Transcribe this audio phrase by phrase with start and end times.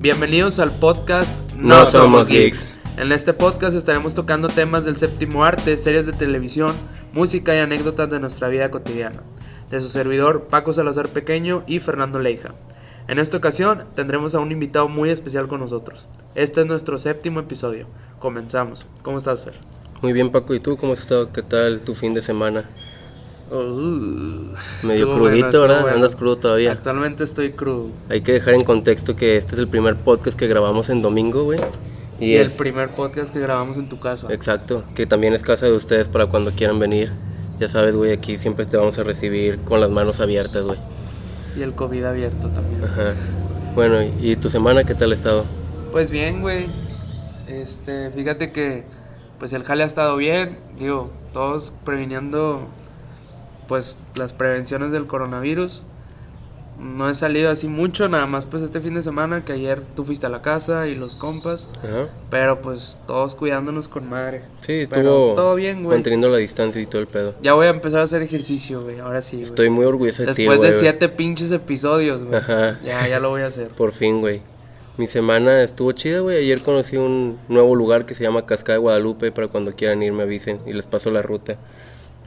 [0.00, 2.78] Bienvenidos al podcast No Somos Geeks.
[2.98, 6.72] En este podcast estaremos tocando temas del séptimo arte, series de televisión,
[7.12, 9.24] música y anécdotas de nuestra vida cotidiana.
[9.70, 12.54] De su servidor Paco Salazar Pequeño y Fernando Leija.
[13.08, 16.08] En esta ocasión tendremos a un invitado muy especial con nosotros.
[16.36, 17.88] Este es nuestro séptimo episodio.
[18.20, 18.86] Comenzamos.
[19.02, 19.54] ¿Cómo estás, Fer?
[20.00, 20.54] Muy bien, Paco.
[20.54, 21.32] ¿Y tú cómo has estado?
[21.32, 22.70] ¿Qué tal tu fin de semana?
[23.50, 24.54] Uh,
[24.86, 25.80] Medio crudito, bueno, ¿verdad?
[25.82, 25.96] bueno.
[25.96, 26.72] Andas crudo todavía.
[26.72, 27.88] Actualmente estoy crudo.
[28.08, 31.44] Hay que dejar en contexto que este es el primer podcast que grabamos en domingo,
[31.44, 31.60] güey.
[32.20, 34.26] Y, el es- primer podcast que grabamos en tu casa.
[34.32, 37.10] Exacto, que también es casa de ustedes para cuando quieran venir.
[37.58, 40.78] Ya sabes, güey, aquí siempre te vamos a recibir con las manos abiertas, güey.
[41.56, 42.84] Y el COVID abierto también.
[42.84, 43.14] Ajá.
[43.74, 45.44] Bueno, ¿y tu semana qué tal ha estado?
[45.90, 46.66] Pues bien, güey.
[47.46, 48.84] Este, fíjate que
[49.38, 52.66] pues el jale ha estado bien, digo, todos previniendo
[53.68, 55.82] pues las prevenciones del coronavirus.
[56.80, 60.04] No he salido así mucho, nada más pues este fin de semana que ayer tú
[60.04, 62.06] fuiste a la casa y los compas, Ajá.
[62.30, 64.42] pero pues todos cuidándonos con madre.
[64.60, 65.96] Sí, estuvo todo bien, güey.
[65.96, 67.34] manteniendo la distancia y todo el pedo.
[67.42, 69.42] Ya voy a empezar a hacer ejercicio, güey, ahora sí.
[69.42, 72.36] Estoy muy orgulloso de ti, Después de siete pinches episodios, güey.
[72.38, 72.78] Ajá.
[72.84, 73.70] Ya, ya lo voy a hacer.
[73.70, 74.40] Por fin, güey.
[74.98, 76.38] Mi semana estuvo chida, güey.
[76.38, 79.32] Ayer conocí un nuevo lugar que se llama Cascada de Guadalupe.
[79.32, 81.56] Para cuando quieran ir me avisen y les paso la ruta.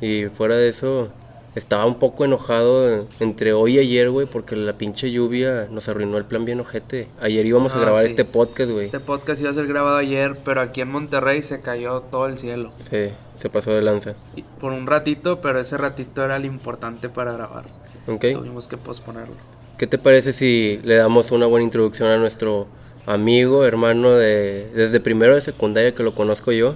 [0.02, 1.10] Y fuera de eso,
[1.56, 6.18] estaba un poco enojado entre hoy y ayer, güey, porque la pinche lluvia nos arruinó
[6.18, 7.08] el plan bien ojete.
[7.20, 8.08] Ayer íbamos a Ah, grabar sí.
[8.08, 8.84] este podcast, güey.
[8.84, 12.38] Este podcast iba a ser grabado ayer, pero aquí en Monterrey se cayó todo el
[12.38, 12.72] cielo.
[12.90, 14.14] Sí, se pasó de lanza.
[14.36, 17.66] Y por un ratito, pero ese ratito era lo importante para grabar.
[18.08, 18.26] ¿Ok?
[18.34, 19.36] Tuvimos que posponerlo.
[19.78, 22.68] ¿Qué te parece si le damos una buena introducción a nuestro
[23.08, 26.76] amigo, hermano de desde primero de secundaria que lo conozco yo?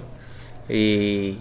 [0.68, 1.36] Y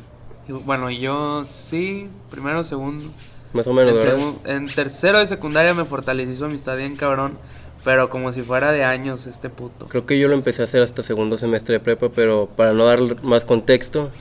[0.47, 3.11] Y bueno, yo sí, primero, segundo.
[3.53, 7.37] más o menos, En, en tercero de secundaria me fortalecí su amistad bien cabrón,
[7.83, 9.87] pero como si fuera de años este puto.
[9.87, 12.85] Creo que yo lo empecé a hacer hasta segundo semestre de prepa, pero para no
[12.85, 14.11] dar más contexto,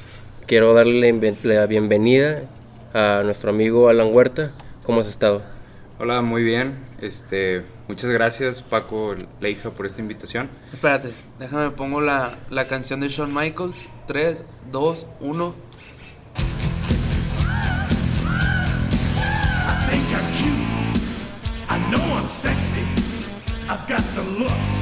[0.47, 1.13] quiero darle
[1.43, 2.43] la bienvenida
[2.95, 4.53] a nuestro amigo Alan Huerta.
[4.83, 5.43] ¿Cómo has estado?
[5.99, 6.79] Hola, muy bien.
[7.01, 10.49] Este, muchas gracias Paco Leija por esta invitación.
[10.73, 13.87] Espérate, déjame pongo la, la canción de Shawn Michaels.
[14.07, 15.55] 3, 2, 1.
[20.15, 20.69] I'm cute.
[21.69, 22.85] I know I'm sexy.
[23.69, 24.73] I've got the looks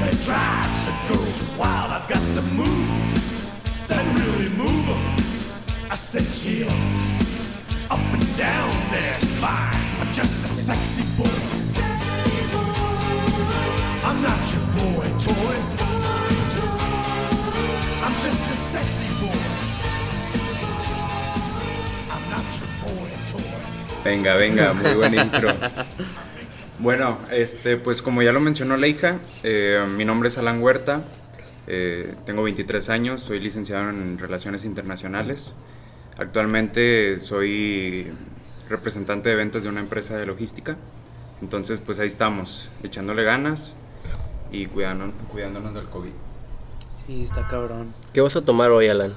[0.00, 1.90] that drives a girl wild.
[1.92, 5.02] I've got the moves that really move 'em.
[5.90, 6.68] I said chill
[7.90, 9.80] up and down their spine.
[10.00, 11.40] I'm just a sexy boy.
[14.08, 15.56] I'm not your boy toy.
[18.04, 18.55] I'm just a
[24.06, 25.50] Venga, venga, muy buen intro.
[26.78, 31.02] Bueno, este, pues como ya lo mencionó Leija, eh, mi nombre es Alan Huerta,
[31.66, 35.56] eh, tengo 23 años, soy licenciado en Relaciones Internacionales.
[36.18, 38.06] Actualmente soy
[38.68, 40.76] representante de ventas de una empresa de logística.
[41.42, 43.74] Entonces, pues ahí estamos, echándole ganas
[44.52, 46.12] y cuidando- cuidándonos del COVID.
[47.08, 47.92] Sí, está cabrón.
[48.12, 49.14] ¿Qué vas a tomar hoy, Alan?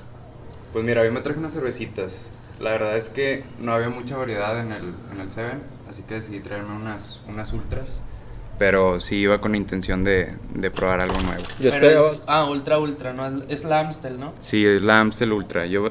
[0.74, 2.26] Pues mira, hoy me traje unas cervecitas.
[2.60, 6.16] La verdad es que no había mucha variedad en el, en el Seven, así que
[6.16, 8.02] decidí traerme unas, unas ultras.
[8.58, 11.44] Pero sí iba con intención de, de probar algo nuevo.
[11.60, 13.44] Yo Pero es- ah, Ultra Ultra, ¿no?
[13.48, 14.34] Es la Amstel, ¿no?
[14.42, 15.66] Sí, es la Amstel Ultra.
[15.66, 15.90] Yo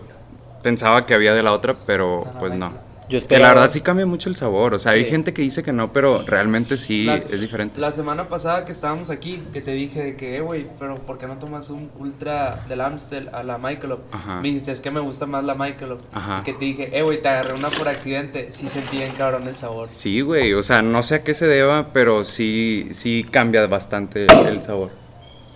[0.62, 2.72] pensaba que había de la otra, pero Para pues no.
[3.08, 4.74] Yo Que la verdad sí cambia mucho el sabor.
[4.74, 7.80] O sea, hay gente que dice que no, pero realmente sí es diferente.
[7.80, 11.16] La semana pasada que estábamos aquí, que te dije de que, eh, güey, pero ¿por
[11.16, 14.00] qué no tomas un ultra del Amstel a la Michelob?
[14.12, 14.41] Ajá.
[14.41, 16.00] Me dijiste, es que me gusta más la Michelob.
[16.12, 16.42] Ajá.
[16.44, 18.48] Que te dije, eh, güey, te agarré una por accidente.
[18.52, 19.88] Sí sentí bien cabrón el sabor.
[19.92, 20.52] Sí, güey.
[20.52, 24.90] O sea, no sé a qué se deba, pero sí, sí cambia bastante el sabor.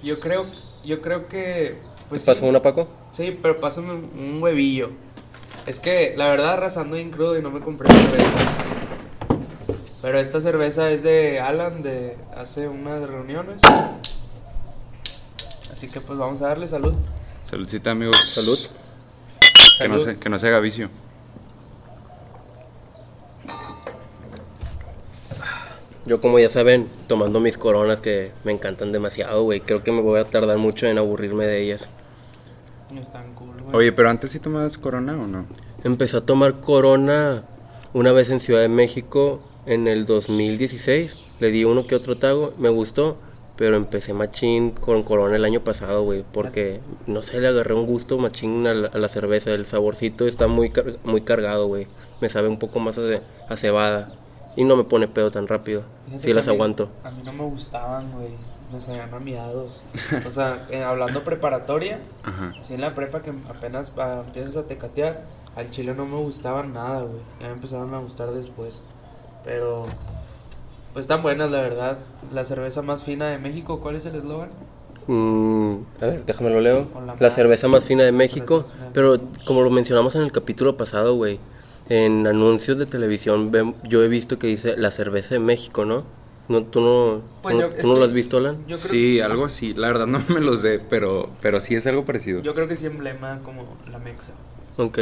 [0.03, 0.47] Yo creo,
[0.85, 1.77] yo creo que,
[2.09, 2.49] pues ¿Te pasó sí.
[2.49, 2.89] una, Paco?
[3.11, 4.91] Sí, pero pásame un huevillo.
[5.67, 8.63] Es que, la verdad, arrasando bien crudo y no me compré cerveza.
[10.03, 13.63] Pero esta cerveza es de Alan de hace unas reuniones.
[15.73, 16.95] Así que pues vamos a darle salud.
[17.45, 18.19] Saludcita, amigos.
[18.35, 18.59] Salud.
[19.79, 20.91] Que no, se, que no se haga vicio.
[26.05, 29.61] Yo, como ya saben, tomando mis coronas que me encantan demasiado, güey.
[29.61, 31.89] Creo que me voy a tardar mucho en aburrirme de ellas.
[32.99, 33.42] Están cool,
[33.73, 33.87] güey.
[33.89, 35.47] Oye, pero antes sí tomabas corona o no?
[35.85, 37.45] Empecé a tomar corona
[37.93, 41.37] una vez en Ciudad de México en el 2016.
[41.41, 43.17] Le di uno que otro trago, me gustó,
[43.57, 47.87] pero empecé machín con corona el año pasado, güey, porque no sé, le agarré un
[47.87, 49.51] gusto machín a la, a la cerveza.
[49.53, 51.87] El saborcito está muy, car- muy cargado, güey.
[52.21, 54.13] Me sabe un poco más a, ce- a cebada
[54.57, 55.83] y no me pone pedo tan rápido.
[56.07, 56.89] Fíjate Sí las a mí- aguanto.
[57.05, 58.29] A mí no me gustaban, güey.
[58.73, 59.85] Me sabían a miados.
[60.27, 62.53] O sea, eh, hablando preparatoria, Ajá.
[62.59, 65.23] así en la prepa que apenas ah, empiezas a tecatear,
[65.57, 67.21] al chile no me gustaban nada, güey.
[67.41, 68.81] Ya me empezaron a gustar después.
[69.45, 69.85] Pero,
[70.93, 71.99] pues están buenas, la verdad.
[72.33, 74.51] La cerveza más fina de México, ¿cuál es el eslogan?
[75.09, 76.87] Mm, a ver, déjame lo leo.
[76.95, 78.63] La La más- cerveza más fina de México.
[78.65, 78.91] fina.
[78.95, 81.41] Pero como lo mencionamos en el capítulo pasado, güey.
[81.89, 83.51] En anuncios de televisión
[83.83, 86.05] yo he visto que dice la cerveza de México, ¿no?
[86.53, 88.65] ¿No ¿Tú no, Pues tú yo- no- es tú no que lo has visto, Alan?
[88.69, 89.75] Yo Sí, algo así.
[89.75, 92.41] La verdad no me lo sé, pero, pero sí es algo parecido.
[92.43, 94.33] yo creo que sí emblema como la mexa.
[94.79, 94.99] Ok.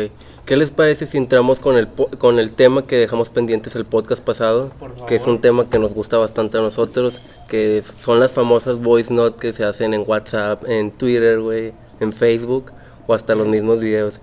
[0.46, 1.86] ¿Qué les parece si entramos con el,
[2.18, 4.72] con el tema que dejamos pendientes el podcast pasado?
[4.80, 8.80] Por Que es un tema que nos gusta bastante a nosotros, que son las famosas
[8.80, 12.72] voice note que se hacen en WhatsApp, en Twitter, güey, en Facebook
[13.06, 14.20] o hasta los mismos videos.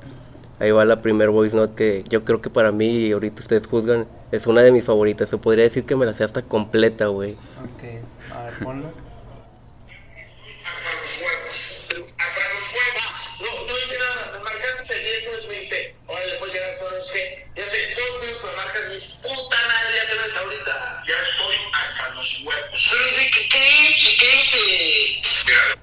[0.60, 3.68] Ahí va la primer voice note que yo creo que para mí, y ahorita ustedes
[3.68, 5.30] juzgan, es una de mis favoritas.
[5.30, 7.34] Se podría decir que me la sé hasta completa, güey.
[7.34, 7.84] Ok,
[8.34, 8.88] a ver, ponlo.
[10.66, 11.88] hasta los huevos.
[12.18, 13.38] Hasta los huevos.
[13.42, 14.32] No, no hice nada.
[14.38, 17.48] Me marcaste el 10 minutos y me dijiste, órale, pues ya no sé.
[17.56, 21.04] Ya sé, dos minutos me marcas dices, puta madre, ya te ves ahorita.
[21.08, 22.98] Ya estoy hasta los huevos.
[23.18, 23.96] De que, ¿qué?
[24.20, 24.60] ¿Qué hice?
[25.48, 25.78] Mira,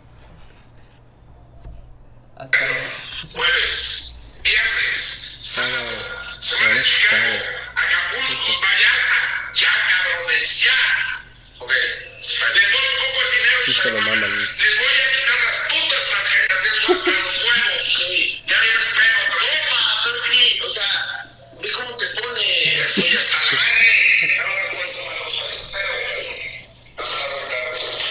[2.37, 2.58] Hasta
[3.32, 7.38] jueves, viernes, sábado, Chicago,
[7.76, 9.52] Acapulco, Vallarta.
[9.55, 10.79] Ya, cabrones, ya.
[11.58, 11.70] Ok.
[11.70, 14.05] Les doy un poco de dinero y Sí, se se lo van.
[14.05, 14.32] maman.
[14.56, 17.87] Les voy a quitar las putas tarjetas de los, los huevos.
[18.46, 19.20] Ya me espero.
[19.69, 20.91] Toma, pero sí, o sea,
[21.61, 22.79] ve cómo te pone.
[22.81, 23.91] Estoy hasta la madre.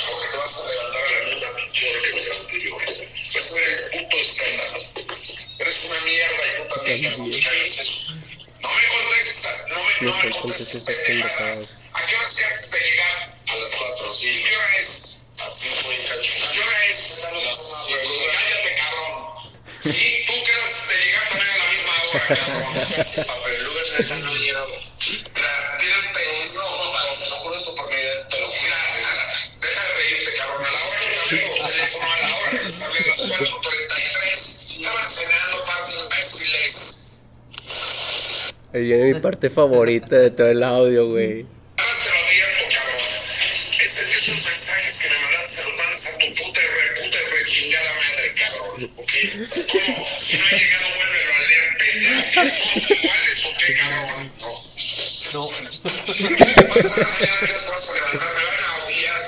[0.07, 2.81] Porque te vas a levantar a la misma pinche hora que me anterior.
[3.33, 4.77] Vas a ver el puto escándalo.
[5.59, 5.99] Eres una
[6.73, 11.85] No me contestas, no me, no me contestes pendejadas.
[11.93, 13.15] ¿A qué horas quieres de llegar?
[13.47, 14.43] A las 4, sí.
[14.49, 15.27] ¿Qué hora es?
[15.37, 16.31] A las 5 y cacho.
[16.45, 17.23] ¿A qué hora es?
[17.25, 17.99] A las 5.
[18.31, 19.13] Cállate, cabrón.
[19.79, 22.73] Sí, tú quedas de llegar también a la misma hora, cabrón.
[23.43, 24.73] Ver, el neta no ha llegado.
[38.73, 41.45] Ahí viene mi parte favorita de todo el audio, güey.
[41.77, 42.97] Además te lo advierto, cabrón.
[43.79, 47.17] Ese, esos mensajes que me mandas se los mandas a tu puta y re, puta
[47.17, 48.91] y re chingada madre, cabrón.
[48.97, 49.11] ¿Ok?
[49.71, 50.03] ¿Cómo?
[50.17, 52.21] Si no ha llegado, vuélvelo a leer, pendejo.
[52.33, 54.33] ¿Que ¿Somos iguales o qué, cabrón?
[54.41, 54.49] No.
[55.33, 55.49] No.
[55.49, 59.22] Vas a mañana que nos vas a levantar, me van a odiar,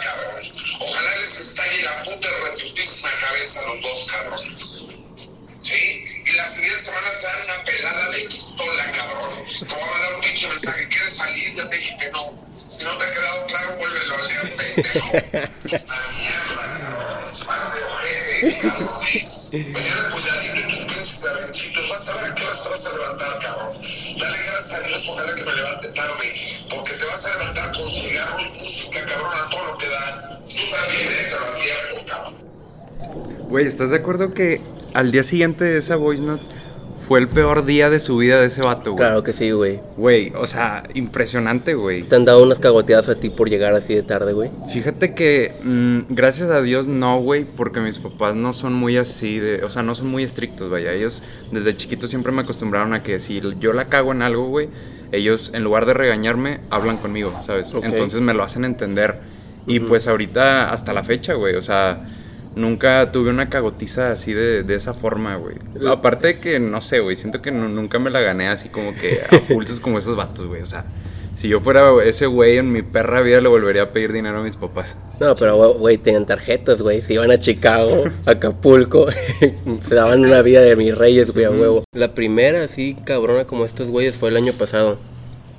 [7.26, 9.30] dan una pelada de pistola, cabrón.
[9.48, 10.88] Te voy a mandar un pinche mensaje.
[10.88, 11.56] ¿Quieres salir?
[11.56, 12.46] Ya te dije que no.
[12.56, 15.12] Si no te ha quedado claro, vuélvelo a leer, pendejo.
[15.14, 16.76] La mierda.
[19.74, 21.90] Mañana cuidadito y tus pinches berrinchitos.
[21.90, 23.74] Vas a ver qué hora te vas a levantar, cabrón.
[24.20, 26.34] Dale gracias a Dios, ojalá que me levante tarde.
[26.70, 30.40] Porque te vas a levantar con cigarro y música, cabrón, a todo lo que da.
[30.46, 32.36] Tú también, eh, te lo cabrón.
[33.50, 34.62] Güey, ¿estás de acuerdo que
[34.94, 36.56] al día siguiente de esa voice note
[37.08, 38.98] fue el peor día de su vida de ese vato, güey?
[38.98, 39.80] Claro que sí, güey.
[39.96, 42.04] Güey, o sea, impresionante, güey.
[42.04, 44.50] ¿Te han dado unas cagoteadas a ti por llegar así de tarde, güey?
[44.74, 49.40] Fíjate que, mm, gracias a Dios, no, güey, porque mis papás no son muy así,
[49.40, 50.94] de, o sea, no son muy estrictos, vaya.
[50.94, 51.22] Ellos
[51.52, 54.70] desde chiquitos siempre me acostumbraron a que si yo la cago en algo, güey,
[55.12, 57.74] ellos en lugar de regañarme, hablan conmigo, ¿sabes?
[57.84, 59.20] Entonces me lo hacen entender.
[59.68, 62.06] Y pues ahorita, hasta la fecha, güey, o sea,
[62.56, 65.56] nunca tuve una cagotiza así de, de esa forma, güey.
[65.88, 68.94] Aparte de que, no sé, güey, siento que nu- nunca me la gané así como
[68.96, 70.86] que a pulsos como esos vatos, güey, o sea.
[71.36, 74.42] Si yo fuera ese güey en mi perra vida le volvería a pedir dinero a
[74.42, 74.98] mis papás.
[75.20, 77.02] No, pero güey, tenían tarjetas, güey.
[77.02, 79.08] Se iban a Chicago, Acapulco,
[79.86, 81.84] se daban una vida de mis reyes, güey, a huevo.
[81.94, 84.98] La primera, así cabrona como estos güeyes, fue el año pasado.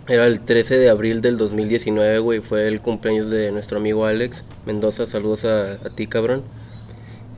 [0.09, 2.41] Era el 13 de abril del 2019, güey.
[2.41, 5.07] Fue el cumpleaños de nuestro amigo Alex Mendoza.
[5.07, 6.43] Saludos a, a ti, cabrón.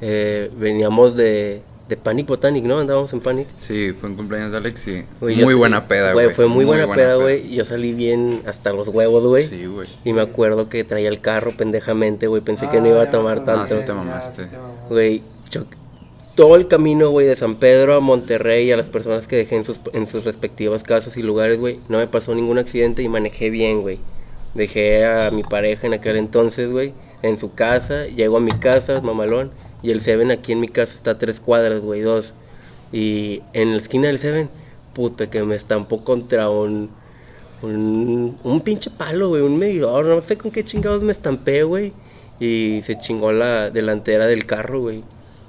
[0.01, 2.79] Eh, veníamos de, de Panic Botanic, ¿no?
[2.79, 3.49] Andábamos en Panic.
[3.57, 6.31] Sí, fue un cumpleaños de Alex y muy buena peda, güey.
[6.31, 7.55] Fue muy, buena, peda, güey.
[7.55, 9.45] Yo salí bien hasta los huevos, güey.
[9.45, 9.89] Sí, güey.
[10.05, 12.43] Y me acuerdo que traía el carro pendejamente, güey.
[12.43, 13.79] Pensé que no iba a tomar No, tanto.
[13.79, 14.47] sí te mamaste.
[14.89, 15.23] Güey,
[16.35, 19.65] todo el camino, güey, de San Pedro a Monterrey, a las personas que dejé en
[19.65, 23.51] sus, en sus respectivas casas y lugares, güey, no me pasó ningún accidente y manejé
[23.51, 23.99] bien, güey.
[24.55, 29.01] Dejé a mi pareja en aquel entonces, güey, en su casa, llego a mi casa,
[29.01, 29.51] mamalón,
[29.83, 32.35] y el Seven aquí en mi casa está a tres cuadras, güey, dos.
[32.93, 34.49] Y en la esquina del Seven,
[34.95, 36.91] puta, que me estampó contra un,
[37.63, 41.93] un, un pinche palo, güey, un medidor, no sé con qué chingados me estampé, güey.
[42.41, 45.03] y se chingó la delantera del carro, güey.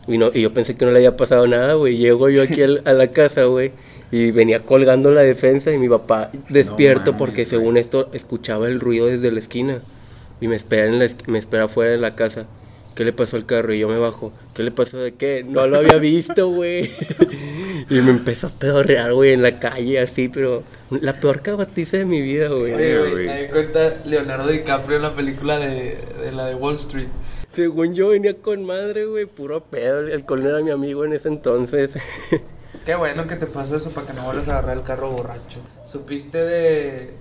[0.08, 1.98] Y, no, y yo pensé que no le había pasado nada, güey.
[1.98, 3.72] Llego yo aquí al- a la casa, güey.
[4.12, 8.80] Y venía colgando la defensa y mi papá despierto mames, porque según esto escuchaba el
[8.80, 9.82] ruido desde la esquina.
[10.42, 12.48] Y me espera, en la, me espera fuera de la casa.
[13.00, 13.74] ¿Qué le pasó al carro?
[13.74, 14.34] Y yo me bajo.
[14.53, 15.46] ¿Qué le pasó de qué?
[15.48, 16.91] No lo había visto, güey.
[17.89, 22.03] y me empezó a pedorrear, güey, en la calle así, pero la peor cabatiza de
[22.03, 22.74] mi vida, güey.
[22.74, 27.08] Me di cuenta Leonardo DiCaprio en la película de, de la de Wall Street.
[27.53, 30.00] Según yo venía con madre, güey, puro pedo.
[30.00, 31.94] El no era mi amigo en ese entonces.
[32.86, 35.60] Qué bueno que te pasó eso para que no vuelvas a agarrar el carro borracho.
[35.86, 37.13] ¿Supiste de,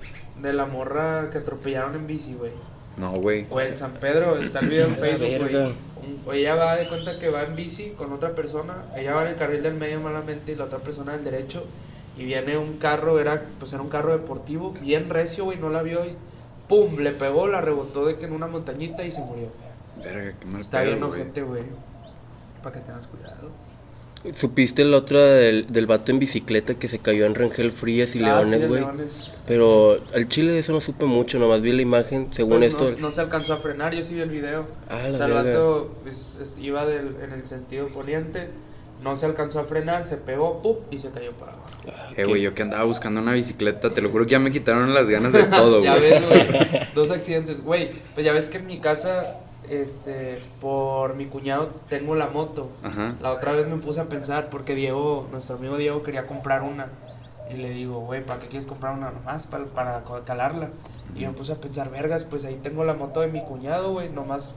[0.43, 2.51] de la morra que atropellaron en bici, güey?
[2.99, 3.45] No, güey.
[3.45, 5.75] Güey, en San Pedro está el video en Facebook, güey.
[6.25, 8.85] güey, Ella va de cuenta que va en bici con otra persona.
[8.97, 11.65] Ella va en el carril del medio malamente y la otra persona del derecho.
[12.17, 15.83] Y viene un carro, era pues era un carro deportivo, bien recio, güey, no la
[15.83, 16.11] vio y
[16.69, 19.49] pum, le pegó, la rebotó de que en una montañita y se murió.
[20.03, 21.11] Verga, qué mal Está pedo, bien güey.
[21.21, 21.63] ojete, güey.
[22.63, 23.51] Para que tengas cuidado.
[24.33, 28.23] ¿Supiste la otra del, del vato en bicicleta que se cayó en Rangel Frías y
[28.25, 28.81] Ah, sí, Leones, güey?
[28.81, 29.31] Leones.
[29.47, 32.85] Pero al chile de eso no supe mucho, nomás vi la imagen, según Pues esto.
[32.85, 34.67] no, no se alcanzó a frenar, yo sí vi el video.
[34.89, 38.49] Ah, o la sea, el vato es- iba del- en el sentido poniente,
[39.03, 40.77] no se alcanzó a frenar, se pegó, ¡pum!
[40.91, 41.65] y se cayó para abajo.
[42.17, 44.93] Eh, güey, yo que andaba buscando una bicicleta, te lo juro que ya me quitaron
[44.93, 46.11] las ganas de todo, ya güey.
[46.11, 46.43] ves, güey,
[46.97, 47.63] dos accidentes.
[47.63, 49.39] Güey, pues ya ves que en mi casa,
[49.71, 52.71] este, por mi cuñado tengo la moto.
[52.83, 53.15] Ajá.
[53.21, 56.89] La otra vez me puse a pensar, porque Diego, nuestro amigo Diego quería comprar una.
[57.51, 59.47] Y le digo, güey, ¿para qué quieres comprar una nomás?
[59.47, 60.69] Para, para calarla.
[61.15, 63.93] Y yo me puse a pensar, vergas, pues ahí tengo la moto de mi cuñado,
[63.93, 64.55] güey, nomás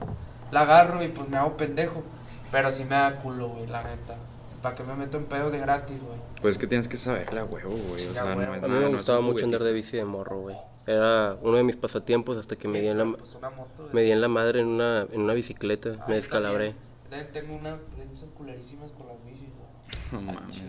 [0.50, 2.02] la agarro y pues me hago pendejo.
[2.50, 4.16] Pero sí me da culo, güey, la neta.
[4.60, 6.18] ¿Para qué me meto en pedos de gratis, güey?
[6.40, 8.06] Pues es que tienes que saberla, huevo, güey.
[8.06, 10.56] O sea, no A mí me no gustaba mucho andar de bici de morro, güey.
[10.86, 13.88] Era uno de mis pasatiempos hasta que me di en la, Pues una moto.
[13.92, 16.74] me di en la madre en una, en una bicicleta, me descalabré.
[17.08, 20.22] También Tengo una de esas culerísimas con las bicis, güey.
[20.24, 20.60] No mames.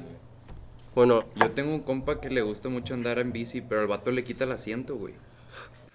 [0.93, 4.11] Bueno, Yo tengo un compa que le gusta mucho andar en bici, pero al vato
[4.11, 5.15] le quita el asiento, güey.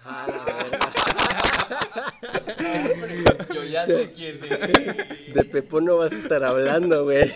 [3.53, 5.33] Yo ya sé quién es.
[5.33, 7.31] de Pepo no vas a estar hablando, güey.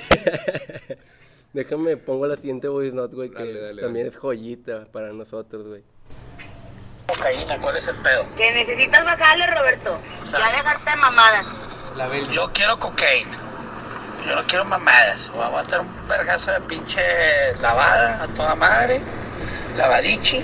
[1.53, 4.15] Déjame, pongo la siguiente voice note, güey, que Dale, dale, también dale.
[4.15, 5.83] es joyita para nosotros, güey.
[7.07, 8.25] Cocaína, ¿cuál es el pedo?
[8.37, 9.99] Que necesitas bajarle, Roberto.
[10.31, 11.45] Ya dejarte de mamadas.
[11.95, 12.07] La.
[12.31, 13.37] Yo quiero cocaína.
[14.27, 15.29] Yo no quiero mamadas.
[15.33, 17.01] Voy a aguantar un vergazo de pinche
[17.61, 19.01] lavada a toda madre.
[19.77, 20.39] Lavadichi.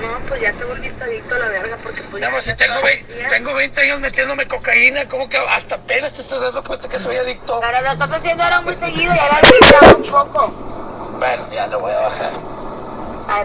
[0.00, 2.80] No, pues ya te volviste adicto a la verga porque pues Ya, pues, si tengo,
[2.82, 6.98] ve- tengo 20 años metiéndome cocaína, ¿cómo que hasta apenas te estás dando cuenta que
[6.98, 7.60] soy adicto?
[7.60, 10.48] Pero lo estás haciendo ahora muy seguido y ahora has un poco.
[11.18, 12.30] Bueno, ya lo voy a bajar.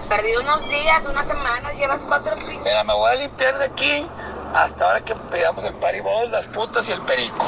[0.09, 2.59] Perdido unos días, unas semanas, llevas cuatro pinches.
[2.59, 4.05] Mira, me voy a limpiar de aquí
[4.53, 7.47] hasta ahora que pidamos el paribol, las putas y el perico.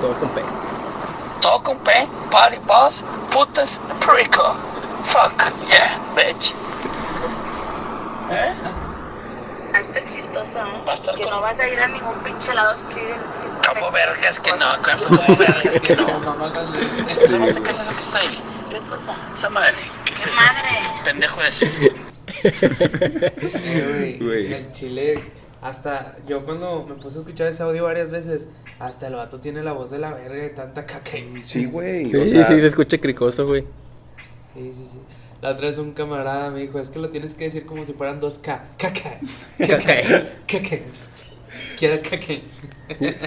[0.00, 0.42] Todo con P.
[1.42, 4.54] Todo con P, party boss, putas, perico.
[5.04, 6.54] Fuck, yeah, bitch.
[8.30, 8.54] ¿Eh?
[10.08, 10.82] Chistoso, ¿eh?
[10.86, 13.22] Va a estar Que con- no vas a ir a ningún pinche lado si sigues.
[13.68, 16.06] Como vergas que no, como vergas que no.
[16.06, 18.42] ¿Esa no te qué es lo que está ahí?
[18.82, 19.16] ¿Qué cosa?
[19.34, 19.76] Esa madre.
[20.04, 20.36] ¿Qué es ¿Qué eso?
[20.40, 21.02] madre?
[21.04, 21.70] Pendejo ese.
[23.64, 24.52] Eh, güey.
[24.52, 25.20] El chile,
[25.62, 29.62] hasta yo cuando me puse a escuchar ese audio varias veces, hasta el vato tiene
[29.62, 31.10] la voz de la verga de tanta caca.
[31.12, 32.10] Sí, Sí, güey.
[32.10, 33.62] Sí, o sí, sea, se escucha cricoso, güey.
[34.54, 34.98] sí, sí.
[35.42, 37.92] La otra vez un camarada me dijo, es que lo tienes que decir como si
[37.92, 38.68] fueran dos K.
[38.78, 39.18] Caca.
[39.58, 39.94] Caca.
[40.46, 40.76] Caca.
[41.78, 42.34] Quiero caca.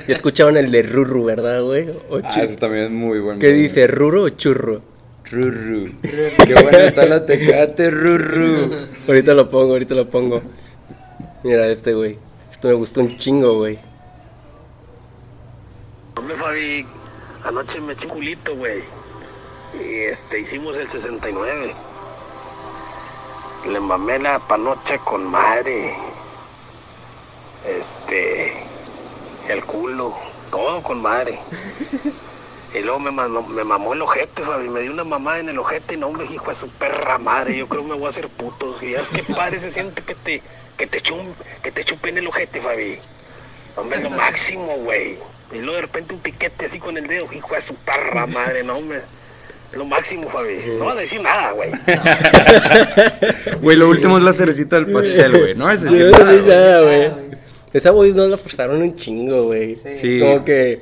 [0.08, 1.88] Ya escuchaban el de Ruru, ¿verdad, güey?
[2.10, 3.40] O Ah, eso también es muy bueno.
[3.40, 4.82] ¿Qué dice, Ruru o Churro?
[5.32, 5.92] Rurru.
[6.02, 8.88] Qué buena está la tecate, Rurru.
[9.08, 10.42] Ahorita lo pongo, ahorita lo pongo.
[11.44, 12.18] Mira este, güey.
[12.52, 13.78] Esto me gustó un chingo, güey.
[16.18, 16.86] Hombre, Fabi,
[17.46, 18.82] anoche me eché un culito, güey.
[19.80, 21.76] Y este, hicimos el 69.
[23.68, 25.94] Le mamé la panocha con madre.
[27.68, 28.64] Este,
[29.48, 30.16] el culo,
[30.50, 31.40] todo con madre.
[32.74, 34.70] Y luego me, mamó- me mamó el ojete, Fabi.
[34.70, 37.58] Me dio una mamada en el ojete y no, hombre, hijo de su perra madre.
[37.58, 38.76] Yo creo que me voy a hacer puto.
[38.82, 40.42] Y es que padre se siente que te,
[40.78, 41.26] que te, chum,
[41.64, 42.98] que te chupen el ojete, Fabi.
[43.76, 45.18] Hombre, lo máximo, güey.
[45.52, 48.64] Y luego de repente un piquete así con el dedo, hijo de su perra madre,
[48.64, 49.02] no, hombre.
[49.74, 50.58] Lo máximo, Fabi.
[50.78, 51.72] No vas a decir nada, güey.
[53.62, 55.56] Güey, lo último es la cerecita del pastel, güey.
[55.56, 57.06] No es No, decir nada, es güey.
[57.06, 57.38] Ah.
[57.74, 59.76] Esa voz no la forzaron un chingo, güey.
[59.76, 59.92] Sí.
[59.94, 60.20] Sí.
[60.20, 60.82] Como que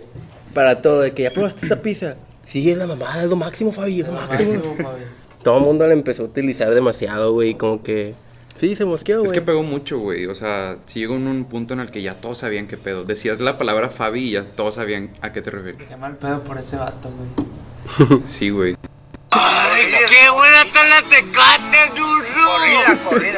[0.58, 2.16] para todo, de que ya probaste esta pizza.
[2.44, 4.54] Sí, es la mamada, es lo máximo, Fabi, es lo Lo máximo.
[4.54, 5.04] máximo, Fabi.
[5.44, 7.54] Todo el mundo la empezó a utilizar demasiado, güey.
[7.54, 8.16] Como que
[8.56, 9.28] Sí, se mosqueó, güey.
[9.28, 10.26] Es que pegó mucho, güey.
[10.26, 13.04] O sea, sí llegó en un punto en el que ya todos sabían qué pedo.
[13.04, 15.92] Decías la palabra Fabi y ya todos sabían a qué te referías.
[15.92, 18.22] Qué mal pedo por ese vato, güey.
[18.26, 18.76] Sí, güey.
[18.76, 21.78] ¡Qué buena está la tecate!
[21.94, 23.38] Corrida, corrida.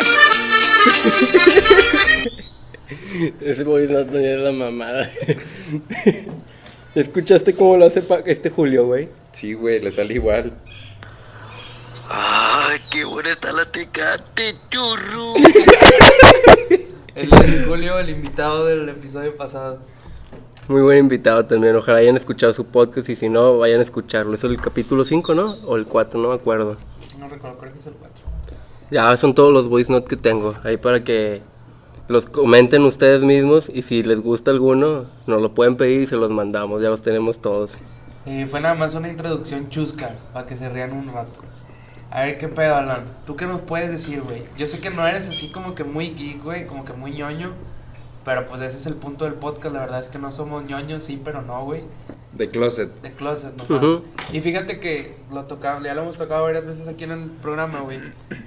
[3.41, 5.09] Ese güey no tenía la mamada.
[6.95, 9.09] ¿Escuchaste cómo lo hace pa- este Julio, güey?
[9.31, 10.53] Sí, güey, le sale igual.
[12.09, 15.35] ¡Ay, qué buena está la tecate, churru!
[17.15, 19.79] El es Julio, el invitado del episodio pasado.
[20.67, 21.75] Muy buen invitado también.
[21.75, 24.33] Ojalá hayan escuchado su podcast y si no, vayan a escucharlo.
[24.35, 25.57] Es el capítulo 5, ¿no?
[25.65, 26.77] O el 4, no me acuerdo.
[27.19, 28.15] No recuerdo, creo que es el 4.
[28.91, 30.55] Ya son todos los voice notes que tengo.
[30.63, 31.41] Ahí para que
[32.09, 36.17] los comenten ustedes mismos y si les gusta alguno, nos lo pueden pedir y se
[36.17, 36.81] los mandamos.
[36.81, 37.73] Ya los tenemos todos.
[38.25, 41.39] Y fue nada más una introducción chusca, para que se rían un rato.
[42.09, 43.03] A ver, ¿qué pedo, Alan?
[43.27, 44.41] ¿Tú qué nos puedes decir, güey?
[44.57, 47.51] Yo sé que no eres así como que muy geek, güey, como que muy ñoño.
[48.25, 51.03] Pero pues ese es el punto del podcast, la verdad es que no somos ñoños,
[51.03, 51.83] sí, pero no, güey.
[52.33, 52.89] De closet.
[53.01, 53.83] De closet nomás.
[53.83, 54.03] Ujú.
[54.33, 57.81] Y fíjate que lo tocamos, ya lo hemos tocado varias veces aquí en el programa,
[57.81, 57.99] güey.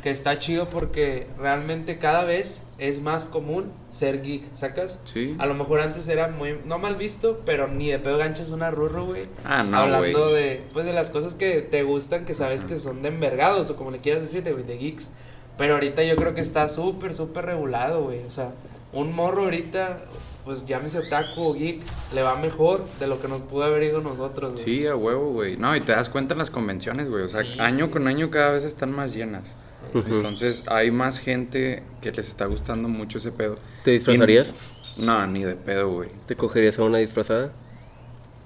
[0.03, 5.01] Que está chido porque realmente cada vez es más común ser geek, ¿sacas?
[5.05, 5.35] Sí.
[5.39, 8.71] A lo mejor antes era muy, no mal visto, pero ni de pedo ganchas una
[8.71, 9.27] rurro, güey.
[9.45, 10.35] Ah, no, Hablando güey.
[10.35, 13.77] de, pues de las cosas que te gustan, que sabes que son de envergados, o
[13.77, 15.11] como le quieras decir, de, de geeks.
[15.59, 18.25] Pero ahorita yo creo que está súper, súper regulado, güey.
[18.25, 18.53] O sea,
[18.93, 19.99] un morro ahorita,
[20.45, 21.83] pues llámese otaku o geek,
[22.15, 24.65] le va mejor de lo que nos pudo haber ido nosotros, güey.
[24.65, 25.57] Sí, a huevo, güey.
[25.57, 27.23] No, y te das cuenta en las convenciones, güey.
[27.25, 27.93] O sea, Sí, año sí.
[27.93, 29.55] con año cada vez están más llenas.
[29.95, 30.15] Ujú.
[30.17, 33.59] Entonces hay más gente que les está gustando mucho ese pedo.
[33.85, 34.55] ¿Te disfrazarías?
[34.97, 36.11] Y- No, ni de pedo, güey.
[36.27, 37.53] ¿Te cogerías a una disfrazada?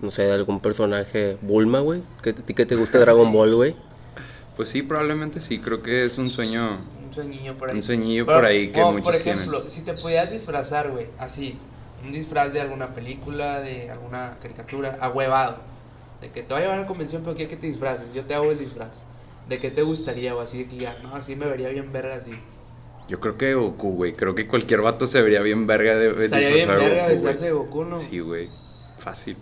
[0.00, 1.38] No sé, de algún personaje.
[1.43, 2.03] Bulma, güey.
[2.23, 3.75] ¿Qué, ¿A ti qué te gusta Dragon Ball, güey?
[4.56, 5.59] Pues sí, probablemente sí.
[5.59, 6.80] Creo que es un sueño.
[7.06, 7.76] Un sueñillo por ahí.
[7.76, 9.71] Un sueñillo por ahí que o, muchos Por ejemplo, tienen.
[9.71, 11.56] si te pudieras disfrazar, güey, así,
[12.04, 15.59] un disfraz de alguna película, de alguna caricatura, ahuevado.
[16.21, 18.06] De que te voy a llevar a la convención, pero quiero que te disfraces.
[18.15, 19.02] Yo te hago el disfraz.
[19.49, 20.35] ¿De qué te gustaría?
[20.35, 22.32] O así de que ya, no, así me vería bien verga así.
[23.09, 24.15] Yo creo que Goku, güey.
[24.15, 27.52] Creo que cualquier vato se vería bien verga de, de Estaría bien verga Goku, de.
[27.52, 27.99] Goku, ¿no?
[27.99, 28.49] Sí, güey.
[28.99, 29.37] Fácil.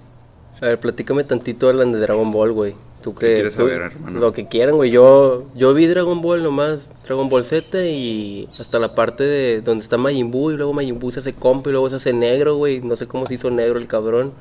[0.60, 2.74] A ver, platícame tantito Alan de Dragon Ball, güey.
[3.02, 4.20] ¿Tú ¿Qué qué, quieres tú- saber, hermano?
[4.20, 4.90] Lo que quieran, güey.
[4.90, 9.82] Yo, yo vi Dragon Ball nomás, Dragon Ball Z y hasta la parte de donde
[9.82, 12.56] está Majin Buu y luego Majin Buu se hace compa y luego se hace negro,
[12.56, 12.80] güey.
[12.80, 14.32] No sé cómo se hizo negro el cabrón.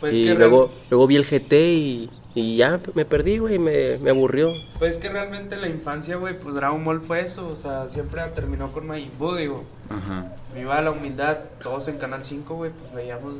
[0.00, 3.58] Pues y que luego, luego vi el GT y, y ya me perdí, güey.
[3.58, 4.52] Me, me aburrió.
[4.78, 7.48] Pues que realmente la infancia, güey, pues Dragon Ball fue eso.
[7.48, 9.64] O sea, siempre terminó con Majin Buu, digo.
[9.88, 10.34] Ajá.
[10.54, 13.36] Viva la humildad, todos en Canal 5, güey, pues veíamos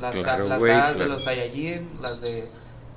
[0.00, 2.48] las, Claro, las de los Saiyajin, las de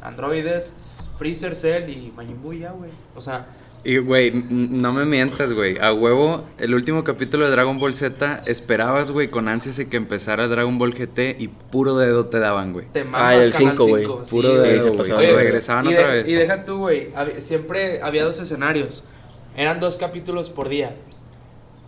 [0.01, 2.91] androides, Freezer, Cell y Majin Buu ya, güey.
[3.13, 3.47] O sea,
[3.88, 5.78] Y, güey, no me mientas, güey.
[5.80, 9.95] A huevo, el último capítulo de Dragon Ball Z, esperabas, güey, con ansias de que
[9.95, 12.88] empezara Dragon Ball GT y puro dedo te daban, güey.
[12.91, 14.04] te mamas Ah, el Canal 5, güey.
[14.04, 15.12] 5, Puro sí, de güey.
[15.13, 16.28] Oye, regresaban y otra de- vez.
[16.30, 19.06] Y deja tú, güey, siempre había dos escenarios.
[19.56, 20.93] Eran dos capítulos por día.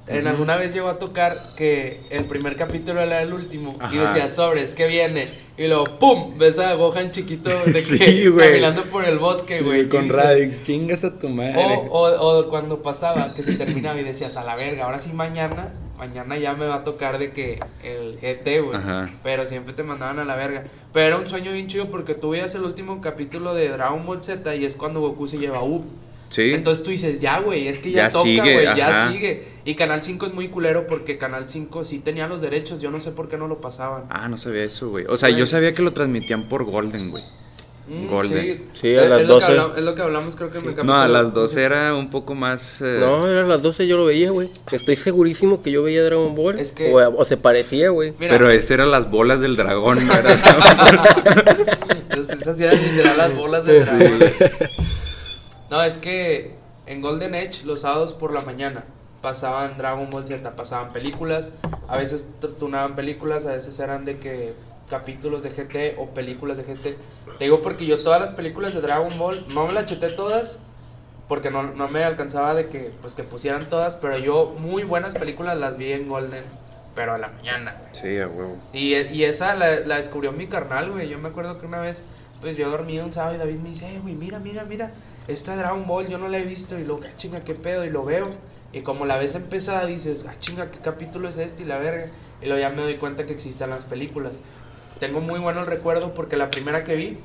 [0.10, 4.30] En alguna vez llegó a tocar que el primer capítulo era el último y decía
[4.30, 5.28] sobres, que viene?
[5.58, 6.38] Y luego ¡pum!
[6.38, 9.86] ves a Gohan chiquito de que, Sí, caminando por el bosque, güey.
[9.86, 11.56] dices- Radix, chingas a tu madre.
[11.63, 15.12] O, o, o cuando pasaba que se terminaba y decías a la verga, ahora sí
[15.13, 18.80] mañana, mañana ya me va a tocar de que el GT, güey.
[19.22, 20.63] Pero siempre te mandaban a la verga.
[20.91, 24.24] Pero era un sueño bien chido porque tú veías el último capítulo de Dragon Ball
[24.24, 25.62] Z y es cuando Goku se lleva a.
[26.30, 26.52] Sí.
[26.54, 29.48] Entonces tú dices, ya, güey, es que ya, Ya toca, sigue, güey, ya sigue.
[29.65, 33.02] Y Canal 5 es muy culero porque Canal 5 sí tenía los derechos, yo no
[33.02, 34.04] sé por qué no lo pasaban.
[34.10, 35.06] Ah, no sabía eso, güey.
[35.10, 37.24] O sea, yo sabía que lo transmitían por Golden, güey.
[37.88, 38.65] Mm, Golden.
[38.76, 39.60] Sí, a Es- las es lo que 12.
[39.60, 42.12] habla- es lo que hablamos, creo que en el No, a las 12 era un
[42.12, 42.80] poco más...
[42.84, 44.52] eh, No, era a las 12 yo lo veía, güey.
[44.72, 46.60] Estoy segurísimo que yo veía Dragon Ball.
[46.60, 48.13] Es que- o, o se parecía, güey.
[48.20, 50.34] Pero ese eran las bolas del dragón, no era
[52.10, 54.20] Entonces, esas sí eran literal las bolas de dragón.
[55.70, 56.56] No, es que
[56.86, 58.84] en Golden Edge, los sábados por la mañana,
[59.22, 61.54] pasaban Dragon Ball Z, pasaban películas.
[61.88, 62.28] A veces
[62.58, 64.54] tunaban películas, a veces eran de que
[64.90, 66.98] capítulos de GT o películas de GT.
[67.38, 70.60] Te digo porque yo todas las películas de Dragon Ball, no me las chuté todas,
[71.28, 75.14] porque no, no me alcanzaba de que, pues, que pusieran todas, pero yo muy buenas
[75.14, 76.44] películas las vi en Golden,
[76.96, 77.90] pero a la mañana, güey.
[77.94, 78.58] Sí, a huevo.
[78.74, 81.08] Y, y esa la, la descubrió mi carnal, güey.
[81.08, 82.04] Yo me acuerdo que una vez,
[82.42, 84.92] pues yo dormía un sábado y David me dice, eh, güey, mira, mira, mira,
[85.30, 86.78] esta Dragon Ball yo no la he visto.
[86.78, 88.30] Y luego, ah, chinga, qué pedo, y lo veo.
[88.74, 92.08] Y como la ves empezada, dices, ah, chinga, qué capítulo es este y la verga.
[92.42, 94.42] Y luego ya me doy cuenta que existen las películas.
[95.00, 97.18] Tengo muy bueno el recuerdo porque la primera que vi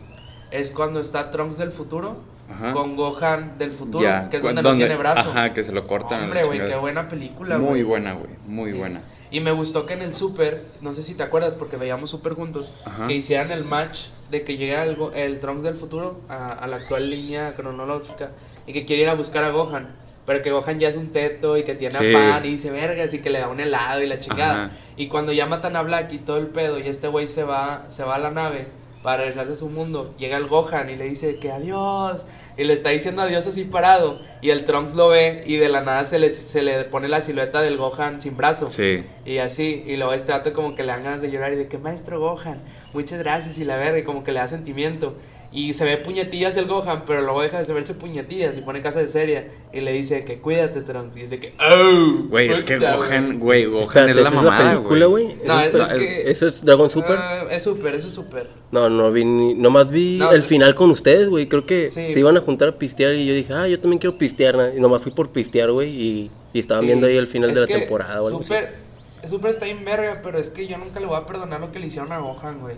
[0.50, 2.72] es cuando está Trunks del futuro Ajá.
[2.72, 5.30] con Gohan del futuro, Ya, que es donde, no tiene brazo.
[5.30, 6.24] Ajá, que se lo cortan.
[6.24, 7.82] Hombre, güey, qué buena película, Muy güey.
[7.82, 8.78] buena, güey, muy Sí.
[8.78, 9.00] buena.
[9.30, 12.34] Y me gustó que en el Super, no sé si te acuerdas porque veíamos Super
[12.34, 13.08] juntos, Ajá.
[13.08, 16.76] que hicieran el match de que llega el, el Trunks del futuro a, a la
[16.76, 18.30] actual línea cronológica
[18.66, 19.88] y que quiere ir a buscar a Gohan.
[20.26, 22.14] Pero que Gohan ya es un teto y que tiene Sí.
[22.14, 24.64] a pan y dice vergas y que le da un helado y la chingada.
[24.66, 24.70] Ajá.
[24.96, 27.84] Y cuando ya matan a Black y todo el pedo y este güey se va,
[27.90, 28.66] se va a la nave
[29.02, 32.24] para regresarse a su mundo, llega el Gohan y le dice que adiós.
[32.56, 34.20] Y le está diciendo adiós así parado.
[34.40, 37.20] Y el Trunks lo ve y de la nada se le, se le pone la
[37.20, 38.70] silueta del Gohan sin brazo.
[38.70, 39.04] Sí.
[39.26, 41.66] Y así, y luego este dato como que le dan ganas de llorar y de
[41.68, 42.60] que maestro Gohan,
[42.94, 45.14] muchas gracias y la verga, y como que le da sentimiento.
[45.56, 48.98] Y se ve puñetillas el Gohan, pero luego deja de verse puñetillas y pone casa
[48.98, 51.16] de serie y le dice que cuídate Trunks.
[51.16, 52.24] Y es de que, ¡oh!
[52.28, 55.24] Güey, es que Gohan, güey, Gohan Espérate, es la ¿esa mamada, película, güey.
[55.26, 55.36] güey?
[55.46, 57.16] No, ¿Eso es que- ¿Eso es Dragon Super?
[57.16, 58.48] Ah, es súper, eso es súper.
[58.72, 61.46] No, no vi ni, nomás vi No, el final con ustedes, güey.
[61.48, 62.12] Creo que Sí.
[62.12, 64.56] se iban a juntar a pistear y yo dije, ah, yo también quiero pistear.
[64.56, 64.74] ¿no?
[64.76, 65.88] Y nomás fui por pistear, güey.
[65.90, 66.86] Y, y estaban Sí.
[66.88, 68.48] viendo ahí el final Es de la temporada o algo así.
[68.48, 68.74] Super,
[69.26, 71.78] Super está en verga, pero es que yo nunca le voy a perdonar lo que
[71.78, 72.76] le hicieron a Gohan, güey.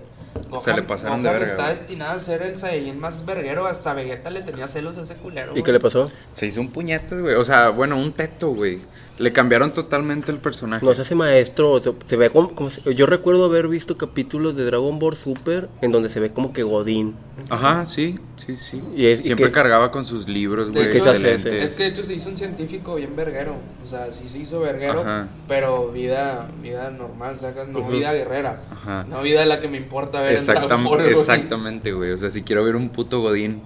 [0.59, 1.77] Se le pasaron de Gohan verga, está güey.
[1.77, 3.67] destinado a ser el Saiyajin más verguero.
[3.67, 5.49] Hasta Vegeta le tenía celos a ese culero.
[5.49, 5.63] ¿Y güey.
[5.65, 6.11] qué le pasó?
[6.31, 7.35] Se hizo un puñete, güey.
[7.35, 8.81] O sea, bueno, un teto, güey.
[9.19, 10.85] Le cambiaron totalmente el personaje.
[10.85, 14.65] No se hace maestro, se ve como, como se- yo recuerdo haber visto capítulos de
[14.67, 17.15] Dragon Ball Super en donde se ve como que Godín.
[17.49, 18.83] Ajá, sí, sí, sí.
[18.95, 20.91] Y es- y Siempre que- cargaba con sus libros, De güey.
[20.91, 21.51] ¿Qué hecho, se de hace ese?
[21.51, 21.71] lentes.
[21.71, 23.55] Es que de hecho se hizo un científico bien verguero.
[23.83, 25.29] O sea, sí se hizo verguero, Ajá.
[25.49, 28.61] pero vida, vida normal, sacas, no vida guerrera.
[28.71, 29.07] Ajá.
[29.09, 32.11] No vida de la que me importa ver en Exactam- Dragon Ball, exactamente, güey.
[32.13, 33.63] O sea, si quiero ver un puto Godín,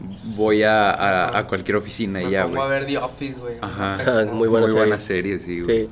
[0.00, 2.78] voy a, a- a cualquier oficina y ya, pongo a güey.
[2.80, 3.56] ver The Office, güey.
[3.60, 3.96] Ajá.
[3.96, 4.32] Perfecto.
[4.34, 4.86] Muy buena Muy serie.
[4.88, 5.84] buena serie, sí, güey.
[5.86, 5.90] Sí.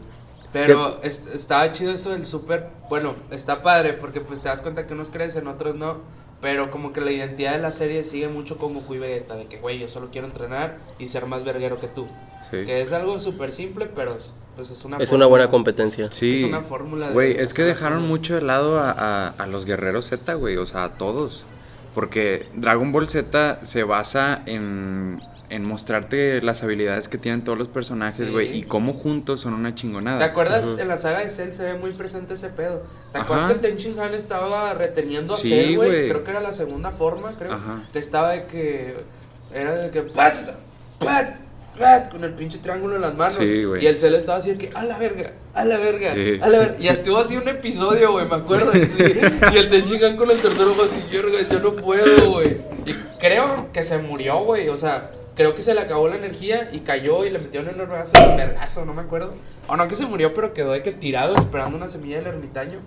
[0.52, 2.68] Pero est- estaba chido eso del súper.
[2.88, 5.98] Bueno, está padre porque pues te das cuenta que unos crecen, otros no.
[6.40, 9.34] Pero como que la identidad de la serie sigue mucho con Goku y Vegeta.
[9.36, 12.06] De que, güey, yo solo quiero entrenar y ser más verguero que tú.
[12.50, 12.64] Sí.
[12.66, 14.18] Que es algo súper simple, pero
[14.54, 15.26] pues es una Es fórmula.
[15.26, 16.10] una buena competencia.
[16.12, 16.44] Sí.
[16.44, 18.08] Es una fórmula Güey, es que de dejaron cosas.
[18.10, 20.56] mucho de lado a, a- a los guerreros Z, güey.
[20.58, 21.46] O sea, a todos.
[21.96, 27.68] Porque Dragon Ball Z se basa en, en mostrarte las habilidades que tienen todos los
[27.68, 28.32] personajes, Sí.
[28.32, 28.54] güey.
[28.54, 30.18] Y cómo juntos son una chingonada.
[30.18, 30.68] ¿Te acuerdas?
[30.78, 32.82] En la saga de Cell se ve muy presente ese pedo.
[33.12, 33.54] ¿Te acuerdas Ajá.
[33.60, 36.08] que el Tenchin Han estaba reteniendo a Sí, Cell, güey?
[36.10, 37.54] Creo que era la segunda forma, creo.
[37.54, 37.82] Ajá.
[37.92, 38.96] Que estaba de que.
[39.54, 40.02] Era de que.
[40.02, 40.36] ¡Pat!
[40.98, 41.36] ¡Pat!
[41.78, 42.10] ¡Pat!
[42.10, 43.34] Con el pinche triángulo en las manos.
[43.36, 43.44] Sí.
[43.80, 44.70] Y el Cell estaba así de que.
[44.76, 45.32] ¡A la verga!
[45.56, 46.14] ¡A la verga!
[46.14, 46.38] Sí.
[46.40, 46.76] ¡A la verga!
[46.78, 48.72] Y estuvo así un episodio, güey, me acuerdo.
[48.72, 48.80] sí.
[49.52, 52.58] Y el Tenchin Han con el tercero fue así, verga, yo no puedo, güey.
[52.84, 54.68] Y creo que se murió, güey.
[54.68, 55.10] O sea.
[55.36, 58.12] Creo que se le acabó la energía y cayó y le metieron en el brazo
[58.26, 59.34] un vergazo, no me acuerdo.
[59.68, 62.78] O no que se murió, pero quedó de que tirado esperando una semilla del ermitaño.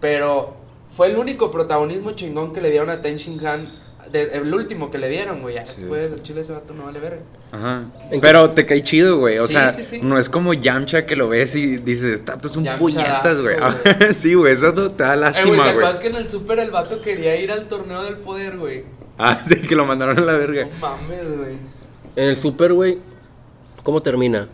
[0.00, 0.56] Pero
[0.90, 3.68] fue el único protagonismo chingón que le dieron a Ten Shin Han.
[4.12, 5.54] De- el último que le dieron, güey.
[5.56, 5.80] Ya Sí.
[5.82, 7.20] después el chile ese vato no vale verga.
[7.52, 7.84] Ajá.
[8.10, 9.38] ¿En Pero te cae chido, güey.
[9.38, 10.00] O Sí, sea, sí, sí.
[10.02, 13.56] no es como Yamcha que lo ves y dices, esta es un Yamcha puñetas, güey.
[13.58, 14.14] güey.
[14.14, 15.68] sí, güey, eso te da Eh, güey, lástima, ¿te güey.
[15.70, 18.84] acuerdas que en el super el vato quería ir al torneo del poder, güey?
[19.18, 20.66] Ah, sí, que lo mandaron a la verga.
[20.66, 21.52] No mames, güey.
[22.16, 22.98] En el Super, güey,
[23.82, 24.48] ¿cómo termina?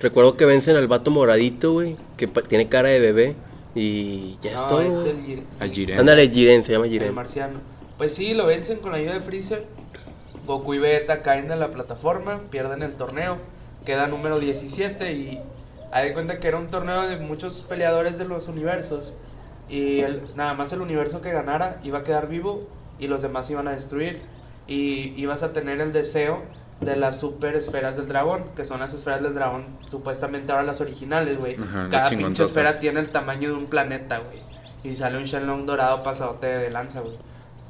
[0.00, 3.36] Recuerdo que vencen al vato moradito, güey, que tiene cara de bebé.
[3.74, 4.80] Y ya es No, todo.
[4.82, 5.98] es el, Jiren.
[6.00, 7.14] Ándale, Jiren, se llama el Jiren.
[7.14, 7.58] marciano.
[8.02, 9.64] Pues sí, lo vencen con la ayuda de Freezer.
[10.44, 13.36] Goku y Vegeta caen de la plataforma, pierden el torneo,
[13.84, 15.40] queda número 17 y
[15.92, 19.14] hay de cuenta que era un torneo de muchos peleadores de los universos
[19.68, 22.66] y el- nada más el universo que ganara iba a quedar vivo
[22.98, 24.20] y los demás iban a destruir
[24.66, 26.42] y ibas a tener el deseo
[26.80, 30.80] de las super esferas del dragón, que son las esferas del dragón supuestamente ahora las
[30.80, 31.54] originales, güey.
[31.88, 34.40] Cada pinche esfera tiene el tamaño de un planeta, güey.
[34.82, 37.14] Y sale un Shenlong dorado pasadote de lanza, güey.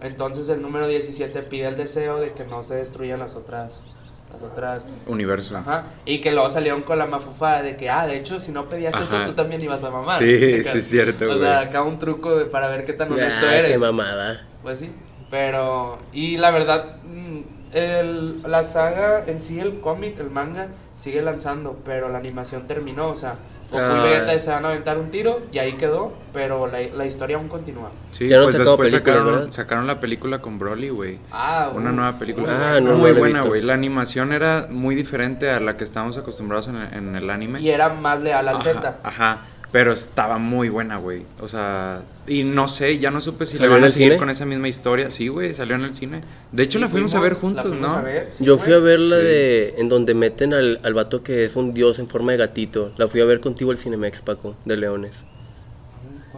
[0.02, 3.84] Entonces el número 17 pide el deseo de que no se destruyan las otras.
[4.32, 4.88] Las otras.
[5.06, 5.56] Universo.
[5.58, 5.84] Ajá.
[6.06, 8.98] Y que luego salieron con la mafufada de que, ah, de hecho, si no pedías
[9.00, 10.18] eso, tú también ibas a mamar.
[10.18, 11.40] Sí, sí, es cierto, O güey.
[11.40, 13.72] sea, acá un truco de- para ver qué tan honesto eres.
[13.72, 14.46] qué mamada.
[14.62, 14.90] Pues sí,
[15.30, 15.98] pero...
[16.12, 17.40] Y la verdad, mm,
[17.72, 23.08] el, la saga en sí, el cómic, el manga, sigue lanzando, pero la animación terminó,
[23.08, 23.36] o sea,
[23.72, 24.04] Goku Ah.
[24.06, 27.37] y Vegeta se van a aventar un tiro y ahí quedó, pero la, la historia
[27.37, 27.90] aún continúa.
[28.11, 31.18] Sí, Ya no pues después sacaron, sacaron la película con Broly, güey.
[31.32, 32.74] Ah, Una uh, nueva película.
[32.76, 33.62] Ah, no, no muy he buena, güey.
[33.62, 37.61] La animación era muy diferente a la que estábamos acostumbrados en el, en el anime.
[37.61, 38.96] Y era más leal al Ajá, Z.
[39.02, 41.22] Ajá, pero estaba muy buena, güey.
[41.40, 44.18] O sea, y no sé, ya no supe si le ¿Salió van a seguir cine?
[44.18, 45.11] con esa misma historia.
[45.11, 46.22] Sí, güey, salió en el cine.
[46.52, 47.96] De hecho, la fuimos, a ver juntos, la fuimos ¿no?
[47.96, 48.64] a ver, sí, Yo güey.
[48.66, 49.22] fui a ver la Sí.
[49.24, 49.74] de.
[49.78, 52.92] En donde meten al, al vato que es un dios en forma de gatito.
[52.98, 55.24] La fui a ver contigo al Cinemex, Paco, de Leones.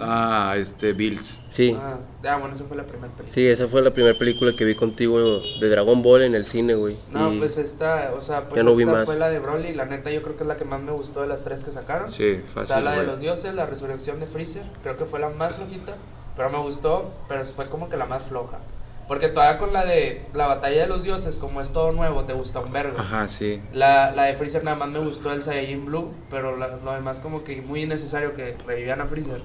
[0.00, 1.40] Ah, este, Bills.
[1.50, 3.32] Sí, Ah, ah, bueno, esa fue la primera película.
[3.32, 6.74] sí, esa fue la primera película que vi contigo de Dragon Ball en el cine,
[6.74, 6.96] güey.
[7.12, 9.04] No, Y- pues esta, o sea, pues Ya no vi esta más.
[9.04, 11.20] fue la de Broly, la neta yo creo que es la que más me gustó
[11.22, 12.10] de las tres que sacaron.
[12.10, 15.28] Sí, fácil, Está la de los dioses, la resurrección de Freezer, creo que fue la
[15.30, 15.94] más flojita,
[16.36, 18.58] pero me gustó, pero fue como que la más floja.
[19.06, 22.32] Porque todavía con la de la batalla de los dioses, como es todo nuevo, te
[22.32, 22.96] gusta un vergo.
[22.98, 23.60] Ajá, sí.
[23.74, 27.20] La, la de Freezer nada más me gustó el Saiyajin Blue, pero la- lo demás
[27.20, 29.42] como que muy innecesario que revivían a Freezer.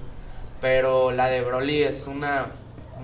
[0.60, 2.48] Pero la de Broly es una,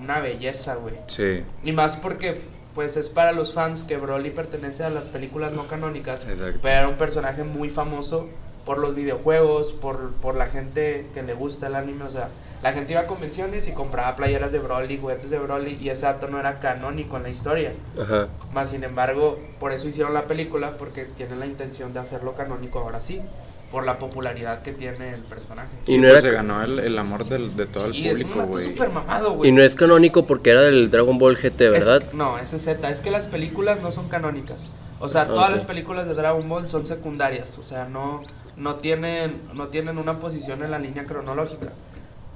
[0.01, 0.95] una belleza, güey.
[1.07, 2.37] Sí, Y más porque
[2.75, 6.23] pues es para los fans que Broly pertenece a las películas no canónicas.
[6.29, 6.59] Exacto.
[6.61, 8.27] Pero era un personaje muy famoso
[8.67, 12.03] por los videojuegos, por, por la gente que le gusta el anime.
[12.03, 12.29] O sea,
[12.61, 16.05] la gente iba a convenciones y compraba playeras de Broly, juguetes de Broly, y ese
[16.05, 17.73] dato no era canónico en la historia.
[17.99, 18.27] Ajá.
[18.53, 22.79] Más sin embargo, por eso hicieron la película, porque tienen la intención de hacerlo canónico
[22.79, 23.21] ahora sí,
[23.71, 25.69] por la popularidad que tiene el personaje.
[25.85, 28.15] Y Sí, no pues era se ganó el, el amor del- de todo Sí, el
[28.15, 28.63] es público, güey.
[28.65, 29.49] súper mamado, güey.
[29.49, 32.03] Y no es canónico porque era del Dragon Ball GT, Es- ¿verdad?
[32.13, 32.89] no, ese es Z.
[32.89, 34.71] Es que las películas no son canónicas.
[34.99, 37.59] O sea, todas las películas de Dragon Ball son secundarias.
[37.59, 38.21] O sea, no,
[38.55, 41.67] no, tienen, no tienen una posición en la línea cronológica.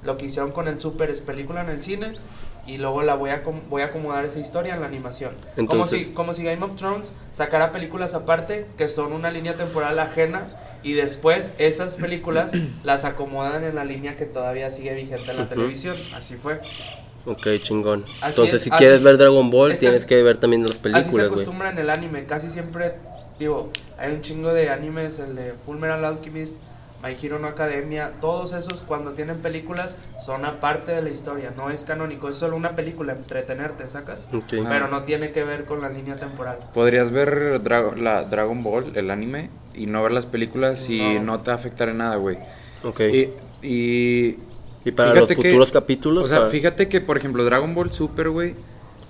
[0.04, 2.14] Lo que hicieron con el Super es película en el cine
[2.66, 5.32] y luego la voy a, voy a acomodar esa historia en la animación.
[5.56, 9.54] como, Entonces- si, como si Game of Thrones sacara películas aparte que son una línea
[9.54, 10.48] temporal ajena
[10.82, 12.52] y después esas películas
[12.84, 15.54] las acomodan en la línea que todavía sigue vigente en la Ujú.
[15.54, 15.96] televisión.
[16.14, 16.60] Así fue.
[17.24, 18.04] Ok, chingón.
[18.20, 19.04] Así Entonces, es, si así quieres es.
[19.04, 21.70] ver Dragon Ball, Es que tienes es- que ver también las Así se películas, acostumbra
[21.70, 22.94] en el anime, casi siempre,
[23.38, 26.56] digo, hay un chingo de animes, el de Fullmetal Alchemist,
[27.02, 31.68] My Hero no Academia, todos esos cuando tienen películas son aparte de la historia, no
[31.70, 34.28] es canónico, es solo una película, entretenerte, ¿sacas?
[34.32, 34.44] Ok.
[34.68, 36.58] Pero no tiene que ver con la línea temporal.
[36.72, 41.22] Podrías ver Dra- la Dragon Ball, el anime, y no ver las películas y No.
[41.22, 42.38] no, te va a afectar en nada, güey.
[42.84, 43.00] Ok.
[43.00, 43.30] Y,
[43.62, 44.38] y,
[44.84, 46.24] Y para los que- futuros capítulos.
[46.24, 48.54] O sea, para- fíjate que, por ejemplo, Dragon Ball Super, güey,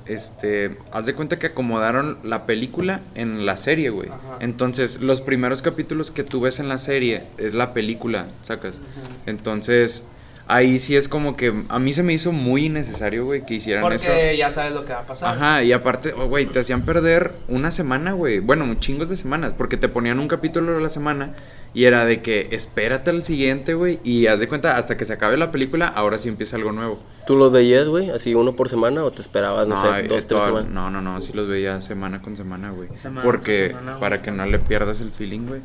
[0.07, 4.09] este, haz de cuenta que acomodaron la película en la serie, güey.
[4.41, 8.81] Entonces, los primeros capítulos que tú ves en la serie es la película, sacas.
[9.27, 10.05] Entonces,
[10.47, 13.85] ahí sí es como que a mí se me hizo muy innecesario, güey, que hicieran
[13.93, 14.07] eso.
[14.07, 15.35] Porque ya sabes lo que va a pasar.
[15.35, 18.41] Ajá, y aparte, oh, güey, te hacían perder una semana, güey.
[18.41, 21.35] Bueno, chingos de semanas, porque te ponían un capítulo a la semana
[21.75, 25.15] y era de que espérate al siguiente, güey, y haz de cuenta, hasta que se
[25.15, 26.99] acabe la película, ahora sí empieza algo nuevo.
[27.27, 28.11] ¿Tú los veías, güey?
[28.11, 30.71] Así uno por semana o te esperabas, no, sé, eh, dos, tres toda- semanas?
[30.71, 32.89] no, no, no, sí los veía semana con semana, güey.
[32.95, 35.61] Semana Porque con semana, para que no le pierdas el feeling, güey.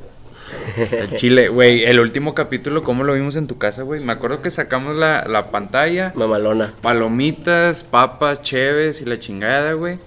[0.92, 4.04] El chile, güey, el último capítulo, ¿cómo lo vimos en tu casa, güey?
[4.04, 6.74] Me acuerdo que sacamos la, la pantalla, Mamalona.
[6.82, 10.00] palomitas, papas, cheves y la chingada, güey.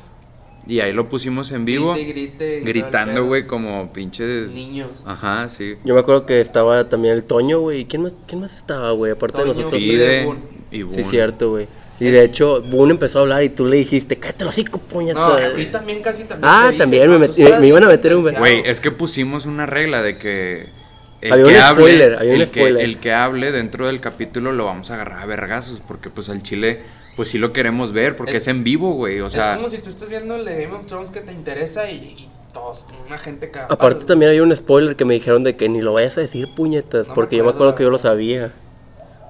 [0.66, 1.94] Y ahí lo pusimos en vivo.
[1.94, 4.54] Grite, grite Gritando, güey, como pinches.
[4.54, 5.02] Niños.
[5.04, 5.76] Ajá, sí.
[5.84, 7.86] Yo me acuerdo que estaba también el Toño, güey.
[7.86, 9.12] ¿Quién más, ¿Quién más estaba, güey?
[9.12, 9.82] Aparte Toño, de nosotros.
[10.24, 10.40] Boone.
[10.70, 11.66] y Sí, cierto, güey.
[12.00, 15.20] Y de hecho, Boone empezó a hablar y tú le dijiste, cállate los hocico, puñeta.
[15.20, 16.50] No, a ti también casi también.
[16.50, 18.34] Ah, te dije, también me estabas me iban a meter un-.
[18.34, 20.68] Güey, es que pusimos una regla de que.
[21.20, 22.82] El Había que un hable, spoiler, había un que, spoiler.
[22.84, 25.82] el que hable dentro del capítulo lo vamos a agarrar a vergazos.
[25.86, 26.80] Porque, pues, al chile,
[27.14, 28.16] pues sí lo queremos ver.
[28.16, 29.20] Porque es, Es- en vivo, güey.
[29.20, 31.32] O sea, es como si tú estés viendo el de Game of Thrones que te
[31.32, 33.74] interesa y, y todos, una gente cagada.
[33.74, 36.48] Aparte también hay un spoiler que me dijeron de que ni lo vayas a decir,
[36.56, 37.08] puñetas.
[37.08, 38.52] No me porque yo me acuerdo, que yo lo sabía.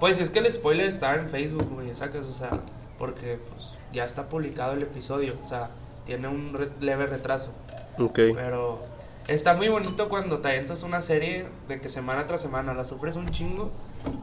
[0.00, 2.50] Pues es que el spoiler está en Facebook, güey, sacas, o sea,
[2.98, 5.70] porque pues ya está publicado el episodio, o sea,
[6.06, 7.50] tiene un re- leve retraso,
[7.98, 8.18] Ok.
[8.34, 8.80] pero
[9.28, 13.16] está muy bonito cuando te aventas una serie de que semana tras semana la sufres
[13.16, 13.70] un chingo,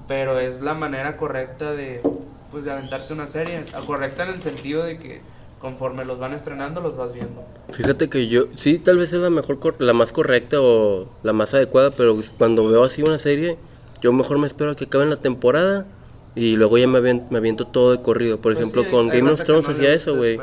[0.08, 2.02] pero es la manera correcta de
[2.52, 5.22] pues de aventarte una serie, correcta en el sentido de que
[5.60, 7.44] conforme los van estrenando los vas viendo.
[7.72, 11.54] Fíjate que yo, sí, tal vez es la mejor, la más correcta o la más
[11.54, 13.58] adecuada, pero cuando veo así una serie,
[14.02, 15.86] yo mejor me espero a que acabe la temporada
[16.36, 18.38] y luego ya me, avien- me aviento todo de corrido.
[18.38, 20.40] Por Pues ejemplo, sí, con Game of Thrones hacía eso, güey.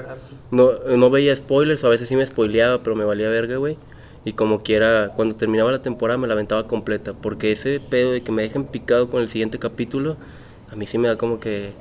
[0.50, 3.76] No, no veía spoilers, a veces sí me spoileaba, pero me valía verga, güey.
[4.24, 8.22] Y como quiera, cuando terminaba la temporada me la aventaba completa, porque ese pedo de
[8.22, 10.16] que me dejen picado con el siguiente capítulo,
[10.72, 11.72] a mí sí me da como que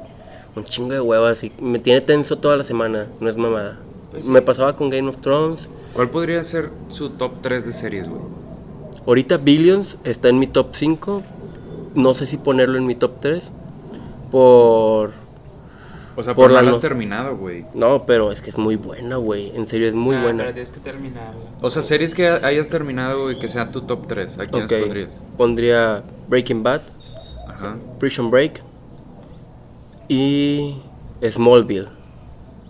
[0.56, 3.80] un chingo de huevas y me tiene tenso toda la semana, no es mamada.
[4.12, 4.46] Pues Me sí.
[4.46, 5.68] pasaba con Game of Thrones.
[5.94, 8.22] ¿cuál podría ser su top 3 de series, güey?
[9.08, 11.24] Ahorita Billions está en mi top 5.
[11.96, 13.52] No sé si ponerlo en mi top 3.
[14.32, 15.12] Por...
[16.16, 17.66] O sea, Por por la no has terminado, güey.
[17.74, 19.52] No, pero es que es muy buena, güey.
[19.56, 20.44] En serio, es muy Ah, buena.
[20.44, 21.48] Pero tienes que terminar, güey.
[21.64, 24.38] O sea, series que hayas terminado, güey, que sea tu top 3.
[24.38, 24.80] ¿A quiénes Ok.
[24.82, 25.22] pondrías?
[25.38, 26.82] Pondría Breaking Bad,
[27.48, 27.78] Ajá.
[28.00, 28.62] Prison Break
[30.08, 30.76] y
[31.28, 31.88] Smallville.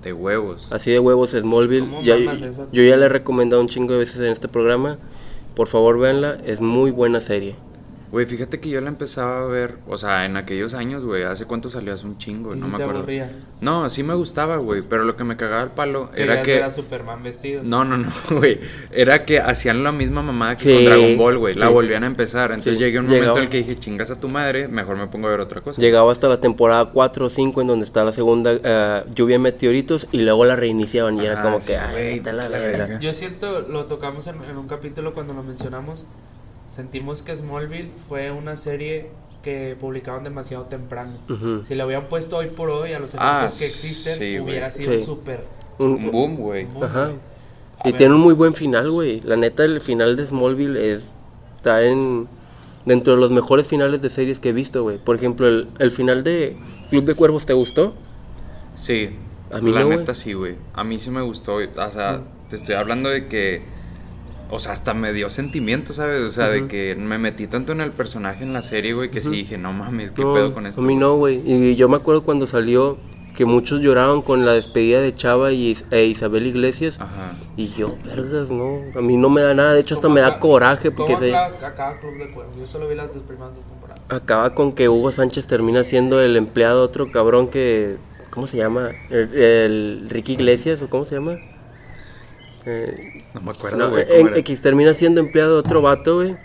[0.04, 0.72] De huevos.
[0.72, 1.82] Así de huevos Smallville.
[1.90, 4.98] ¿Cómo Ya- yo ya le he recomendado un chingo de veces en este programa.
[5.56, 6.38] Por favor, véanla.
[6.46, 7.56] Es muy buena serie.
[8.14, 11.46] Güey, fíjate que yo la empezaba a ver, o sea, en aquellos años, güey, ¿hace
[11.46, 11.96] cuánto salió?
[11.96, 13.00] Hace un chingo, ¿Y no si me te acuerdo.
[13.00, 13.32] aburría?
[13.60, 16.54] No, sí me gustaba, güey, pero lo que me cagaba el palo era que...
[16.54, 17.64] ver a Superman vestido.
[17.64, 18.60] No, no, no, güey.
[18.92, 21.56] Era que hacían la misma mamada que Sí, con Dragon Ball, güey.
[21.56, 22.52] La volvían a empezar.
[22.52, 23.38] Entonces Sí, llegué a un momento llegaba.
[23.40, 25.82] en el que dije, chingas a tu madre, mejor me pongo a ver otra cosa.
[25.82, 29.40] Llegaba hasta la temporada 4 o 5 en donde está la segunda eh, lluvia de
[29.40, 32.86] meteoritos y luego la reiniciaban y era como sí, que, ay, la la verga.
[32.86, 33.00] verga.
[33.00, 36.06] Yo siento, lo tocamos en, en un capítulo cuando lo mencionamos.
[36.74, 39.10] Sentimos que Smallville fue una serie
[39.44, 41.18] que publicaban demasiado temprano.
[41.68, 44.70] Si la habían puesto hoy por hoy a los Ah, eventos que existen, sí, hubiera
[44.70, 44.98] sido Sí.
[45.00, 45.44] un súper.
[45.80, 46.66] Un boom, güey.
[46.82, 47.12] Ajá.
[47.84, 49.20] Y ver, tiene un muy buen final, güey.
[49.22, 51.14] La neta, el final de Smallville es,
[51.58, 52.28] está en
[52.86, 54.98] dentro de los mejores finales de series que he visto, güey.
[54.98, 56.56] Por ejemplo, el, el final de
[56.90, 57.94] Club de Cuervos, ¿te gustó?
[58.76, 59.10] Sí.
[59.52, 60.56] A mí la no, neta sí, güey.
[60.74, 61.56] A mí sí me gustó.
[61.58, 62.50] O sea, Mm.
[62.50, 63.62] te estoy hablando de que.
[64.50, 66.22] O sea, hasta me dio sentimiento, ¿sabes?
[66.22, 69.20] O sea, de que me metí tanto en el personaje en la serie, güey, que
[69.22, 70.82] sí dije, no mames, ¿qué No, pedo con esto?
[70.82, 71.42] A mí no, güey.
[71.44, 72.98] Y yo me acuerdo cuando salió
[73.36, 77.00] que muchos lloraron con la despedida de Chava y e Isabel Iglesias.
[77.02, 77.34] Ajá.
[77.58, 78.82] Y yo, vergas, no.
[78.96, 79.74] A mí no me da nada.
[79.74, 82.56] De hecho, hasta ¿cómo me da coraje porque ¿Cómo se acaba, acaba Club de Cuervos?
[82.60, 84.04] Yo solo vi las dos primeras dos temporadas.
[84.10, 87.98] acaba con que Hugo Sánchez termina siendo el empleado de otro cabrón que.
[88.30, 88.92] ¿Cómo se llama?
[89.10, 91.38] El, el Ricky Iglesias o cómo se llama?
[92.66, 94.04] Eh, No me acuerdo, no, güey.
[94.04, 94.38] en- ¿cómo era?
[94.40, 96.36] X termina siendo empleado de otro vato, güey.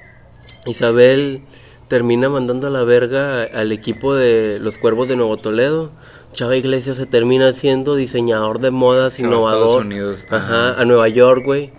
[0.66, 1.42] Isabel
[1.88, 5.92] termina mandando a la verga al equipo de los Cuervos de Nuevo Toledo.
[6.32, 9.60] Chava Iglesias se termina siendo diseñador de modas, Se va a innovador.
[9.68, 10.80] Estados Unidos, Ajá, ajá.
[10.80, 11.72] a Nueva York, güey.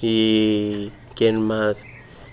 [0.00, 1.84] Y quién más.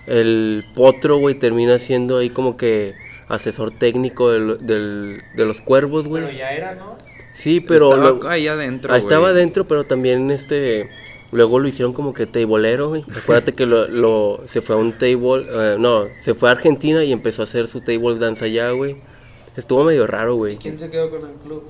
[0.05, 2.95] El Potro, güey, termina siendo ahí como que
[3.27, 6.23] asesor técnico del- del- de los cuervos, güey.
[6.23, 6.97] Pero ya era, ¿no?
[7.33, 9.33] Sí, pero Estaba lo- ahí adentro, Ah, estaba güey.
[9.33, 10.89] adentro, pero también este
[11.31, 13.03] luego lo hicieron como que tableero, güey.
[13.21, 17.03] Acuérdate que lo, lo- se fue a un table, eh, no, se fue a Argentina
[17.03, 18.97] y empezó a hacer su table dance allá, güey.
[19.55, 20.57] Estuvo medio raro, güey.
[20.57, 21.63] ¿Quién se quedó con el club?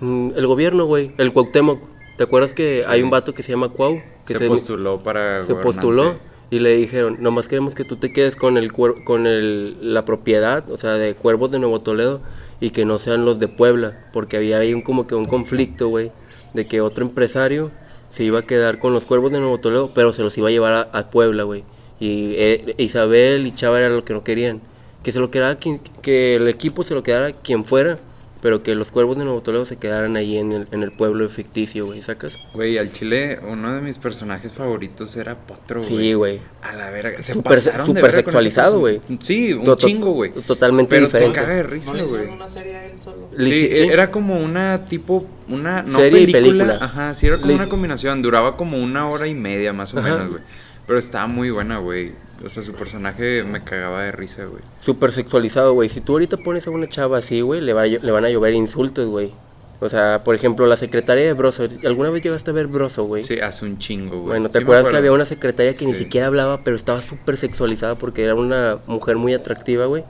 [0.00, 1.80] Mm, el gobierno, güey, el Cuauhtémoc.
[2.16, 4.00] ¿Te acuerdas que hay un vato que se llama Cuau?
[4.26, 5.62] Que Se postuló para se gobernante.
[5.62, 6.14] postuló
[6.50, 10.04] y le dijeron, nomás queremos que tú te quedes con el cuer- con el, la
[10.04, 12.20] propiedad, o sea, de Cuervos de Nuevo Toledo
[12.60, 15.88] y que no sean los de Puebla, porque había ahí un, como que un conflicto,
[15.88, 16.12] güey,
[16.52, 17.70] de que otro empresario
[18.10, 20.50] se iba a quedar con los Cuervos de Nuevo Toledo, pero se los iba a
[20.50, 21.64] llevar a, Puebla, güey.
[21.98, 24.60] Y eh, Isabel y Chava era lo que no querían,
[25.02, 27.98] que se lo quedara quien, que el equipo se lo quedara quien fuera,
[28.40, 31.28] pero que los Cuervos de Nuevo Toledo se quedaran ahí en el, en el pueblo
[31.28, 32.34] ficticio, güey, ¿sacas?
[32.54, 35.88] Güey, al chile, uno de mis personajes favoritos era Potro, güey.
[35.96, 36.40] Sí, güey.
[36.62, 37.20] A la verga.
[37.22, 39.00] Se Súper- pasaron de verga sexualizado, güey.
[39.20, 40.32] Sí, un To- chingo, güey.
[40.32, 41.34] totalmente Pero diferente.
[41.34, 42.36] te caga de ¿No risa, le hicieron güey.
[42.36, 43.28] una serie a él solo?
[43.36, 46.84] Le Sí, era como una tipo, una, no Serie y película, película.
[46.84, 49.98] ajá, sí, era como Le una combinación, duraba como una hora y media más o
[49.98, 50.08] Ajá.
[50.08, 50.42] menos, güey.
[50.90, 52.14] Pero estaba muy buena, güey.
[52.44, 54.60] O sea, su personaje me cagaba de risa, güey.
[54.80, 55.88] Súper sexualizado, güey.
[55.88, 58.54] Si tú ahorita pones a una chava así, güey, le, va le van a llover
[58.54, 59.32] insultos, güey.
[59.78, 61.68] O sea, por ejemplo, la secretaria de Broso.
[61.84, 63.22] ¿Alguna vez llegaste a ver Broso, güey?
[63.22, 64.26] Sí, hace un chingo, güey.
[64.30, 67.36] Bueno, ¿te Sí acuerdas que había una secretaria que ni siquiera hablaba, pero estaba súper
[67.36, 70.02] sexualizada porque era una mujer muy atractiva, güey?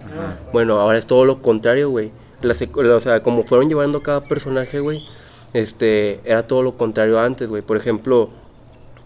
[0.51, 2.11] Bueno, ahora es todo lo contrario, güey.
[2.43, 5.03] O sea, como fueron llevando cada personaje, güey,
[5.53, 7.61] este, era todo lo contrario antes, güey.
[7.61, 8.31] Por ejemplo,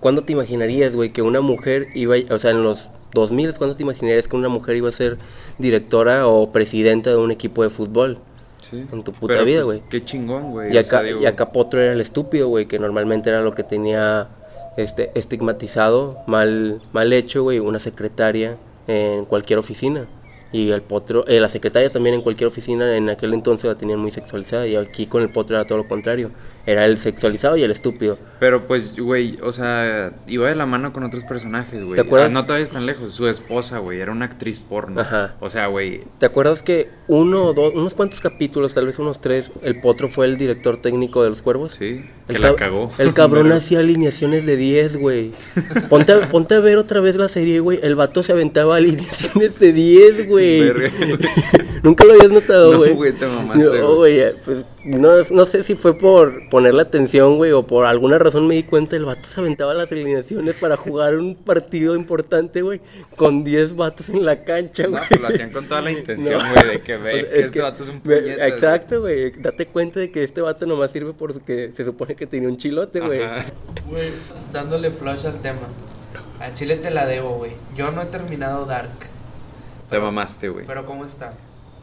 [0.04, 3.74] ¿cuándo te imaginarías, güey, que una mujer iba, a- o sea, en los 2000, ¿cuándo
[3.74, 5.16] te imaginarías que una mujer iba a ser
[5.58, 8.18] directora o presidenta de un equipo de fútbol?
[8.60, 8.84] Sí.
[8.92, 9.88] en tu puta Pero, vida, pues, güey.
[9.88, 10.74] Qué chingón, güey.
[10.74, 13.40] Y o acá, sea, digo, y acá Potro era el estúpido, güey, que normalmente era
[13.40, 14.28] lo que tenía
[14.76, 20.06] este estigmatizado, mal, mal hecho, güey, una secretaria en cualquier oficina.
[20.52, 23.98] Y el Potro, eh, la secretaria también en cualquier oficina en aquel entonces la tenían
[24.00, 24.66] muy sexualizada.
[24.66, 26.30] Y aquí con el Potro era todo lo contrario.
[26.66, 28.18] Era el sexualizado y el estúpido.
[28.40, 31.94] Pero pues, güey, o sea, iba de la mano con otros personajes, güey.
[31.96, 32.30] ¿Te acuerdas?
[32.30, 33.14] Ah, no vayas tan lejos.
[33.14, 35.00] Su esposa, güey, era una actriz porno.
[35.00, 35.34] Ajá.
[35.40, 39.20] O sea, güey, ¿Te acuerdas que uno o dos, unos cuantos capítulos, tal vez unos
[39.20, 41.74] tres, el Potro fue el director técnico de los cuervos?
[41.74, 42.90] sí, El que la cagó.
[42.98, 45.32] El cabrón hacía alineaciones de 10, güey.
[45.90, 47.78] Ponte, a- ponte a ver otra vez la serie, güey.
[47.82, 50.70] El vato se aventaba alineaciones de 10, güey.
[50.70, 50.90] Güey.
[51.82, 52.92] Nunca lo habías notado, No, güey.
[52.94, 54.34] güey, te mamaste, No, güey.
[54.44, 58.54] Pues, no, no sé si fue por ponerle atención, güey, o por alguna razón me
[58.54, 58.96] di cuenta.
[58.96, 62.80] El vato se aventaba las alineaciones para jugar un partido importante, güey,
[63.16, 65.02] con 10 vatos en la cancha, No, güey.
[65.08, 66.50] pues lo hacían con toda la intención, No.
[66.52, 68.48] güey, de que ve O sea, que es este vato es un puñetas.
[68.48, 69.30] Exacto, güey.
[69.32, 73.00] Date cuenta de que este vato nomás sirve porque se supone que tenía un chilote.
[73.00, 73.20] Güey,
[74.52, 75.60] dándole flash al tema.
[76.40, 77.52] Al chile te la debo, güey.
[77.76, 78.90] Yo no he terminado Dark.
[79.88, 80.66] Te mamaste, güey.
[80.66, 81.32] Pero ¿cómo está?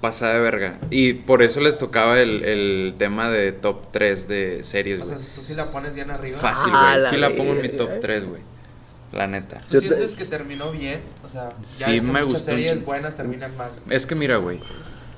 [0.01, 0.79] Pasada de verga.
[0.89, 5.15] Y por eso les tocaba el, el tema de top 3 de series, O sea,
[5.15, 5.27] güey.
[5.35, 6.39] tú sí la pones bien arriba.
[6.39, 7.03] Fácil, Ah, güey.
[7.03, 8.41] la Sí la pongo en mi top 3, güey.
[9.13, 9.61] La neta.
[9.69, 11.01] ¿Tú sientes que terminó bien?
[11.23, 13.71] O sea, ya Sí, ves que me muchas series buenas terminan mal.
[13.89, 14.59] Es que mira, güey.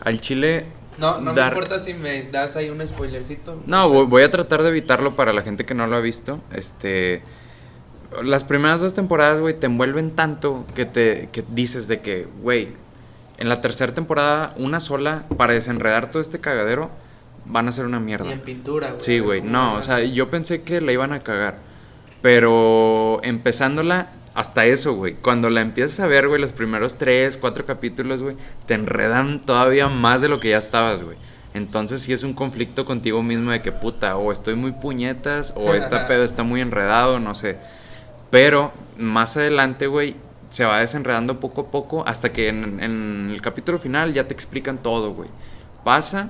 [0.01, 0.65] Al chile.
[0.97, 3.61] No, no Dark- me importa si me das ahí un spoilercito.
[3.65, 6.41] No, voy- voy a tratar de evitarlo para la gente que no lo ha visto.
[6.53, 7.21] Este.
[8.21, 12.67] Las primeras dos temporadas, güey, te envuelven tanto que te que dices de que, güey,
[13.38, 16.91] en la tercera temporada, una sola, para desenredar todo este cagadero,
[17.45, 18.29] van a ser una mierda.
[18.29, 19.01] Y en pintura, güey.
[19.01, 19.41] Sí, güey.
[19.41, 21.57] No, o sea, yo pensé que la iban a cagar.
[22.21, 25.15] Pero empezándola, hasta eso, güey.
[25.15, 29.89] Cuando la empiezas a ver, güey, los primeros tres, cuatro capítulos, güey, te enredan todavía
[29.89, 31.17] más de lo que ya estabas, güey.
[31.53, 35.73] Entonces sí es un conflicto contigo mismo de que puta, o estoy muy puñetas, o
[35.75, 37.57] esta pedo está muy enredado, no sé.
[38.31, 40.15] Pero más adelante, güey,
[40.53, 44.35] se va desenredando poco a poco hasta que en, en el capítulo final ya te
[44.35, 45.27] explican todo, güey.
[45.83, 46.29] Pasa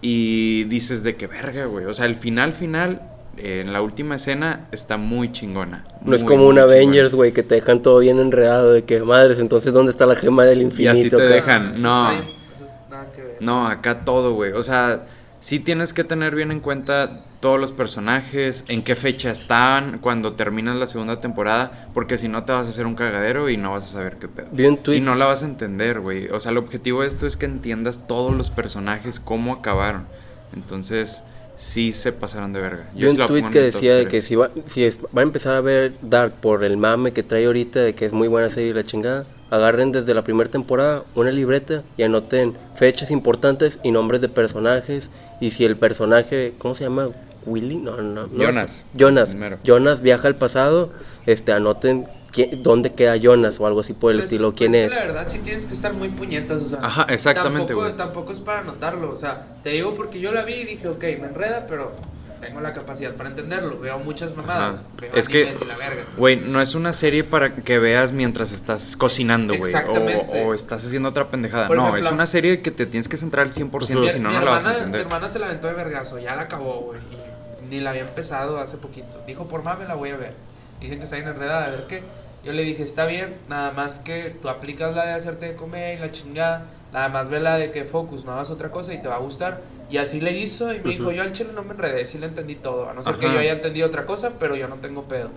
[0.00, 1.84] y dices de que verga, güey.
[1.84, 3.02] O sea, el final final,
[3.36, 5.84] eh, en la última escena, está muy chingona.
[6.04, 9.38] No es como un Avengers, güey, que te dejan todo bien enredado de que, madres,
[9.38, 10.90] entonces, ¿dónde está la gema del Y infinito?
[10.90, 11.80] así te dejan.
[11.80, 12.10] No.
[12.10, 13.36] está bien, eso es nada que ver.
[13.38, 14.50] No, acá todo, güey.
[14.54, 15.04] O sea,
[15.42, 20.34] sí tienes que tener bien en cuenta todos los personajes, en qué fecha están, cuando
[20.34, 23.72] terminas la segunda temporada, porque si no te vas a hacer un cagadero y no
[23.72, 24.46] vas a saber qué pedo.
[24.52, 26.28] Tweet Y no la vas a entender, güey.
[26.28, 30.06] O sea, el objetivo de esto es que entiendas todos los personajes, cómo acabaron.
[30.54, 31.24] Entonces,
[31.56, 32.84] sí se pasaron de verga.
[32.94, 35.60] Vi un tweet que decía de que si va, si es- va a empezar a
[35.60, 38.72] ver Dark por el mame que trae ahorita de que es muy buena serie y
[38.74, 44.20] la chingada, agarren desde la primera temporada una libreta y anoten fechas importantes y nombres
[44.22, 47.10] de personajes y si el personaje, ¿cómo se llama?
[47.44, 48.42] Willy, no, no, no.
[48.42, 48.84] Jonas.
[48.94, 49.30] Jonas.
[49.30, 49.58] Primero.
[49.62, 50.90] Jonas viaja al pasado,
[51.26, 54.72] este anoten quién- dónde queda Jonas o algo así por el Pues- estilo, pues quién
[54.72, 54.90] sí, es.
[54.94, 56.78] La verdad, sí tienes que estar muy puñetas, o sea.
[56.80, 57.96] Ajá, exactamente, tampoco, güey.
[57.96, 61.02] Tampoco es para notarlo, o sea, te digo porque yo la vi y dije, ok,
[61.20, 61.92] me enreda, pero
[62.42, 63.78] tengo la capacidad para entenderlo.
[63.80, 64.76] Veo muchas mamadas.
[65.00, 66.02] Veo Es que, animes y la verga.
[66.18, 69.72] güey, no es una serie para que veas mientras estás cocinando, güey.
[69.72, 70.42] Exactamente.
[70.42, 71.68] O, o estás haciendo otra pendejada.
[71.68, 74.20] Por no, ejemplo, es una serie que te tienes que centrar al 100%, Mi- si
[74.20, 75.00] no, no la vas a hermana- Mi entender.
[75.02, 77.00] hermana se la aventó de vergazo, ya la acabó, güey.
[77.70, 79.22] Ni la había empezado hace poquito.
[79.26, 80.34] Dijo, por más me la voy a ver.
[80.80, 82.02] Dicen que está bien enredada, a ver qué.
[82.44, 85.96] Yo le dije, está bien, nada más que tú aplicas la de hacerte de comer
[85.96, 86.64] y la chingada.
[86.92, 89.20] Nada más ve la de que focus, no hagas otra cosa y te va a
[89.20, 89.60] gustar.
[89.92, 92.26] Y así le hizo y me dijo, yo al chile no me enredé, sí le
[92.26, 92.88] entendí todo.
[92.88, 93.34] A no ser que Ajá.
[93.34, 95.30] yo haya entendido otra cosa, pero yo no tengo pedo.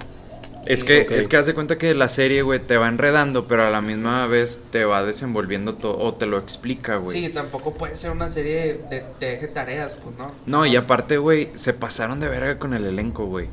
[0.65, 1.11] Es que, Ok.
[1.11, 3.81] es que haz de cuenta que la serie, güey, te va enredando, pero a la
[3.81, 7.21] misma vez te va desenvolviendo todo, o te lo explica, güey.
[7.21, 10.27] Sí, tampoco puede ser una serie de te deje tareas, pues no.
[10.45, 13.47] No, y aparte, güey, se pasaron de verga con el elenco, güey.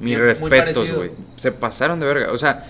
[0.00, 1.10] Mis Bien, respetos, güey.
[1.36, 2.32] Se pasaron de verga.
[2.32, 2.64] O sea,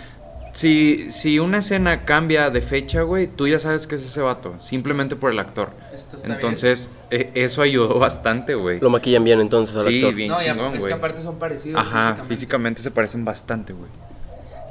[0.58, 4.56] si, si una escena cambia de fecha, güey, tú ya sabes que es ese vato.
[4.60, 5.70] Simplemente por el actor.
[5.94, 8.80] Esto está Entonces, e- eso ayudó bastante, güey.
[8.80, 10.14] Lo maquillan bien entonces al Sí, actor.
[10.14, 10.92] bien no, chingón, es que güey.
[10.92, 11.80] aparte son parecidos.
[11.80, 12.28] Ajá, físicamente.
[12.28, 13.88] físicamente se parecen bastante, güey.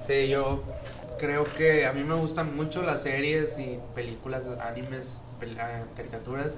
[0.05, 0.61] Sí, yo
[1.19, 6.57] creo que a mí me gustan mucho las series y películas, animes, pel- ah, caricaturas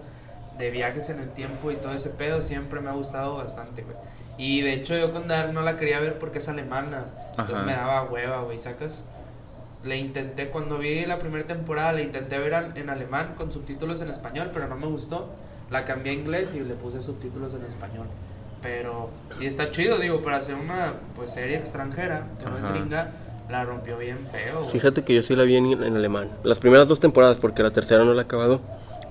[0.57, 2.41] de viajes en el tiempo y todo ese pedo.
[2.41, 3.95] Siempre me ha gustado bastante, güey.
[4.37, 7.05] Y de hecho yo con Dark no la quería ver porque es alemana.
[7.31, 7.65] Entonces Ajá.
[7.65, 9.03] me daba hueva, güey, ¿sacas?
[9.83, 14.01] Le intenté, cuando vi la primera temporada, le intenté ver al- en alemán con subtítulos
[14.01, 15.29] en español, pero no me gustó.
[15.69, 18.07] La cambié a inglés y le puse subtítulos en español.
[18.61, 19.09] Pero,
[19.39, 23.11] y está chido, digo, para hacer una pues serie extranjera, que no es gringa,
[23.49, 24.59] la rompió bien feo.
[24.59, 24.69] güey.
[24.69, 26.29] Fíjate que yo sí la vi en, en alemán.
[26.43, 28.59] Las primeras dos temporadas, porque la tercera no la he acabado,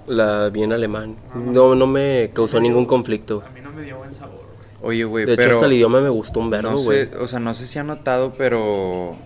[0.06, 1.16] la vi en alemán.
[1.34, 3.42] No, no me causó ningún conflicto.
[3.46, 4.34] A mí no me dio buen sabor,
[4.80, 4.92] güey.
[4.96, 5.54] Oye, güey, De hecho, pero...
[5.54, 7.08] hasta el idioma me gustó un verbo, no güey.
[7.18, 9.16] o sea, no sé si ha notado, pero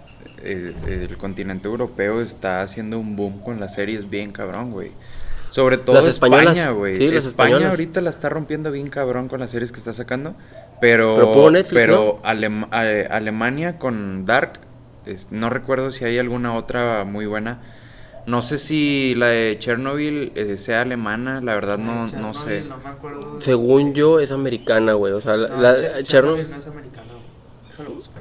[0.45, 4.93] eh, el continente europeo está haciendo un boom con las series bien cabrón, güey.
[5.49, 6.97] Sobre todo Las españolas, España, güey.
[6.97, 7.71] sí, las España españolas.
[7.71, 10.35] ahorita la está rompiendo bien cabrón con las series que está sacando,
[10.81, 14.61] pero Pero Netflix, pero Alem- eh, Alemania con Dark,
[15.05, 17.61] es- no recuerdo si hay alguna otra muy buena.
[18.25, 22.61] No sé si la de Chernobyl eh, sea alemana, la verdad no, no Chernobyl, sé.
[22.63, 23.35] No me acuerdo.
[23.35, 25.13] de- Según yo, es americana, güey.
[25.13, 27.09] O sea, la, No, la- Cherno- Chernobyl no es americano.
[27.13, 27.69] güey.
[27.71, 28.12] Déjalo buscar.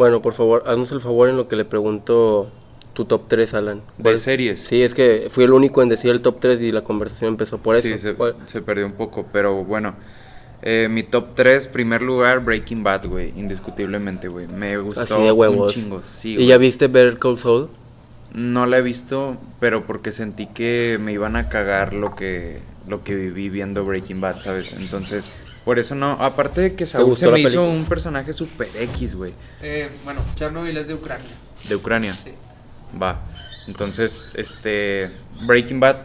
[0.00, 2.50] Bueno, por favor, haznos el favor en lo que le pregunto
[2.94, 3.82] tu top 3, Alan.
[3.98, 4.60] De ¿Cuál- series.
[4.60, 7.58] Sí, es que fui el único en decir el top 3 y la conversación empezó
[7.58, 7.86] por eso.
[7.86, 9.94] Sí, se, ¿Cuál- se perdió un poco, pero bueno.
[10.62, 13.32] Eh, mi top 3, primer lugar, Breaking Bad, güey.
[13.38, 14.46] Indiscutiblemente, güey.
[14.48, 15.74] Me gustó Así de huevos.
[15.76, 17.68] un chingo, sí, ¿Y ya viste Better Call Saul?
[18.32, 23.04] No la he visto, pero porque sentí que me iban a cagar lo que, lo
[23.04, 24.72] que viví viendo Breaking Bad, ¿sabes?
[24.72, 25.30] Entonces,
[25.70, 26.16] por eso no.
[26.18, 29.32] Aparte de que Saúl se me hizo un personaje super X, güey.
[29.62, 31.28] Eh, bueno, Chernobyl es de Ucrania.
[31.68, 32.18] De Ucrania.
[32.24, 32.32] Sí.
[33.00, 33.20] Va.
[33.68, 35.10] Entonces, este.
[35.42, 35.98] Breaking Bad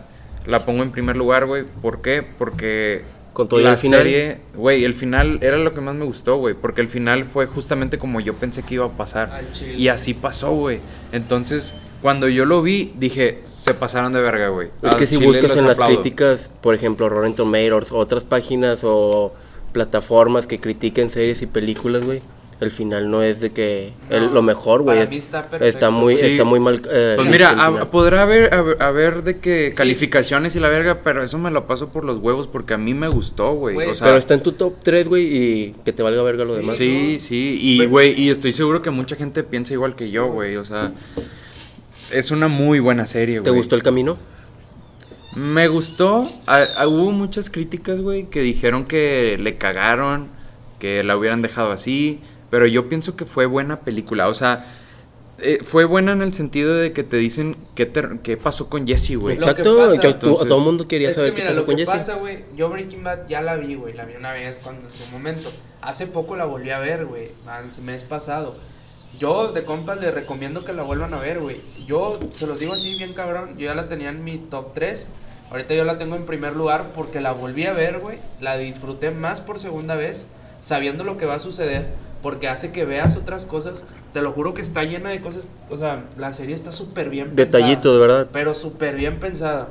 [0.46, 1.64] la pongo en primer lugar, güey.
[1.82, 2.22] ¿Por qué?
[2.22, 3.02] Porque
[3.34, 4.02] Con todo la el final.
[4.02, 7.48] serie, güey, el final era lo que más me gustó, güey, porque el final fue
[7.48, 9.42] justamente como yo pensé que iba a pasar.
[9.76, 10.80] Y así pasó, güey.
[11.12, 14.70] Entonces, cuando yo lo vi, dije, se pasaron de verga, güey.
[14.84, 18.82] Es Al que si chile buscas en las críticas, por ejemplo, Rotten Tomatoes, otras páginas
[18.84, 19.34] o
[19.76, 22.22] plataformas que critiquen series y películas, güey,
[22.62, 25.00] el final no es de que el- No, lo mejor, güey.
[25.00, 26.28] es- está está muy, Sí.
[26.28, 26.76] está muy mal.
[26.90, 27.88] eh, Pues el- mira, el a- final.
[27.90, 32.06] podrá haber, haber, de que calificaciones y la verga, pero eso me lo paso por
[32.06, 33.76] los huevos porque a mí me gustó, güey.
[33.76, 36.46] Güey, O sea, Pero está en tu top 3, güey, y que te valga verga
[36.46, 36.78] lo demás.
[36.78, 40.56] Sí, sí, y güey, y estoy seguro que mucha gente piensa igual que yo, güey,
[40.56, 40.94] o sea,
[42.14, 43.56] es una muy buena serie, ¿Te güey.
[43.62, 44.18] gustó el camino?
[45.36, 50.28] Me gustó, a- a- hubo muchas críticas, güey, que dijeron que le cagaron,
[50.80, 54.66] que la hubieran dejado así, pero yo pienso que fue buena película, o sea,
[55.40, 58.88] eh, fue buena en el sentido de que te dicen qué, te- qué pasó con
[58.88, 59.36] Jesse, güey.
[59.36, 61.76] Exacto, pasa- yo- tú- Entonces- todo el mundo quería saber que qué pasó lo con
[61.76, 61.96] que Jesse.
[61.98, 64.94] pasa, güey, yo Breaking Bad ya la vi, güey, la vi una vez cuando en
[64.94, 65.52] su momento.
[65.82, 67.26] Hace poco la volví a ver, güey,
[67.76, 68.56] el mes pasado.
[69.20, 71.62] Yo de compas les recomiendo que la vuelvan a ver, güey.
[71.86, 75.10] Yo se los digo así bien cabrón, yo ya la tenía en mi top 3.
[75.56, 78.18] Ahorita yo la tengo en primer lugar porque la volví a ver, güey.
[78.42, 80.28] La disfruté más por segunda vez,
[80.62, 81.88] sabiendo lo que va a suceder,
[82.22, 83.86] porque hace que veas otras cosas.
[84.12, 87.30] Te lo juro que está llena de cosas, o sea, la serie está súper bien
[87.30, 87.46] pensada.
[87.46, 88.28] Detallitos, ¿verdad?
[88.34, 89.70] Pero súper bien pensada.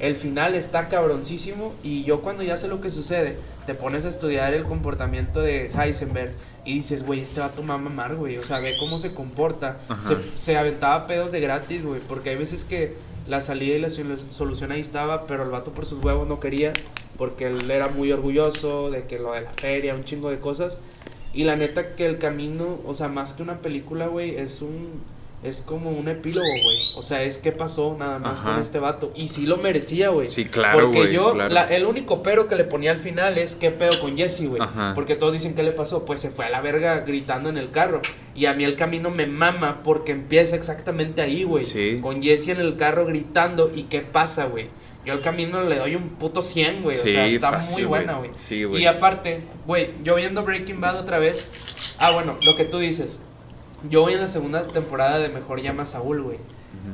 [0.00, 4.10] El final está cabroncísimo y yo cuando ya sé lo que sucede, te pones a
[4.10, 6.34] estudiar el comportamiento de Heisenberg
[6.66, 8.36] y dices, güey, este vato va a mamar, güey.
[8.36, 9.78] O sea, ve cómo se comporta.
[10.06, 13.90] Se, se aventaba pedos de gratis, güey, porque hay veces que la salida y la
[13.90, 16.72] sol- solución ahí estaba, pero el vato por sus huevos no quería,
[17.18, 20.80] porque él era muy orgulloso de que lo de la feria, un chingo de cosas.
[21.34, 25.02] Y la neta que el camino, o sea, más que una película, güey, es un
[25.42, 26.76] es como un epílogo, güey.
[26.96, 28.52] O sea, es qué pasó nada más Ajá.
[28.52, 29.12] con este vato.
[29.14, 30.28] Y sí lo merecía, güey.
[30.28, 31.52] Sí, claro, Porque yo, claro.
[31.54, 34.60] la- el único pero que le ponía al final es qué pedo con Jesse, güey.
[34.94, 36.04] Porque todos dicen, ¿qué le pasó?
[36.04, 38.00] Pues se fue a la verga gritando en el carro.
[38.34, 41.64] Y a mí el camino me mama porque empieza exactamente ahí, güey.
[41.64, 42.00] Sí.
[42.02, 43.70] Con Jesse en el carro gritando.
[43.72, 44.68] ¿Y qué pasa, güey?
[45.04, 46.96] Yo al camino le doy un puto 100, güey.
[46.98, 48.30] o sea, está fácil, muy buena, güey.
[48.38, 48.82] Sí, güey.
[48.82, 51.48] Y aparte, güey, yo viendo Breaking Bad otra vez.
[51.98, 53.20] Ah, bueno, lo que tú dices.
[53.88, 56.38] Yo voy en la segunda temporada de Mejor Llama a Saúl, güey.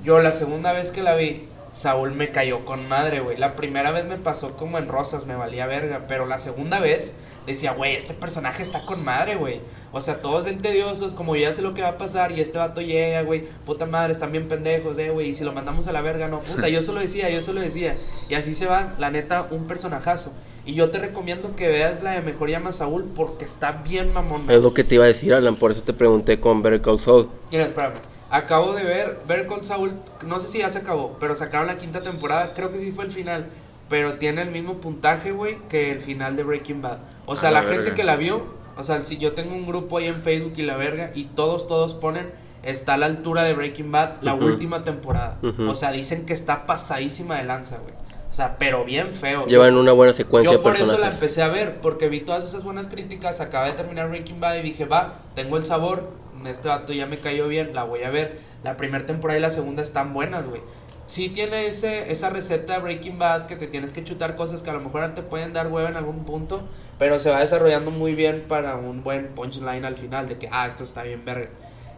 [0.05, 3.37] Yo la segunda vez que la vi, Saúl me cayó con madre, güey.
[3.39, 6.03] La primera vez me pasó como en rosas, me valía verga.
[6.07, 7.17] Pero la segunda vez
[7.47, 9.61] decía, güey, este personaje está con madre, güey.
[9.93, 12.59] O sea, todos ven tediosos, como ya sé lo que va a pasar y este
[12.59, 13.45] vato llega, güey.
[13.65, 15.31] Puta madre, están bien pendejos, eh, güey.
[15.31, 16.69] Y si lo mandamos a la verga, no, puta.
[16.71, 17.97] Yo solo decía, yo solo decía.
[18.29, 20.35] Y así se va, la neta, un personajazo.
[20.65, 24.49] Y yo te recomiendo que veas la de Mejor Llama Saúl porque está bien mamón.
[24.49, 27.01] Es lo que te iba a decir, Alan, por eso te pregunté con Better Call
[27.01, 27.29] Saul.
[27.51, 27.95] Mira, espérame.
[28.31, 29.93] Acabo de ver Ver con Saúl.
[30.25, 32.53] No sé si ya se acabó, pero sacaron la quinta temporada.
[32.55, 33.47] Creo que sí fue el final.
[33.89, 36.99] Pero tiene el mismo puntaje, güey, que el final de Breaking Bad.
[37.27, 38.47] O sea, A la la, gente que la vio.
[38.79, 41.11] O sea, si yo tengo un grupo ahí en Facebook y la verga.
[41.15, 42.31] Y todos, todos ponen.
[42.63, 45.39] Está a la altura de Breaking Bad, la última temporada.
[45.69, 47.93] O sea, dicen que está pasadísima de lanza, güey.
[48.33, 49.45] O sea, pero bien feo.
[49.45, 52.45] Llevan una buena secuencia Yo de por eso la empecé a ver, porque vi todas
[52.45, 56.09] esas buenas críticas, acabé de terminar Breaking Bad y dije, va, tengo el sabor,
[56.47, 58.41] este vato ya me cayó bien, la voy a ver.
[58.65, 60.63] La primera temporada y la segunda están buenas, güey.
[61.09, 64.73] Sí tiene ese, esa receta Breaking Bad que te tienes que chutar cosas que a
[64.73, 66.63] lo mejor te pueden dar hueva en algún punto,
[66.99, 70.67] pero se va desarrollando muy bien para un buen punchline al final de que, ah,
[70.67, 71.51] esto está bien verga.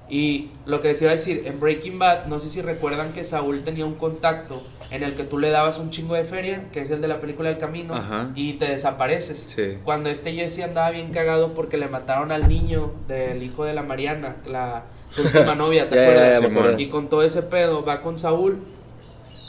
[0.09, 3.25] Y lo que les iba a decir, en Breaking Bad, no sé si recuerdan que
[3.25, 6.83] Saúl tenía un contacto en el que tú le dabas un chingo de feria, que
[6.83, 8.31] es el de la película El Camino, Ajá.
[8.35, 9.39] y te desapareces.
[9.57, 9.79] Sí.
[9.83, 13.83] Cuando este Jesse andaba bien cagado porque le mataron al niño del hijo de la
[13.83, 16.45] Mariana, la su última novia, ¿te acuerdas?
[16.45, 16.79] acuerdo.
[16.79, 18.59] y con todo ese pedo va con Saúl,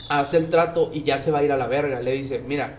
[0.08, 2.00] hace el trato y ya se va a ir a la verga.
[2.00, 2.76] Le dice, mira,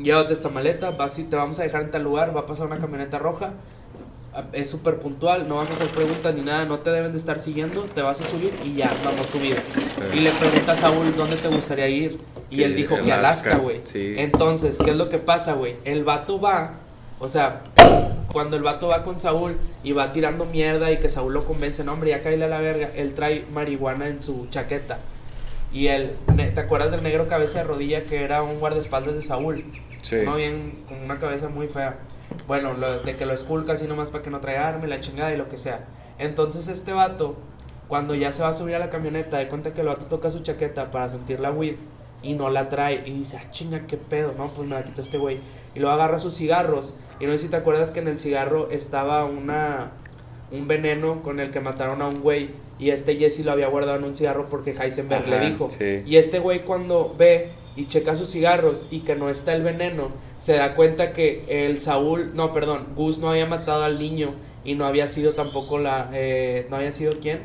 [0.00, 2.66] llévate esta maleta, vas y te vamos a dejar en tal lugar, va a pasar
[2.66, 3.52] una camioneta roja.
[4.52, 7.38] Es súper puntual, no vas a hacer preguntas ni nada, no te deben de estar
[7.40, 9.56] siguiendo, te vas a subir y ya, vamos tu vida.
[10.14, 12.20] Y le pregunta a Saúl dónde te gustaría ir.
[12.50, 13.80] Y Sí, él dijo que Alaska, güey.
[13.84, 14.14] sí.
[14.16, 15.76] Entonces, ¿qué es lo que pasa, güey?
[15.84, 16.74] El vato va,
[17.18, 17.62] o sea,
[18.32, 21.82] cuando el vato va con Saúl y va tirando mierda y que Saúl lo convence,
[21.82, 24.98] no, hombre, ya caíle a la verga, él trae marihuana en su chaqueta.
[25.72, 29.64] Y él, ¿te acuerdas del negro cabeza de rodilla que era un guardaespaldas de Saúl?
[30.00, 30.16] Sí.
[30.16, 31.96] Uno bien, con una cabeza muy fea.
[32.46, 35.00] Bueno, lo, de que lo esculca así nomás para que no traiga arma y la
[35.00, 35.86] chingada y lo que sea.
[36.18, 37.36] Entonces este vato,
[37.88, 40.30] cuando ya se va a subir a la camioneta, de cuenta que el vato toca
[40.30, 41.76] su chaqueta para sentir la weed
[42.22, 43.02] y no la trae.
[43.06, 45.38] Y dice, ah, chinga, qué pedo, no, pues me la quitó este güey.
[45.74, 46.98] Y luego agarra sus cigarros.
[47.20, 49.92] Y no sé si te acuerdas que en el cigarro estaba una
[50.50, 52.50] un veneno con el que mataron a un güey.
[52.78, 55.68] Y este Jesse lo había guardado en un cigarro porque Heisenberg le dijo.
[55.68, 56.02] sí.
[56.06, 60.08] Y este güey cuando ve y checa sus cigarros y que no está el veneno,
[60.36, 64.74] se da cuenta que el Saúl, no, perdón, Gus no había matado al niño y
[64.74, 67.38] no había sido tampoco la, eh, no había sido quién.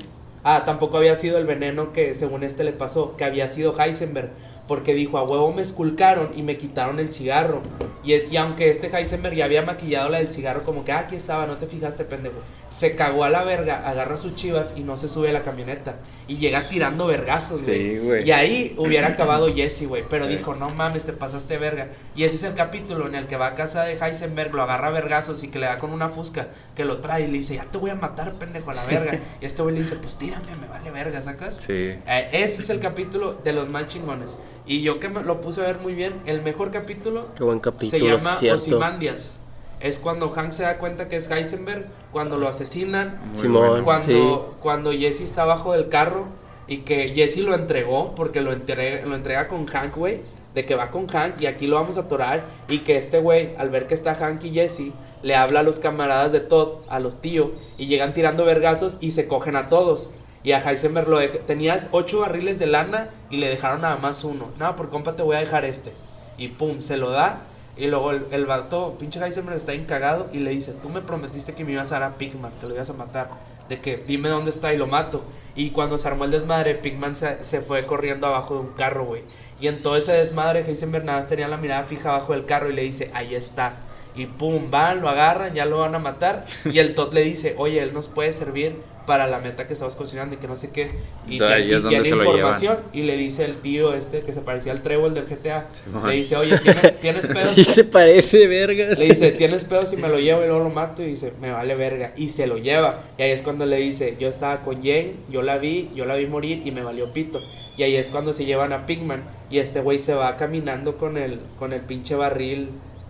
[0.43, 4.31] Ah, tampoco había sido el veneno que según este le pasó, que había sido Heisenberg,
[4.67, 7.61] porque dijo, a huevo me esculcaron y me quitaron el cigarro.
[8.03, 11.15] Y, y aunque este Heisenberg ya había maquillado la del cigarro, como que ah, aquí
[11.15, 12.35] estaba, no te fijaste, pendejo.
[12.71, 15.95] Se cagó a la verga, agarra sus chivas y no se sube a la camioneta.
[16.27, 17.77] Y llega tirando vergazos, güey.
[17.91, 18.27] Sí, güey.
[18.27, 20.03] Y ahí hubiera acabado Jesse, güey.
[20.09, 20.37] Pero Sí.
[20.37, 21.89] dijo, no mames, te pasaste verga.
[22.15, 24.87] Y ese es el capítulo en el que va a casa de Heisenberg, lo agarra
[24.87, 27.55] a vergazos y que le da con una fusca, que lo trae y le dice,
[27.55, 29.19] ya te voy a matar, pendejo, a la verga.
[29.41, 31.57] y este güey le dice, pues tírame, me vale verga, ¿sacas?
[31.57, 31.73] Sí.
[31.73, 34.37] Eh, ese es el capítulo de los más chingones.
[34.65, 37.61] Y yo que me lo puse a ver muy bien, el mejor capítulo Qué buen
[37.81, 38.37] se llama.
[38.53, 39.39] Ozymandias.
[39.79, 43.83] Es cuando Hank se da cuenta que es Heisenberg, cuando lo asesinan, Simón.
[43.83, 44.57] cuando, sí.
[44.61, 46.27] cuando Jesse está abajo del carro
[46.67, 50.21] y que Jesse lo entregó, porque lo entrega, lo entrega con Hank, güey,
[50.53, 53.55] de que va con Hank y aquí lo vamos a atorar y que este güey,
[53.57, 56.99] al ver que está Hank y Jesse, le habla a los camaradas de Todd, a
[56.99, 60.11] los tíos, y llegan tirando vergazos y se cogen a todos.
[60.43, 64.23] Y a Heisenberg lo dej- tenías ocho barriles de lana y le dejaron nada más
[64.23, 64.49] uno.
[64.59, 65.93] Nada, por compa te voy a dejar este.
[66.37, 67.41] Y pum, se lo da.
[67.77, 71.53] Y luego el, el vato, pinche Heisenberg está encagado y le dice, tú me prometiste
[71.53, 73.29] que me ibas a dar a Pigman, te lo ibas a matar.
[73.69, 75.23] De que dime dónde está y lo mato.
[75.55, 79.05] Y cuando se armó el desmadre, Pigman se, se fue corriendo abajo de un carro,
[79.05, 79.21] güey.
[79.61, 82.69] Y en todo ese desmadre, Heisenberg nada más tenía la mirada fija abajo del carro
[82.69, 83.73] y le dice, ahí está.
[84.15, 86.45] Y pum, van, lo agarran, ya lo van a matar.
[86.65, 88.75] Y el Todd le dice, oye, él nos puede servir
[89.05, 90.89] para la meta que estamos cocinando y que no sé qué.
[91.27, 92.77] Y, Da, es y donde lo información.
[92.93, 95.67] Y le dice el tío este que se parecía al trébol del GTA.
[96.05, 97.55] Le dice, oye, ¿tienes, ¿tienes pedos?
[97.55, 98.97] Sí se parece, vergas.
[98.97, 101.01] Le dice, ¿tienes pedo si me lo llevo y luego lo mato?
[101.01, 102.13] Y dice, me vale verga.
[102.15, 103.01] Y se lo lleva.
[103.17, 106.15] Y ahí es cuando le dice, yo estaba con Jane, yo la vi, yo la
[106.15, 107.39] vi morir y me valió pito.
[107.77, 109.23] Y ahí es cuando se llevan a Pigman.
[109.49, 112.69] Y este güey se va caminando con el, con el pinche barril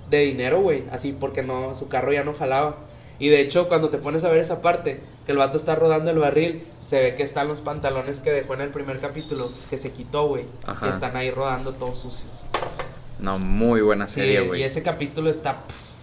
[0.09, 0.83] de dinero, güey.
[0.91, 2.77] Así porque no, su carro ya no jalaba.
[3.24, 6.11] Y de hecho, cuando te pones a ver esa parte, que el vato está rodando
[6.11, 9.78] el barril, se ve que están los pantalones que dejó en el primer capítulo, que
[9.78, 10.43] se quitó, güey.
[10.86, 12.43] Y están ahí rodando todos sucios.
[13.19, 14.59] No, muy buena serie, Sí, güey.
[14.61, 15.61] y ese capítulo está.
[15.65, 15.93] pf.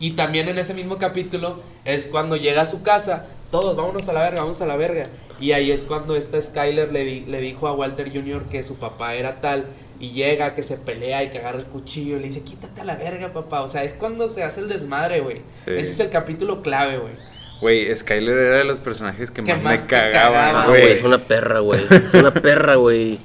[0.00, 4.14] Y también en ese mismo capítulo es cuando llega a su casa, todos vámonos a
[4.14, 5.08] la verga, vamos a la verga.
[5.40, 8.44] Y ahí es cuando esta Skyler le, di- le dijo a Walter Jr.
[8.44, 9.66] que su papá era tal.
[10.04, 12.84] Y llega, que se pelea y que agarra el cuchillo y le dice, quítate a
[12.84, 13.62] la verga, papá.
[13.62, 15.38] O sea, es cuando se hace el desmadre, güey.
[15.52, 15.70] Sí.
[15.70, 17.12] Ese es el capítulo clave, güey.
[17.60, 20.92] Güey, Skyler era de los personajes que, Que más, más me cagaban, cagaba, Ah, güey,
[20.92, 21.80] es una perra, güey.
[21.90, 23.18] Es una perra, güey.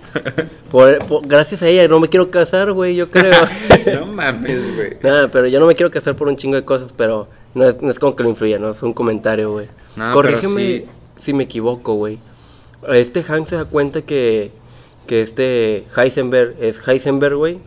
[0.72, 3.34] Por- por- gracias a ella no me quiero casar, güey, yo creo.
[4.00, 4.98] no mames, güey.
[5.02, 7.82] Nada, pero yo no me quiero casar por un chingo de cosas, pero no es,
[7.82, 8.72] no es como que lo influya, ¿no?
[8.72, 9.68] Es un comentario, güey.
[9.96, 10.88] No, Corrígeme pero sí.
[11.18, 12.20] si me equivoco, güey.
[12.94, 14.52] Este Hank se da cuenta que,
[15.10, 17.58] que este Heisenberg es Heisenberg, güey.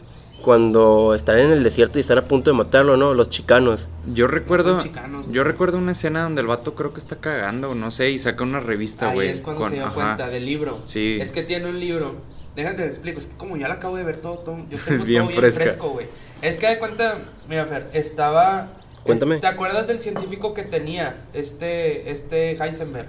[0.43, 3.15] Cuando están en el desierto y están a punto de matarlo, ¿no?
[3.15, 3.89] Los chicanos.
[4.13, 7.91] Yo recuerdo, chicanos, yo recuerdo una escena donde el vato creo que está cagando, no
[7.93, 9.29] sé, y saca una revista, Ahí güey.
[9.29, 9.95] es cuando con- se dio ajá.
[9.95, 10.81] cuenta del libro.
[10.85, 11.19] Sí.
[11.21, 12.15] Es que tiene un libro.
[12.57, 13.19] Déjate te explico.
[13.21, 15.41] Es que como ya lo acabo de ver todo, todo yo tengo Bien todo bien
[15.43, 15.63] fresca.
[15.65, 16.07] fresco, güey.
[16.43, 17.19] Es que de cuenta,
[17.49, 18.69] mira, Fer, estaba.
[19.05, 19.37] Cuéntame.
[19.37, 23.09] es- ¿Te acuerdas del científico que tenía este, este Heisenberg?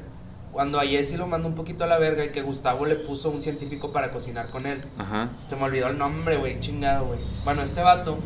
[0.53, 3.31] Cuando a Jesse lo mandó un poquito a la verga y que Gustavo le puso
[3.31, 4.81] un científico para cocinar con él.
[4.99, 5.29] Ajá.
[5.49, 7.19] Se me olvidó el nombre, güey, chingado, güey.
[7.43, 8.19] Bueno, este vato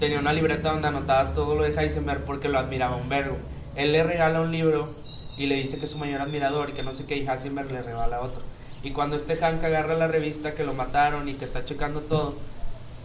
[0.00, 3.36] tenía una libreta donde anotaba todo lo de Heisenberg porque lo admiraba un vergo.
[3.74, 4.88] Él le regala un libro
[5.36, 7.70] y le dice que es su mayor admirador y que no sé qué, y Heisenberg
[7.70, 8.40] le regala otro.
[8.82, 12.34] Y cuando este Hank agarra la revista que lo mataron y que está checando todo,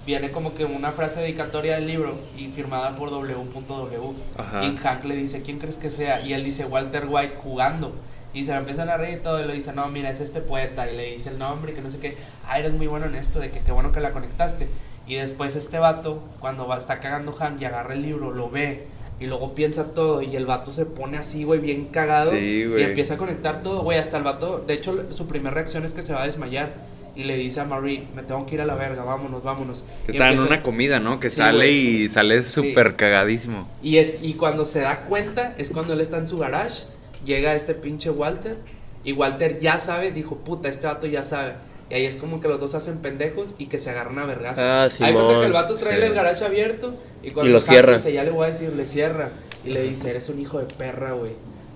[0.05, 4.15] viene como que una frase dedicatoria del libro y firmada por W.W.
[4.38, 4.63] Ajá.
[4.63, 6.22] Y Hank le dice, ¿quién crees que sea?
[6.22, 7.93] Y él dice, Walter White jugando.
[8.34, 10.39] Y se lo empiezan a reír y todo, y le dice, no, mira, es este
[10.41, 10.89] poeta.
[10.89, 12.15] Y le dice el nombre y que no sé qué.
[12.47, 14.67] Ah, eres muy bueno en esto, de que qué bueno que la conectaste.
[15.07, 18.88] Y después este vato, cuando va, está cagando Hank y agarra el libro, lo ve.
[19.19, 22.32] Y luego piensa todo y el vato se pone así, güey, bien cagado.
[22.32, 22.65] Sí.
[22.77, 24.63] Y empieza a conectar todo, güey, hasta el vato.
[24.65, 26.73] De hecho, su primera reacción es que se va a desmayar.
[27.13, 29.84] Y le dice a Marie, me tengo que ir a la verga, vámonos, vámonos.
[30.07, 31.19] Y Está en una comida, ¿no?
[31.19, 33.67] Que Sí, sale y sale súper cagadísimo.
[33.84, 36.86] y, es, y cuando se da cuenta es cuando él está en su garage,
[37.26, 38.57] llega este pinche Walter
[39.03, 41.53] y Walter ya sabe, dijo, puta, este vato ya sabe.
[41.89, 44.59] Y ahí es como que los dos hacen pendejos y que se agarran a vergazos.
[44.63, 45.39] Ah, Hay cuenta Simón.
[45.41, 46.03] que el vato trae Sí.
[46.05, 47.95] el garage abierto y cuando Y lo cierra.
[47.97, 49.30] dice, ya le voy a decir, le cierra.
[49.65, 51.34] Y le dice, eres un hijo de perra, güey.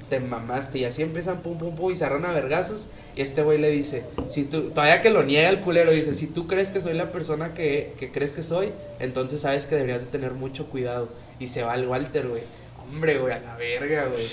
[0.10, 0.78] Te mamaste.
[0.80, 2.88] Y así empiezan pum pum pum y se agarran a vergazos.
[3.16, 6.28] Y este güey le dice, si tú, todavía que lo niega el culero, dice, si
[6.28, 8.70] tú crees que soy la persona que, que crees que soy,
[9.00, 11.10] entonces sabes que deberías de tener mucho cuidado.
[11.40, 12.44] Y se va el Walter, güey.
[12.90, 14.24] Hombre, güey, a la verga, güey.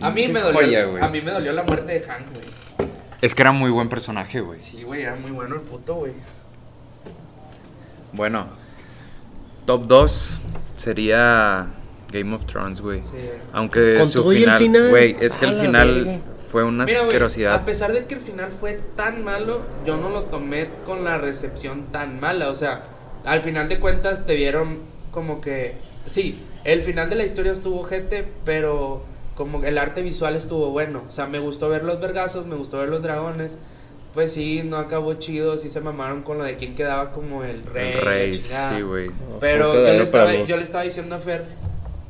[0.00, 2.90] A mí me dolió, joya, a mí me dolió la muerte de Hank, güey.
[3.20, 4.60] Es que era muy buen personaje, güey.
[4.60, 6.12] Sí, güey, era muy bueno el puto, güey.
[8.12, 8.46] Bueno,
[9.66, 10.34] top 2
[10.76, 11.66] sería
[12.12, 13.02] Game of Thrones, güey.
[13.02, 13.10] Sí.
[13.52, 16.20] Aunque su final, güey, es que el final verga.
[16.50, 17.54] fue una Mira, asquerosidad.
[17.54, 21.18] a pesar de que el final fue tan malo, yo no lo tomé con la
[21.18, 22.48] recepción tan mala.
[22.48, 22.84] O sea,
[23.24, 24.78] al final de cuentas te dieron
[25.10, 25.74] como que.
[26.06, 29.04] Sí, el final de la historia estuvo gente, pero
[29.38, 31.02] como el arte visual estuvo bueno.
[31.08, 33.56] O sea, me gustó ver los vergazos, me gustó ver los dragones.
[34.12, 37.64] Pues sí, no acabó chido, sí se mamaron con lo de quién quedaba como el
[37.64, 37.92] rey.
[37.92, 38.76] el rey, chingada.
[38.76, 39.10] sí, güey.
[39.38, 41.44] Pero yo le, estaba, yo le estaba diciendo a Fer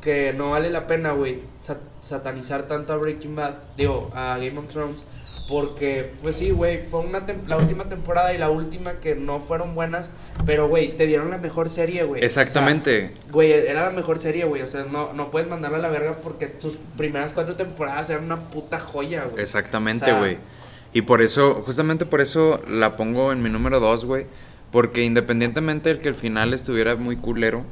[0.01, 4.57] que no vale la pena, güey, sa- satanizar tanto a Breaking Bad, digo, a Game
[4.57, 5.03] of Thrones,
[5.49, 9.73] porque, pues sí, güey, fue una la última temporada y la última que no fueron
[9.73, 10.13] buenas,
[10.45, 12.23] pero, güey, te dieron la mejor serie, güey.
[12.23, 13.05] Exactamente.
[13.05, 15.81] O sea, Güey, era la mejor serie, güey, o sea, no, no puedes mandarla a
[15.81, 19.41] la verga porque sus primeras cuatro temporadas eran una puta joya, güey.
[19.41, 20.37] Exactamente, O sea, güey.
[20.93, 24.27] y por eso, justamente por eso la pongo en mi número 2, güey.
[24.71, 27.63] Porque independientemente del que el final estuviera muy culero,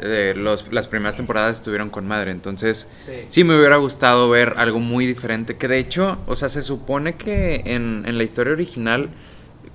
[0.00, 2.30] eh, los, las primeras temporadas estuvieron con madre.
[2.30, 3.12] Entonces, Sí.
[3.28, 5.56] sí me hubiera gustado ver algo muy diferente.
[5.56, 9.08] Que de hecho, o sea, se supone que en, en la historia original,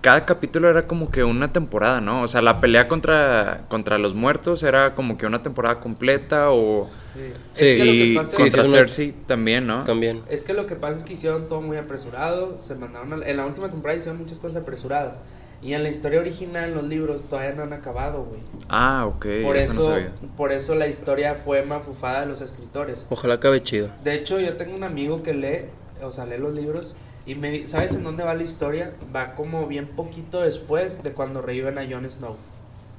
[0.01, 2.23] cada capítulo era como que una temporada, ¿no?
[2.23, 6.89] O sea, la pelea contra, contra los muertos era como que una temporada completa o...
[7.13, 7.19] Sí.
[7.55, 9.83] Sí, Es que lo que pasa contra es Cersei también, ¿no?
[9.83, 10.21] También.
[10.29, 13.37] Es que lo que pasa es que hicieron todo muy apresurado, se mandaron a- en
[13.37, 15.19] la última temporada hicieron muchas cosas apresuradas
[15.61, 18.39] y en la historia original los libros todavía no han acabado, güey.
[18.69, 19.25] Ah, ok.
[19.43, 20.11] por eso no eso sabía.
[20.37, 23.05] por eso la historia fue mafufada de los escritores.
[23.09, 23.89] Ojalá acabe chido.
[24.03, 25.65] De hecho, yo tengo un amigo que lee,
[26.01, 26.95] o sea, lee los libros
[27.25, 28.93] y me di- ¿sabes en dónde va la historia?
[29.15, 32.35] Va como bien poquito después de cuando reviven a Jon Snow.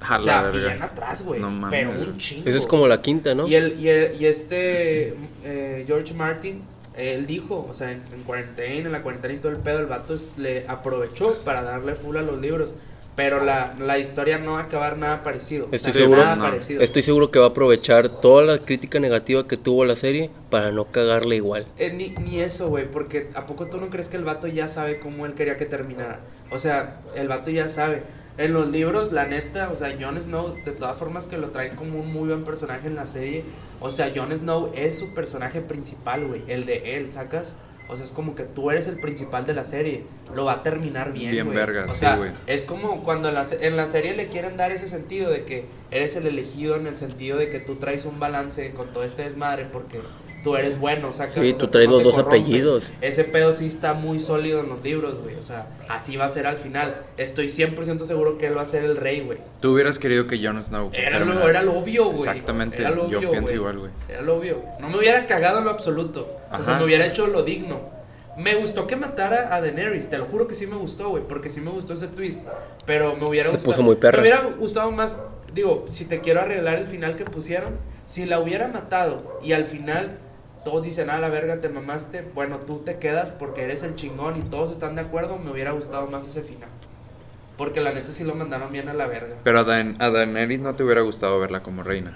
[0.09, 1.71] A o sea, bien atrás, güey, No mames.
[1.81, 2.49] pero un chingo.
[2.49, 3.47] Esa es como la quinta, ¿no?
[3.47, 6.63] Y, el, y, el- y este eh, George Martin,
[6.97, 9.87] él dijo, o sea, en, en cuarentena, en la cuarentena y todo el pedo, el
[9.87, 12.75] vato le aprovechó para darle full a los libros.
[13.15, 15.67] Pero la, la historia no va a acabar nada parecido.
[15.67, 16.45] o Estoy sea, seguro- nada no.
[16.45, 16.81] parecido.
[16.81, 20.71] Estoy seguro que va a aprovechar toda la crítica negativa que tuvo la serie para
[20.71, 21.67] no cagarle igual.
[21.77, 24.67] Eh, ni, ni eso, güey, porque ¿a poco tú no crees que el vato ya
[24.69, 26.21] sabe cómo él quería que terminara?
[26.51, 28.03] O sea, el vato ya sabe.
[28.39, 31.77] En los libros, la neta, o sea, Jon Snow, de todas formas que lo traen
[31.77, 33.45] como un muy buen personaje en la serie,
[33.81, 37.57] o sea, Jon Snow es su personaje principal, güey, el de él, ¿sacas?
[37.89, 40.05] O sea, es como que tú eres el principal de la serie,
[40.35, 41.57] lo va a terminar bien, Bien güey.
[41.57, 42.31] verga, o sí, sea, güey.
[42.47, 45.67] es como cuando en la, en la serie le quieren dar ese sentido de que
[45.91, 49.23] eres el elegido en el sentido de que tú traes un balance con todo este
[49.25, 50.01] desmadre porque
[50.43, 51.35] tú eres bueno, sacas.
[51.35, 52.41] Sí, o sea, tú traes no los dos corrompes.
[52.41, 52.93] apellidos.
[53.01, 55.37] Ese pedo sí está muy sólido en los libros, güey.
[55.37, 57.03] O sea, así va a ser al final.
[57.17, 59.39] Estoy 100% seguro que él va a ser el rey, güey.
[59.61, 62.19] Tú hubieras querido que Jon Snow Era lo, era lo obvio, güey.
[62.19, 63.91] Exactamente, Era lo yo obvio, pienso igual, güey.
[64.09, 64.63] Era lo obvio.
[64.81, 66.39] No me hubiera cagado en lo absoluto.
[66.51, 67.81] O sea, se me hubiera hecho lo digno.
[68.37, 71.51] Me gustó que matara a Daenerys, te lo juro que sí me gustó, güey, porque
[71.51, 72.43] sí me gustó ese twist.
[72.87, 73.75] Pero me hubiera Se gustado.
[73.75, 74.17] puso muy perra.
[74.17, 75.19] Me hubiera gustado más,
[75.53, 77.77] digo, si te quiero arreglar el final que pusieron,
[78.07, 80.19] si la hubiera matado y al final
[80.65, 84.37] todos dicen, ah, la verga, te mamaste, bueno, tú te quedas porque eres el chingón
[84.37, 86.69] y todos están de acuerdo, me hubiera gustado más ese final.
[87.57, 89.37] Porque la neta sí lo mandaron bien a la verga.
[89.45, 92.13] Pero a, Dan a Daenerys no te hubiera gustado verla como reina.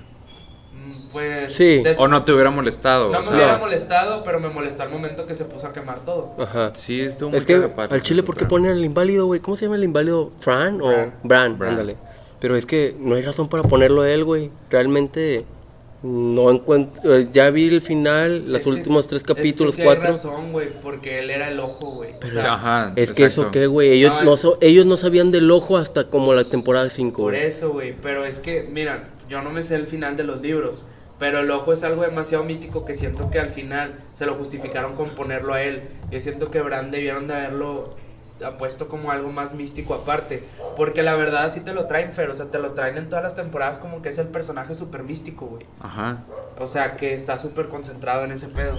[0.72, 1.54] Mm, Pues.
[1.54, 1.82] Sí.
[1.98, 3.10] O no te hubiera molestado.
[3.10, 5.72] No o me sea, hubiera molestado, pero me molestó al momento que se puso a
[5.72, 6.34] quemar todo.
[6.38, 6.74] Ajá.
[6.74, 9.40] Sí, estuvo muy Es que al chile, ¿por qué ponen al inválido, güey?
[9.40, 10.32] ¿Cómo se llama el inválido?
[10.38, 11.58] ¿Fran o Bran.
[11.58, 11.70] Bran?
[11.72, 11.96] Ándale.
[12.40, 14.50] Pero es que no hay razón para ponerlo a él, güey.
[14.70, 15.44] Realmente
[16.06, 17.20] no encuentro.
[17.32, 20.04] ya vi el final, los Es que últimos tres es que capítulos, sí hay cuatro.
[20.04, 22.10] razón, güey, porque él era el ojo, güey.
[22.24, 23.90] O sea, Ajá, Es que eso qué, güey.
[23.92, 24.38] Ellos No, no, eh.
[24.38, 27.94] so- ellos no sabían del ojo hasta como la temporada 5, Por eso, güey.
[28.00, 30.84] Pero es que, mira, yo no me sé el final de los libros.
[31.18, 34.94] Pero el ojo es algo demasiado mítico que siento que al final se lo justificaron
[34.96, 35.82] con ponerlo a él.
[36.10, 37.90] Yo siento que Bran debieron de haberlo
[38.58, 40.44] puesto como algo más místico aparte.
[40.76, 42.30] Porque la verdad sí te lo traen, Fer.
[42.30, 45.02] O sea, te lo traen en todas las temporadas como que es el personaje súper
[45.02, 45.66] místico, güey.
[45.80, 46.24] Ajá.
[46.58, 48.78] O sea, que está súper concentrado en ese pedo.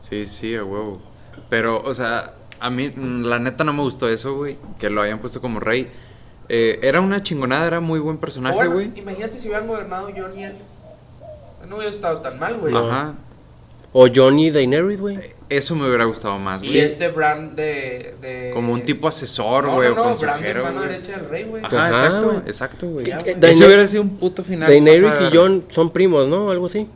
[0.00, 1.00] Sí, sí, a huevo.
[1.48, 4.58] Pero, o sea, a mí, mm, la neta no me gustó eso, güey.
[4.78, 5.90] Que lo hayan puesto como rey.
[6.48, 8.92] Eh, era una chingonada, era muy buen personaje, güey.
[8.96, 10.56] imagínate si hubieran gobernado Jon y él.
[11.68, 12.74] No hubiera estado tan mal, güey.
[12.76, 13.14] Ajá.
[13.92, 15.18] O Johnny Daenerys, güey.
[15.50, 16.80] Eso me hubiera gustado más, Y güey.
[16.80, 20.54] este Bran de, de- Como un tipo asesor, No, güey, no, o no, Bran de
[20.54, 21.62] mano derecha del rey, güey.
[21.62, 22.38] Ajá, Ajá, exacto, güey.
[22.46, 23.04] exacto, güey.
[23.04, 23.36] Güey.
[23.50, 24.66] Ese hubiera sido un puto final.
[24.68, 26.50] Daenerys y John son primos, ¿no?
[26.50, 26.88] Algo así.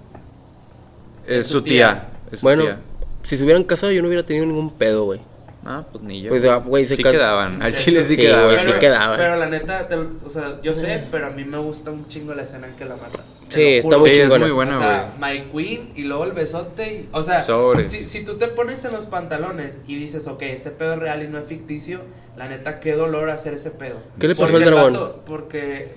[1.27, 2.09] Es su tía.
[2.33, 2.79] Es su Bueno, tía.
[3.25, 5.21] si se hubieran casado yo no hubiera tenido ningún pedo, güey.
[5.69, 6.29] Ah, pues ni yo.
[6.31, 7.61] Pues, ah, güey, se sí cas- quedaban.
[7.63, 8.47] Al Sí, chile sí, sí, quedaban.
[8.55, 9.17] güey, sí quedaban.
[9.17, 12.33] Pero la neta, te- o sea, yo sé, pero a mí me gusta un chingo
[12.35, 13.25] la escena en que la mata.
[13.49, 14.91] Te Sí, está muy Sí, es muy buena, o güey.
[14.91, 16.95] sea, My Queen y luego el besote.
[16.95, 17.91] y- o sea, Sobres.
[17.91, 21.23] si, si tú te pones en los pantalones y dices, ok, este pedo es real
[21.23, 22.01] y no es ficticio,
[22.37, 23.97] la neta, qué dolor hacer ese pedo.
[24.21, 24.93] ¿Qué le pasó Porque al el dragón?
[24.95, 25.95] vato- porque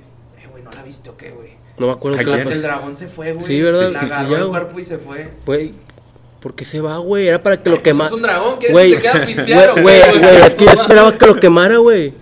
[0.63, 1.49] ¿No la viste o qué, güey?
[1.80, 2.49] No me acuerdo ¿A qué le pasó.
[2.55, 3.45] El dragón se fue, güey.
[3.47, 3.91] Sí, ¿verdad?
[3.91, 4.49] La agarró el güey.
[4.49, 5.30] cuerpo y se fue.
[5.47, 5.74] Güey,
[6.39, 7.27] ¿por qué se va, güey?
[7.27, 8.07] Era para que lo Pues quemara.
[8.07, 10.35] es un dragón, ¿quieres Güey, que te quede a pistear o qué, güey, güey?
[10.41, 12.13] es que yo esperaba que lo quemara, güey.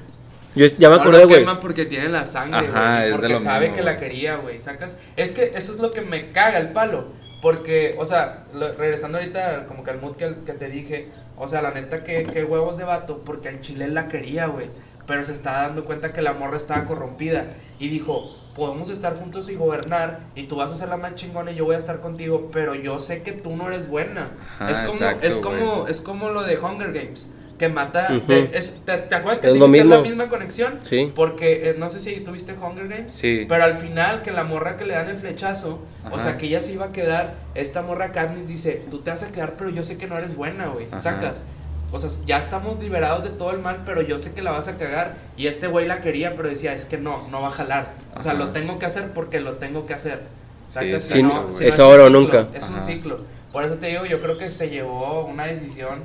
[0.56, 1.46] Yo ya me No acordé, güey.
[1.62, 4.36] porque tiene la sangre, Ajá, güey, es de porque lo sabe mismo, que la quería,
[4.38, 4.98] güey, sacas.
[5.16, 7.06] Es que eso es lo que me caga el palo,
[7.44, 11.48] porque, o sea, lo- regresando ahorita como que al mood que, que te dije, o
[11.48, 14.68] sea, la neta que, que huevos de vato, porque al chile la quería, güey,
[15.06, 17.46] pero se está dando cuenta que la morra estaba corrompida
[17.78, 21.52] y dijo, podemos estar juntos y gobernar y tú vas a ser la más chingona
[21.52, 24.28] y yo voy a estar contigo, pero yo sé que tú no eres buena.
[24.60, 25.92] Ajá, es como, exacto, es como, güey.
[25.92, 27.32] es como lo de Hunger Games.
[27.58, 28.10] Que mata.
[28.16, 28.28] Ujú.
[28.28, 30.80] de- es- te, te acuerdas que Es lo la misma conexión?
[30.84, 31.12] Sí.
[31.16, 33.12] Porque eh, no sé si tuviste Hunger Games.
[33.14, 33.46] Sí.
[33.50, 35.82] Pero al final, que la morra que le dan el flechazo,
[36.12, 39.24] o sea, que ella se iba a quedar, esta morra Katniss dice, tú te vas
[39.24, 41.44] a quedar, pero yo sé que no eres buena, güey, sacas.
[41.92, 44.68] O sea, ya estamos liberados de todo el mal, pero yo sé que la vas
[44.68, 45.16] a cagar.
[45.38, 47.94] Y este güey la quería, pero decía, es que no, no va a jalar.
[48.16, 48.44] O sea, Ajá.
[48.44, 50.24] lo tengo que hacer porque lo tengo que hacer.
[50.68, 52.48] Sacas, Sí, Si no, si no Es ahora o un nunca.
[52.54, 52.82] Es un Ajá.
[52.82, 53.20] ciclo.
[53.54, 56.02] Por eso te digo, yo creo que se llevó una decisión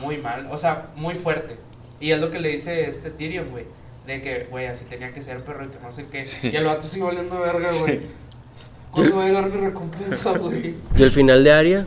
[0.00, 1.56] muy mal, o sea, muy fuerte.
[2.00, 3.64] Y es lo que le dice este Tyrion, güey.
[4.06, 6.24] De que, güey, así tenía que ser, perro, y que no sé qué.
[6.42, 8.00] Y el vato sigue valiendo verga, güey.
[8.90, 10.74] ¿Cuándo va a llegar mi recompensa, güey?
[10.96, 11.86] ¿Y el final de Aria?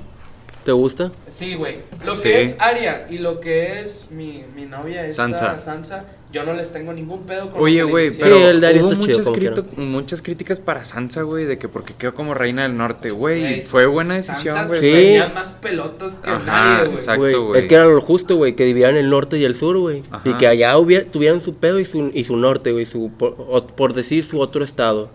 [0.66, 1.12] ¿Te gusta?
[1.30, 1.78] Sí, güey.
[2.04, 2.24] Lo Sí.
[2.24, 5.60] que es Aria y lo que es mi, mi novia, esta Sansa.
[5.60, 6.06] Sansa.
[6.34, 8.56] yo no les tengo ningún pedo con Oye, güey, Sí, pero hicieron.
[8.56, 9.64] el de Arya hubo está chido, muchas, quiera.
[9.78, 13.62] muchas críticas para Sansa, güey, de que porque quedó como reina del norte, güey.
[13.62, 14.80] Fue buena Sansa decisión, güey.
[14.82, 14.92] Sí.
[14.92, 16.96] tenía más pelotas que Ajá, nadie, güey.
[16.98, 17.46] exacto.
[17.46, 17.60] Güey.
[17.62, 20.02] Es que era lo justo, güey, que dividieran el norte y el sur, güey.
[20.26, 23.94] Y que allá hubiera, tuvieran su pedo y su, y su norte, güey, su, por,
[23.94, 25.10] decir su otro estado.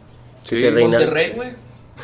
[0.48, 0.62] Que Sí.
[0.62, 1.50] se reina- Monterrey, güey.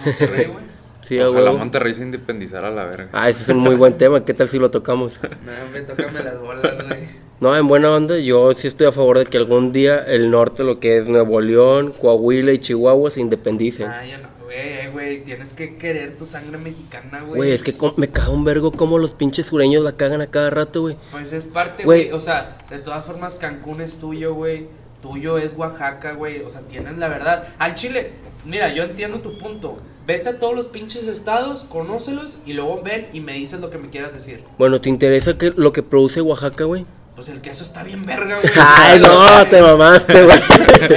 [0.04, 0.75] Monterrey, güey.
[1.06, 1.58] Sí, a Ojalá huevo.
[1.58, 3.08] Monterrey se independizara a la verga.
[3.12, 4.24] Ah, ese es un muy buen tema.
[4.24, 5.20] ¿Qué tal si lo tocamos?
[5.22, 5.28] No,
[5.64, 7.26] hombre, tócame las bolas, güey.
[7.40, 10.64] No, en buena onda, yo sí estoy a favor de que algún día el norte,
[10.64, 13.86] lo que es Nuevo León, Coahuila y Chihuahua, se independicen.
[13.88, 15.22] Ah, ya no, güey, eh, güey.
[15.22, 17.36] Tienes que querer tu sangre mexicana, güey.
[17.36, 20.50] Güey, es que me caga un vergo como los pinches sureños la cagan a cada
[20.50, 20.96] rato, güey.
[21.12, 22.04] Pues es parte, Güey.
[22.06, 22.16] güey.
[22.16, 24.66] O sea, de todas formas, Cancún es tuyo, güey.
[25.02, 26.40] Tuyo es Oaxaca, güey.
[26.42, 27.46] O sea, tienes la verdad.
[27.58, 28.12] Al Chile,
[28.46, 29.78] mira, yo entiendo tu punto.
[30.06, 33.78] Vete a todos los pinches estados, conócelos y luego ven y me dices lo que
[33.78, 34.44] me quieras decir.
[34.56, 36.86] Bueno, ¿te interesa que, lo que produce Oaxaca, güey?
[37.16, 38.52] Pues el queso está bien verga, güey.
[38.56, 40.38] Ay, no, te mamaste, güey.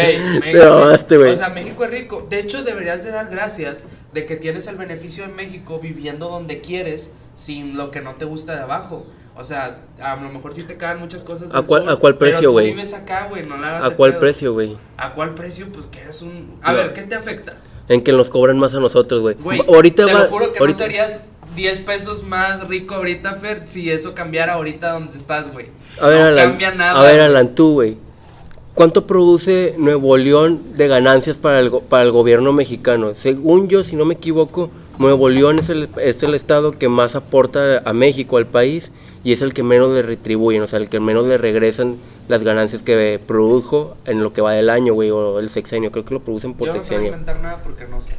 [0.52, 1.32] Te mamaste, güey.
[1.32, 2.28] O sea, México es rico.
[2.30, 6.60] De hecho, deberías de dar gracias de que tienes el beneficio de México viviendo donde
[6.62, 9.08] quieres sin lo que no te gusta de abajo.
[9.36, 11.50] O sea, a lo mejor sí te caen muchas cosas.
[11.54, 12.72] ¿A cuál- sur, a cuál precio, güey?
[12.72, 14.20] vives acá, güey, no la ¿A cuál pedo.
[14.20, 14.78] precio, güey?
[14.98, 15.68] ¿A cuál precio?
[15.74, 16.60] Pues que eres un...
[16.62, 16.78] A No.
[16.80, 17.56] ver, ¿qué te afecta?
[17.90, 19.36] En que nos cobran más a nosotros, güey.
[19.36, 21.26] Güey, Ahorita te va- lo juro que ahorita- no serías
[21.56, 25.68] 10 pesos más rico ahorita, Fer, si eso cambiara ahorita donde estás, güey.
[26.00, 26.50] A ver, no Alan.
[26.52, 27.00] cambia nada.
[27.00, 27.98] A ver, Alan, tú, güey.
[28.76, 33.14] ¿Cuánto produce Nuevo León de ganancias para el, para el gobierno mexicano?
[33.16, 34.70] Según yo, si no me equivoco,
[35.00, 38.92] Nuevo León es el, es el estado que más aporta a México, al país,
[39.24, 41.98] y es el que menos le retribuyen, o sea, el que menos le regresan
[42.30, 45.92] las ganancias que produjo en lo que va del año, güey, o el sexenio.
[45.92, 47.12] Creo que lo producen por Yo no te voy a sexenio.
[47.12, 48.14] inventar nada porque no sé.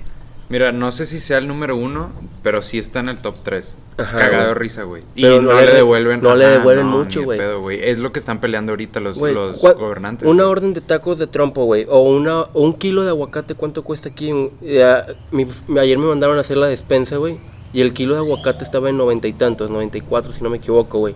[0.48, 2.10] Mira, no sé si sea el número uno,
[2.42, 3.76] pero sí está en el top 3.
[3.98, 4.58] Ajá, Cagado de güey.
[4.58, 5.02] risa, güey.
[5.14, 6.20] Y no, no le devuelven.
[6.20, 7.38] no le devuelven no, mucho, güey.
[7.38, 7.78] pedo, güey.
[7.84, 10.28] Es lo que están peleando ahorita los, Güey, los ¿cuál- gobernantes.
[10.28, 10.50] Una güey.
[10.52, 11.86] orden de tacos de trompo, güey.
[11.88, 14.32] O una, o un kilo de aguacate, ¿cuánto cuesta aquí?
[14.60, 15.46] ya, mi-
[15.78, 17.38] ayer me mandaron a hacer la despensa, güey.
[17.72, 20.98] Y el kilo de aguacate estaba en noventa y tantos, 94 si no me equivoco,
[20.98, 21.14] güey.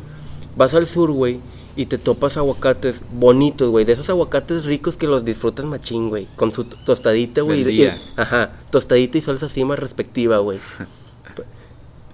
[0.56, 1.40] Vas al sur, güey,
[1.76, 3.84] y te topas aguacates bonitos, güey.
[3.84, 6.28] De esos aguacates ricos que los disfrutas machín, güey.
[6.36, 7.90] Con su tostadita, güey.
[8.16, 10.58] Ajá, tostadita y salsa encima respectiva, güey.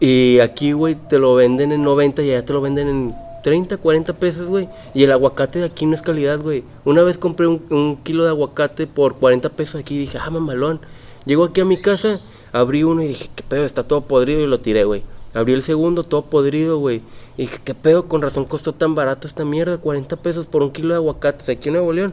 [0.03, 3.77] Y aquí, güey, te lo venden en 90 y allá te lo venden en 30,
[3.77, 4.67] 40 pesos, güey.
[4.95, 6.65] Y el aguacate de aquí no es calidad, güey.
[6.87, 10.31] Una vez compré un, un kilo de aguacate por 40 pesos aquí y dije, ah,
[10.31, 10.81] mamalón.
[11.27, 14.47] Llego aquí a mi casa, abrí uno y dije, qué pedo, está todo podrido y
[14.47, 15.03] lo tiré, güey.
[15.35, 17.03] Abrí el segundo, todo podrido, güey.
[17.41, 20.71] Y dije, qué pedo, con razón costó tan barato esta mierda, 40 pesos por un
[20.73, 22.13] kilo de aguacates aquí en Nuevo León.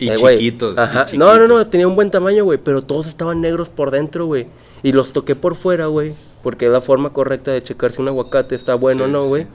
[0.00, 1.04] Y Eh, chiquitos, y Ajá.
[1.04, 1.28] chiquitos.
[1.28, 4.48] No, no, no, tenía un buen tamaño, güey, pero todos estaban negros por dentro, güey.
[4.82, 8.08] Y los toqué por fuera, güey, porque es la forma correcta de checar si un
[8.08, 9.28] aguacate está bueno o Sí, no, sí.
[9.28, 9.46] güey.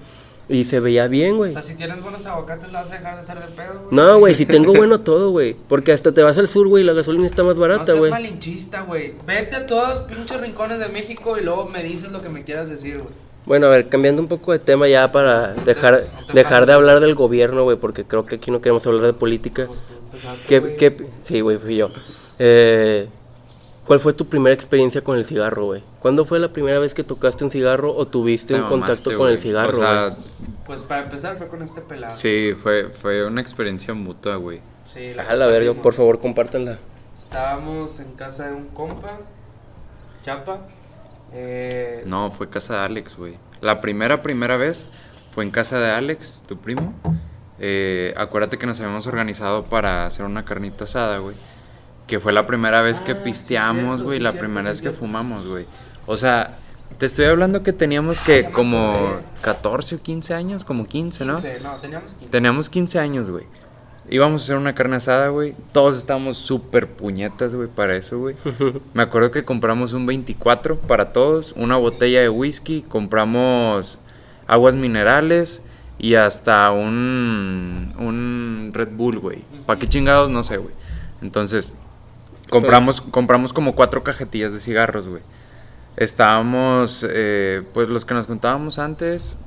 [0.48, 1.52] Y se veía bien, O güey.
[1.52, 3.88] sea, si tienes buenos aguacates, la vas a dejar de hacer de pedo, güey.
[3.92, 5.54] No, güey, si tengo bueno todo, güey.
[5.68, 7.98] Porque hasta te vas al sur, güey, y la gasolina está más No barata, seas
[7.98, 8.10] güey.
[8.10, 9.14] malinchista, güey.
[9.28, 12.44] Vete a todos los pinches rincones de México y luego me dices lo que me
[12.46, 13.29] quieras decir, güey.
[13.46, 17.16] Bueno, a ver, cambiando un poco de tema ya para dejar, dejar de hablar del
[17.16, 19.68] gobierno, güey, porque creo que aquí no queremos hablar de política.
[20.48, 21.90] ¿Qué, qué, sí, güey, fui yo.
[22.38, 23.08] Eh,
[23.86, 25.84] ¿Cuál fue tu primera experiencia con el cigarro, güey?
[26.00, 29.16] ¿Cuándo fue la primera vez que tocaste un cigarro o tuviste Te un contacto mamaste,
[29.16, 30.18] con el cigarro, O sea?
[30.66, 32.16] Pues para empezar fue con este pelado.
[32.16, 34.62] sí, fue, fue una experiencia mutua, güey.
[34.86, 35.78] Sí, A la verga, compartimos.
[35.84, 36.78] por favor, compártanla.
[37.18, 39.18] Estábamos en casa de un compa,
[40.24, 40.62] Chapa.
[41.34, 43.36] Eh, No, fue casa de Alex, güey.
[43.62, 44.88] La primera, primera vez
[45.32, 46.94] fue en casa de Alex, tu primo.
[47.60, 51.36] Eh, acuérdate que nos habíamos organizado para hacer una carnita asada, güey.
[52.08, 54.18] Que fue la primera vez que Ah, pisteamos, güey.
[54.18, 55.66] sí, la cierto, primera sí, vez que fumamos, güey.
[56.08, 56.58] O sea,
[56.98, 59.24] te estoy hablando que teníamos que como acordé.
[59.42, 61.34] 14 o 15 años, como 15, ¿no?
[61.36, 62.32] 15, no, teníamos 15.
[62.32, 63.46] Teníamos 15 años, güey.
[64.10, 65.56] Íbamos a hacer una carne asada, güey.
[65.72, 68.36] Todos estábamos súper puñetas, güey, para eso, güey.
[68.94, 74.00] Me acuerdo que compramos un 24 para todos, una botella de whisky, compramos
[74.48, 75.62] aguas minerales
[75.98, 79.44] y hasta un, un Red Bull, güey.
[79.66, 80.30] ¿Para qué chingados?
[80.30, 80.74] No sé, güey.
[81.22, 81.74] Entonces,
[82.50, 85.22] compramos, compramos como cuatro cajetillas de cigarros, güey.
[85.98, 89.38] Estábamos, eh, pues los que nos contábamos antes,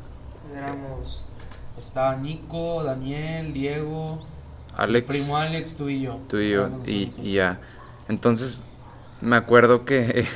[0.55, 1.27] Éramos.
[1.79, 4.21] Estaba Nico, Daniel, Diego.
[4.77, 5.09] Alex.
[5.09, 6.19] mi Primo Alex, tú y yo.
[6.29, 7.61] Tú y yo, y, ya.
[8.09, 8.63] Entonces,
[9.21, 10.27] me acuerdo que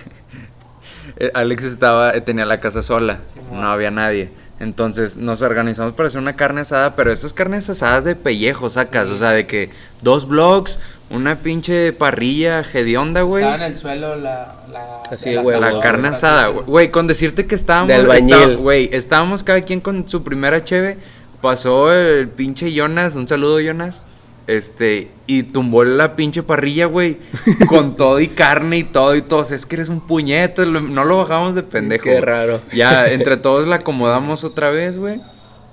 [1.34, 3.20] Alex estaba, eh, tenía la casa sola,
[3.52, 4.30] no había nadie.
[4.58, 9.08] Entonces nos organizamos para hacer una carne asada, pero esas carnes asadas de pellejo sacas,
[9.08, 9.14] Sí.
[9.14, 9.68] o sea, de que
[10.00, 10.78] dos blogs,
[11.10, 13.44] una pinche parrilla hedionda, güey.
[13.44, 14.56] Estaba en el suelo la.
[14.72, 16.90] la Así, güey, La carne asada, güey.
[16.90, 17.88] Con decirte que estábamos.
[17.88, 18.34] De albañil.
[18.34, 20.96] está- Güey, estábamos cada quien con su primera cheve.
[21.42, 24.00] Pasó el pinche Jonas, un saludo, Jonas.
[24.46, 27.18] Este, y tumbó la pinche parrilla, güey.
[27.68, 29.40] con todo y carne y todo y todo.
[29.40, 30.66] O sea, es que eres un puñete.
[30.66, 32.04] lo- No lo bajamos de pendejo.
[32.04, 32.60] Qué raro.
[32.72, 35.20] Ya, entre todos la acomodamos otra vez, güey.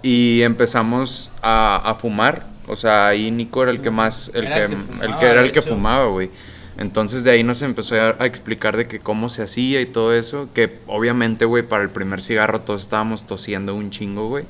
[0.02, 2.46] Y empezamos a, a fumar.
[2.68, 4.32] O sea, ahí Nico era el que más.
[4.34, 6.30] El Era que, el que el fumaba, que era el que fumaba, güey.
[6.76, 10.14] Entonces de ahí nos empezó a, a explicar de que cómo se hacía y todo
[10.16, 10.50] eso.
[10.56, 14.46] Que obviamente, güey, para el primer cigarro todos estábamos tosiendo un chingo, güey.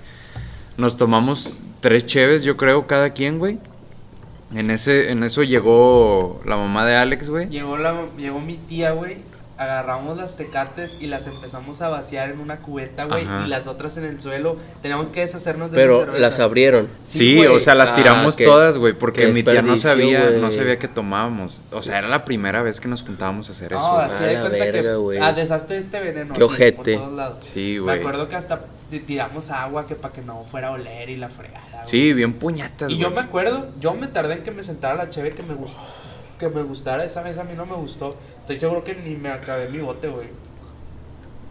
[0.77, 3.57] Nos tomamos tres cheves, yo creo, cada quien, güey.
[4.55, 7.49] En, ese, en eso llegó la mamá de Alex, güey.
[7.49, 9.17] Llegó, la, llegó mi tía, güey.
[9.63, 13.25] Agarramos las tecates y las empezamos a vaciar en una cubeta, güey.
[13.45, 14.57] Y las otras en el suelo.
[14.81, 16.21] Teníamos que deshacernos de Pero cervezas.
[16.21, 16.87] las abrieron.
[17.03, 17.47] Sí, güey.
[17.47, 20.51] o sea, las Ah, tiramos qué- todas, güey, porque mi tía no sabía, no güey.
[20.51, 21.61] sabía que tomábamos.
[21.71, 23.91] O sea, era la primera vez que nos juntábamos a hacer No, eso.
[23.93, 24.05] güey.
[24.05, 24.95] así A de la cuenta verga, que.
[24.95, 25.19] güey.
[25.19, 26.33] Ah, deshazte este veneno.
[26.33, 26.73] Qué así, ojete.
[26.95, 27.45] Por todos lados.
[27.53, 27.99] Sí, Me güey.
[27.99, 28.61] acuerdo que hasta
[29.07, 31.67] tiramos agua que para que no fuera a oler y la fregada.
[31.71, 31.85] güey.
[31.85, 33.15] Sí, bien puñetas, Y yo güey.
[33.21, 35.79] me acuerdo, yo me tardé en que me sentara la cheve que me gustó.
[36.39, 38.17] Que me gustara, esa vez a mí no me gustó.
[38.43, 40.27] Estoy seguro que ni me acabé mi bote, güey.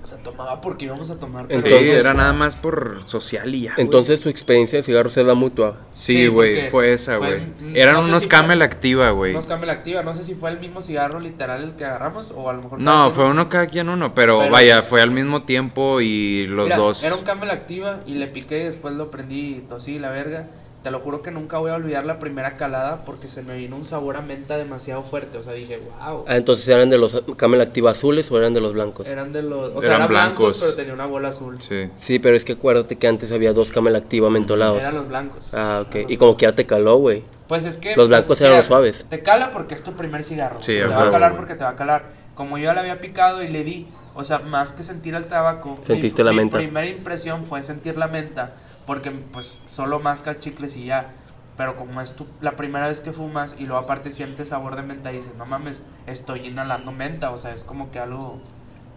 [0.03, 1.47] O sea, tomaba porque íbamos a tomar.
[1.49, 3.74] Sí, Entonces- era nada más por social y ya.
[3.76, 5.78] Entonces tu experiencia de cigarros es la mutua.
[5.93, 7.53] Sí, güey, fue esa, güey.
[7.74, 9.30] Eran no sé unos si fue- Camel Activa, güey.
[9.30, 12.51] Unos Camel Activa, no sé si fue el mismo cigarro literal el que agarramos o
[12.51, 12.82] a lo mejor.
[12.82, 16.64] No, fue uno cada quien uno, pero, Pero- vaya, fue al mismo tiempo y los
[16.64, 17.05] Mira, dos.
[17.05, 20.49] Era un Camel Activa y le piqué y después lo prendí y tosí la verga.
[20.83, 23.76] Te lo juro que nunca voy a olvidar la primera calada porque se me vino
[23.76, 25.39] un sabor a menta demasiado fuerte.
[25.39, 26.24] O sea, dije, wow.
[26.26, 29.07] Ah, entonces eran de los Camel Activa azules o eran de los blancos.
[29.07, 29.76] Eran de los.
[29.76, 30.59] O sea, Eran blancos, blancos.
[30.61, 31.61] pero tenía una bola azul.
[31.62, 31.89] Sí.
[32.01, 34.80] Sí, pero es que acuérdate que antes había dos Camel Activa mentolados.
[34.80, 35.49] Eran los blancos.
[35.53, 36.11] Ah, ok.
[36.11, 37.22] Y como que ya te caló, güey.
[37.47, 37.95] Pues es que.
[37.95, 39.07] Los blancos pues, eran los suaves.
[39.09, 40.61] Te cala porque es tu primer cigarro.
[40.61, 41.41] Sí, o sea, te va a calar güey.
[41.41, 42.07] porque te va a calar.
[42.35, 45.26] Como yo ya le había picado y le di, o sea, más que sentir el
[45.26, 45.76] tabaco.
[45.83, 46.57] Sentiste mi, la mi menta.
[46.59, 48.55] primera impresión fue sentir la menta.
[48.93, 51.14] Porque, pues, solo mascas chicles y ya.
[51.57, 54.82] Pero como es tu, la primera vez que fumas y luego aparte sientes sabor de
[54.82, 57.30] menta y dices, no mames, estoy inhalando menta.
[57.30, 58.38] O sea, es como que algo,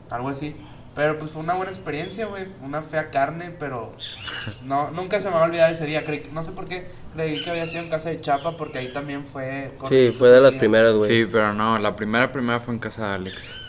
[0.09, 0.53] algo así.
[0.95, 2.45] Pero pues fue una buena experiencia, güey.
[2.61, 3.95] Una fea carne, pero
[4.65, 6.03] no, nunca se me va a olvidar ese día.
[6.03, 8.91] Creí, no sé por qué creí que había sido en casa de Chapa, porque ahí
[8.91, 9.71] también fue.
[9.77, 10.59] con Sí, fue de las días.
[10.59, 11.09] primeras, güey.
[11.09, 13.64] Sí, pero no, la primera primera fue en casa de Alex.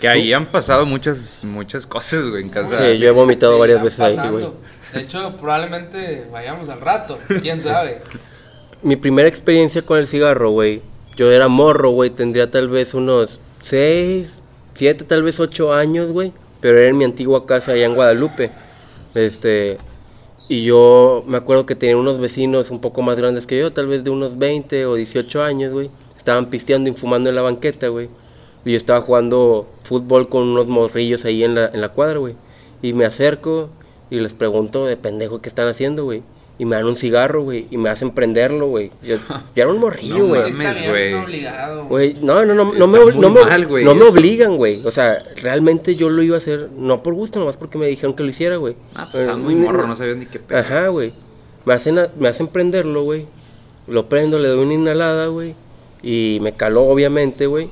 [0.00, 3.54] Que ahí han pasado muchas muchas cosas, güey, en casa de Sí, yo he vomitado
[3.54, 4.48] Sí, varias veces ahí, güey.
[4.92, 7.18] De hecho, probablemente vayamos al rato.
[7.42, 8.02] ¿Quién sabe?
[8.82, 10.82] Mi primera experiencia con el cigarro, güey.
[11.16, 12.10] Yo era morro, güey.
[12.10, 14.38] Tendría tal vez unos 6,
[14.74, 16.32] 7, tal vez 8 años, güey.
[16.60, 18.52] Pero era en mi antigua casa allá en Guadalupe.
[19.14, 19.78] Este.
[20.48, 23.86] Y yo me acuerdo que tenía unos vecinos un poco más grandes que yo, tal
[23.86, 25.90] vez de unos 20 o 18 años, güey.
[26.16, 28.08] Estaban pisteando y fumando en la banqueta, güey.
[28.64, 32.34] Y yo estaba jugando fútbol con unos morrillos ahí en la, en la cuadra, güey.
[32.82, 33.70] Y me acerco
[34.10, 36.22] y les pregunto de pendejo qué están haciendo, güey.
[36.60, 37.68] Y me dan un cigarro, güey.
[37.70, 38.90] Y me hacen prenderlo, güey.
[39.02, 39.16] Yo,
[39.54, 40.26] yo era un morrillo, No
[41.88, 42.14] güey.
[42.20, 43.40] No, no, no, no me, no me,
[43.84, 44.84] no me obligan, güey.
[44.84, 48.14] O sea, realmente yo lo iba a hacer, no por gusto, nomás porque me dijeron
[48.14, 48.74] que lo hiciera, güey.
[48.96, 50.58] Ah, pues estabas Eh, muy morro, no sabías ni qué pedo.
[50.58, 51.12] Ajá, güey.
[51.64, 53.26] Me hacen, a- me hacen prenderlo, güey.
[53.86, 55.54] Lo prendo, le doy una inhalada, güey.
[56.02, 57.68] Y me caló, obviamente, güey.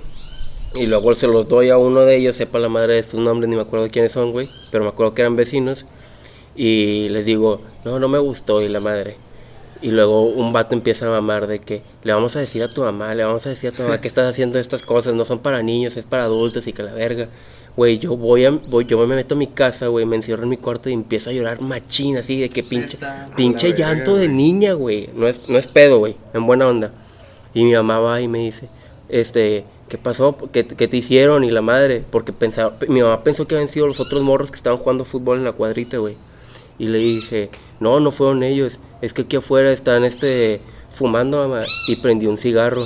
[0.79, 3.49] Y luego se los doy a uno de ellos, sepa la madre de sus nombres,
[3.49, 4.49] ni me acuerdo quiénes son, güey.
[4.71, 5.87] Pero me acuerdo que eran vecinos.
[6.55, 9.17] Y les digo, no, no me gustó, y la madre.
[9.83, 12.83] Y luego un vato empieza a mamar de que le vamos a decir a tu
[12.83, 15.41] mamá, le vamos a decir a tu mamá que estás haciendo estas cosas, no son
[15.41, 17.29] para niños, es para adultos y que la verga.
[17.77, 20.49] Güey, yo voy a, voy, yo me meto a mi casa, güey, me encierro en
[20.49, 22.99] mi cuarto y empiezo a llorar machín, así de que pinche,
[23.37, 24.37] pinche verga, llanto de güey.
[24.37, 25.11] niña, güey.
[25.15, 26.93] No es, no es pedo, güey, en buena onda.
[27.53, 28.69] Y mi mamá va y me dice,
[29.11, 30.37] este, ¿qué pasó?
[30.53, 31.45] ¿Qué, qué te hicieron?
[31.45, 34.57] Y la madre, porque pensaba, mi mamá pensó que habían sido los otros morros que
[34.57, 36.17] estaban jugando fútbol en la cuadrita, güey.
[36.79, 40.61] Y le dije, no, no fueron ellos, es que aquí afuera están, este,
[40.91, 41.63] fumando, mamá.
[41.89, 42.85] Y prendí un cigarro.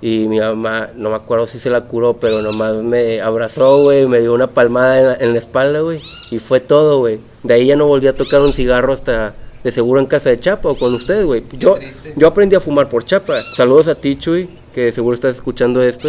[0.00, 4.06] Y mi mamá, no me acuerdo si se la curó, pero nomás me abrazó, güey,
[4.06, 6.00] me dio una palmada en la, en la espalda, güey.
[6.30, 7.20] Y fue todo, güey.
[7.42, 10.38] De ahí ya no volví a tocar un cigarro hasta, de seguro en casa de
[10.38, 11.44] Chapa o con ustedes, güey.
[11.58, 11.78] Yo,
[12.16, 13.40] yo aprendí a fumar por Chapa.
[13.40, 16.08] Saludos a ti, Chuy, que seguro estás escuchando esto.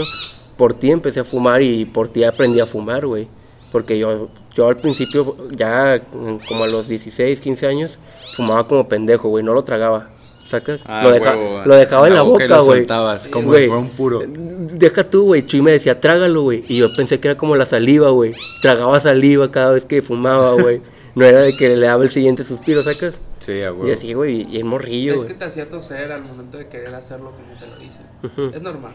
[0.57, 3.27] Por ti empecé a fumar y por ti aprendí a fumar, güey.
[3.71, 7.99] Porque yo, yo al principio, ya mm, como a los 16, 15 años,
[8.35, 9.43] fumaba como pendejo, güey.
[9.43, 10.09] No lo tragaba.
[10.47, 10.83] ¿Sacas?
[10.85, 12.79] Ah, lo, deja- huevo, lo dejaba en la boca, lo güey.
[12.81, 14.21] soltabas, como Güey, un puro.
[14.27, 15.45] Deja tú, güey.
[15.45, 16.63] Chuy me decía, trágalo, güey.
[16.69, 18.33] Y yo pensé que era como la saliva, güey.
[18.61, 20.81] Tragaba saliva cada vez que fumaba, güey.
[21.15, 23.19] No era de que le daba el siguiente suspiro, ¿sacas?
[23.39, 23.87] Sí, a huevo.
[23.87, 24.47] Y así, güey.
[24.51, 25.29] Y el morrillo, Es güey.
[25.29, 28.04] que te hacía toser al momento de querer hacerlo como te lo hice.
[28.53, 28.91] Es normal.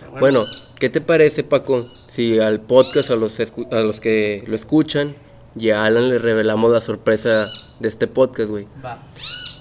[0.00, 0.40] Pero Bueno,
[0.78, 1.82] ¿qué te parece, Paco?
[2.08, 5.14] Si al podcast, a los, a los que lo escuchan,
[5.56, 7.46] y a Alan le revelamos la sorpresa
[7.80, 8.66] de este podcast, güey.
[8.84, 8.98] Va.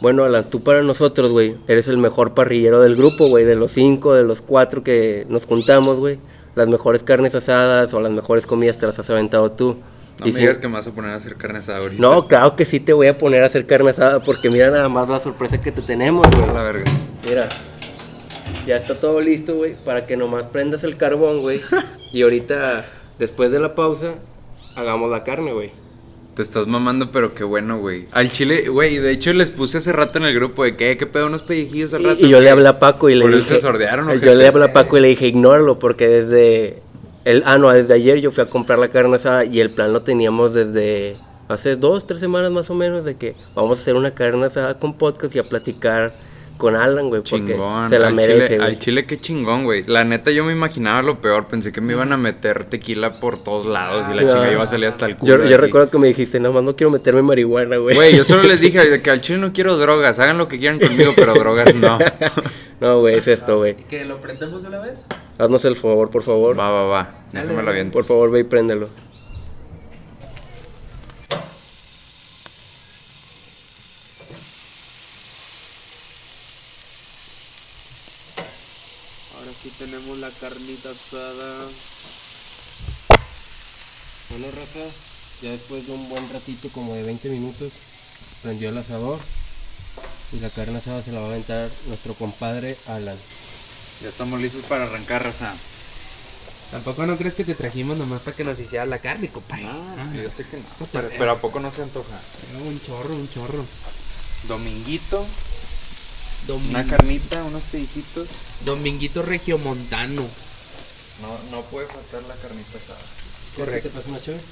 [0.01, 3.71] Bueno, Alan, tú para nosotros, güey, eres el mejor parrillero del grupo, güey, de los
[3.71, 6.19] cinco, de los cuatro que nos juntamos, güey.
[6.55, 9.77] Las mejores carnes asadas o las mejores comidas te las has aventado tú.
[10.19, 12.01] No Y me si- digas que me vas a poner a hacer carne asada ahorita.
[12.01, 14.89] No, claro que sí te voy a poner a hacer carne asada porque mira nada
[14.89, 16.49] más la sorpresa que te tenemos, güey.
[16.49, 16.85] A la verga.
[17.27, 17.47] Mira,
[18.67, 21.61] ya está todo listo, güey, para que nomás prendas el carbón, güey.
[22.13, 22.85] y ahorita,
[23.17, 24.15] después de la pausa,
[24.75, 25.71] hagamos la carne, güey.
[26.35, 28.05] Te estás mamando, pero qué bueno, güey.
[28.11, 31.07] Al chile, güey, de hecho les puse hace rato en el grupo de que, ¿qué
[31.07, 31.25] pedo?
[31.25, 32.17] Unos pellejillos al rato.
[32.19, 33.41] Y, y yo le hablé a Paco y le dije...
[33.41, 34.37] se sordearon, Yo ojetes.
[34.37, 36.83] le hablé a Paco y le dije, ignóralo, porque desde...
[37.25, 39.91] El, ah, no, desde ayer yo fui a comprar la carne asada y el plan
[39.91, 41.15] lo teníamos desde
[41.47, 44.79] hace dos, tres semanas más o menos de que vamos a hacer una carne asada
[44.79, 46.13] con podcast y a platicar
[46.57, 47.89] con Alan, güey, porque Chingón.
[47.89, 48.67] se la al, merece, chile, güey.
[48.69, 49.83] al chile, qué chingón, güey.
[49.85, 51.47] La neta, yo me imaginaba lo peor.
[51.47, 54.67] Pensé que me iban a meter tequila por todos lados y la chinga iba a
[54.67, 55.45] salir hasta el culo.
[55.45, 57.95] Yo, recuerdo que me dijiste, nomás no quiero meterme marihuana, güey.
[57.95, 60.19] Güey, yo solo les dije que al chile no quiero drogas.
[60.19, 61.97] Hagan lo que quieran conmigo, pero drogas no.
[62.79, 63.75] No, güey, es esto, güey.
[63.75, 65.07] ¿Que lo prendemos de una vez?
[65.39, 66.59] Haznos el favor, por favor.
[66.59, 67.15] Va, va, va.
[67.31, 67.89] Déjame la bien.
[67.89, 68.87] Por favor, ve y préndelo.
[79.37, 81.67] Ahora sí tenemos la carnita asada.
[84.29, 84.89] Bueno, raza,
[85.41, 87.71] ya después de un buen ratito, como de 20 minutos,
[88.43, 89.19] prendió el asador.
[90.33, 93.17] Y la carne asada se la va a aventar nuestro compadre Alan.
[94.01, 95.53] Ya estamos listos para arrancar, raza.
[96.71, 99.63] Tampoco no crees que te trajimos nomás para que nos hiciera la carne, compadre.
[100.21, 100.87] yo sé que no.
[100.91, 102.19] Pero, pero ¿a poco no se antoja?
[102.51, 103.65] Era Un chorro, un chorro.
[104.49, 105.25] Dominguito,
[106.69, 108.27] Una carnita, unos pellijitos.
[108.65, 110.21] Dominguito regiomontano.
[111.21, 112.99] No, no puede faltar la carnita asada.
[113.55, 113.89] Correcto.
[113.89, 114.43] ¿Te pasa una chévere?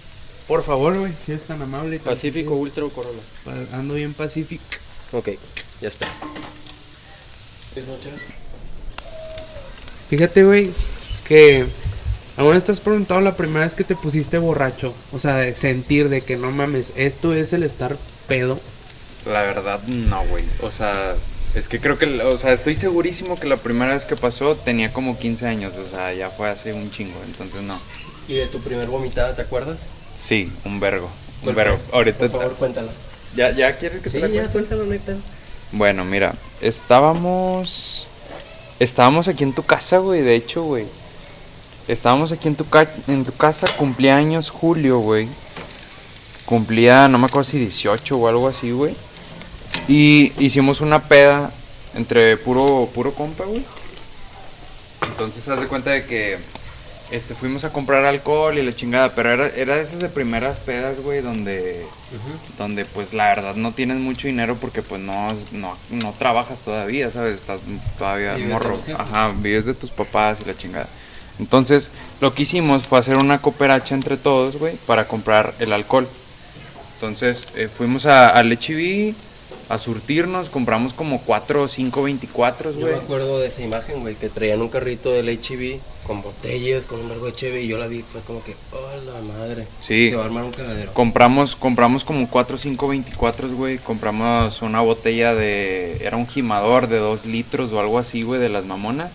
[0.48, 2.00] Por favor, güey, si es tan amable.
[2.00, 3.20] tan Pacífico, Ultra o gentil.
[3.74, 4.64] Ando bien pacífico.
[5.12, 5.30] Ok,
[5.82, 6.08] ya está.
[10.10, 10.72] Fíjate, güey,
[11.28, 11.66] que
[12.38, 14.94] aún estás preguntado la primera vez que te pusiste borracho.
[15.12, 17.98] O sea, de sentir de que no mames, esto es el estar
[18.28, 18.60] pedo.
[19.26, 20.44] La verdad, no, güey.
[20.62, 21.16] O sea,
[21.56, 24.92] es que creo que, o sea, estoy segurísimo que la primera vez que pasó tenía
[24.94, 25.74] como 15 años.
[25.78, 27.80] O sea, ya fue hace un chingo, entonces no.
[28.28, 29.78] ¿Y de tu primer vomitada, te acuerdas?
[30.20, 31.06] Sí, un vergo.
[31.40, 31.78] Un ¿Cuál vergo.
[31.92, 32.20] Ahorita.
[32.20, 32.92] Por favor, cuéntala.
[33.36, 34.52] ¿Ya, ¿Ya quieres que te Sí, ya, cuente?
[34.52, 35.14] suéltalo, neta.
[35.72, 38.08] Bueno, mira, estábamos.
[38.80, 40.86] Estábamos aquí en tu casa, güey, de hecho, güey.
[41.88, 45.28] Estábamos aquí en tu, ca- en tu casa, cumpleaños Julio, güey.
[46.46, 48.94] Cumplía, no me acuerdo si 18 o algo así, güey.
[49.88, 51.52] Y hicimos una peda
[51.96, 53.64] entre puro, puro compa, güey.
[55.08, 56.38] Entonces, haz de cuenta de que
[57.12, 60.58] este, fuimos a comprar alcohol y la chingada, pero era, era de esas de primeras
[60.58, 61.86] pedas, güey, donde,
[62.58, 67.12] donde pues la verdad no tienes mucho dinero porque pues no, no, no trabajas todavía,
[67.12, 67.36] ¿sabes?
[67.36, 67.62] Estás
[67.98, 68.80] todavía morro.
[68.98, 70.88] Ajá, vives de tus papás y la chingada.
[71.38, 71.92] Entonces,
[72.22, 76.08] lo que hicimos fue hacer una cooperacha entre todos, güey, para comprar el alcohol.
[76.96, 79.14] Entonces, eh, fuimos a, HB,
[79.68, 82.94] a surtirnos, compramos como 4 o 5 24, Yo güey.
[82.94, 87.00] me acuerdo de esa imagen, güey, que traían un carrito del HB con botellas, con
[87.00, 89.66] un largo de y yo la vi, fue como que, oh la madre.
[89.82, 90.10] Sí.
[90.12, 90.94] Se va a armar un cagadero.
[90.94, 93.78] Compramos, compramos como 4 o 5 24, güey.
[93.80, 95.98] Compramos una botella de.
[96.06, 99.12] Era un gimador de 2 litros o algo así, güey, de las mamonas.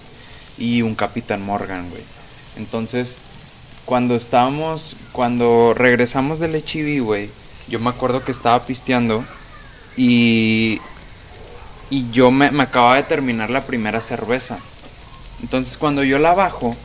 [0.58, 2.02] Y un Capitán Morgan, güey.
[2.56, 3.14] Entonces,
[3.84, 4.96] cuando estábamos.
[5.12, 7.30] Cuando regresamos del HIV, güey.
[7.68, 9.24] Yo me acuerdo que estaba pisteando.
[9.96, 10.80] Y.
[11.90, 14.58] Y yo me, me acababa de terminar la primera cerveza.
[15.42, 16.76] Entonces, cuando yo la bajo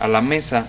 [0.00, 0.66] a la mesa,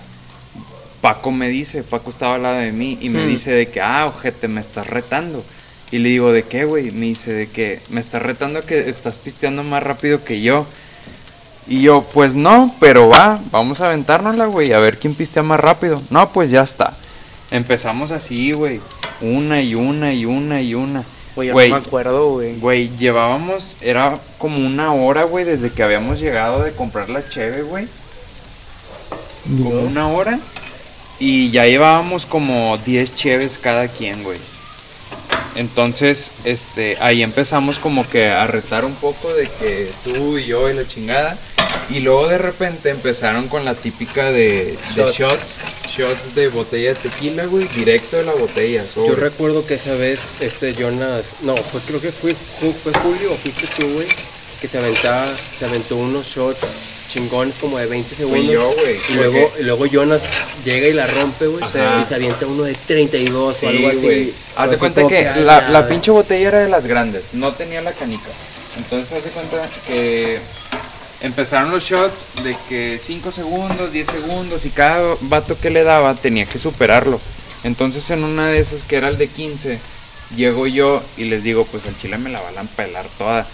[1.00, 3.28] Paco me dice, Paco estaba al lado de mí y me Hmm.
[3.28, 5.44] dice de que, ah, ojete, me estás retando.
[5.90, 6.92] Y le digo, ¿de qué, güey?
[6.92, 10.64] Me dice de que me estás retando que estás pisteando más rápido que yo.
[11.66, 15.58] Y yo, pues no, pero va, vamos a aventárnosla, güey, a ver quién pistea más
[15.58, 16.00] rápido.
[16.10, 16.92] No, pues ya está.
[17.50, 18.80] Empezamos así, güey,
[19.20, 21.02] una y una y una y una.
[21.40, 22.58] Güey, yo Güey, no me acuerdo, güey.
[22.58, 27.62] Güey, llevábamos, era como una hora, güey, desde que habíamos llegado de comprar la cheve,
[27.62, 27.86] güey.
[29.62, 30.38] Como una hora.
[31.18, 34.38] Y ya llevábamos como 10 cheves cada quien, güey.
[35.56, 40.70] Entonces, este, ahí empezamos como que a retar un poco de que tú y yo
[40.70, 41.36] y la chingada.
[41.90, 45.12] Y luego de repente empezaron con la típica de, de Shot.
[45.12, 45.56] shots.
[45.88, 48.82] Shots de botella de tequila, güey, directo de la botella.
[48.82, 49.16] Yo sobre.
[49.16, 53.66] recuerdo que esa vez, este Jonas, no, fue, creo que fue, fue Julio o fuiste
[53.76, 54.06] tú, güey,
[54.60, 55.26] que se aventaba,
[55.58, 58.46] se aventó unos shots chingones como de 20 segundos.
[58.46, 60.20] yo, güey, Y luego, y luego Jonas
[60.64, 61.68] llega y la rompe, güey, y
[62.06, 63.96] se avienta uno de 32 Sí, o algo así.
[63.98, 64.32] güey.
[64.56, 67.80] Haz de Así cuenta que la, la pinche botella era de las grandes, no tenía
[67.82, 68.28] la canica.
[68.76, 70.38] Entonces haz de cuenta que
[71.22, 76.14] empezaron los shots de que 5 segundos, 10 segundos y cada vato que le daba
[76.14, 77.20] tenía que superarlo.
[77.64, 79.78] Entonces en una de esas que era el de 15,
[80.36, 83.46] llego yo y les digo, pues al chile me la van a pelar toda.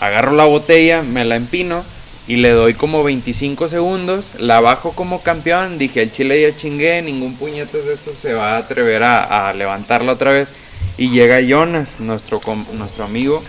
[0.00, 1.82] Agarro la botella, me la empino
[2.28, 7.02] y le doy como 25 segundos, la bajo como campeón, dije al chile ya chingué,
[7.02, 10.48] ningún puñetas de estos se va a atrever a, a levantarla otra vez.
[10.96, 13.42] Y llega Jonas, nuestro, com- nuestro amigo,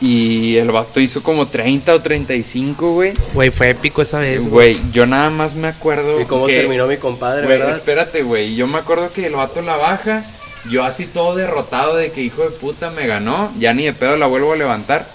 [0.00, 3.12] y el vato hizo como 30 o 35, güey.
[3.32, 4.78] Güey, fue épico esa vez, güey.
[4.92, 6.20] Yo nada más me acuerdo.
[6.20, 7.76] ¿Y cómo que- terminó mi compadre, Güey, verdad?
[7.76, 8.54] espérate, güey.
[8.56, 10.22] Yo me acuerdo que el vato la baja.
[10.70, 13.50] Yo así todo derrotado de que hijo de puta me ganó.
[13.58, 15.06] Ya ni de pedo la vuelvo a levantar.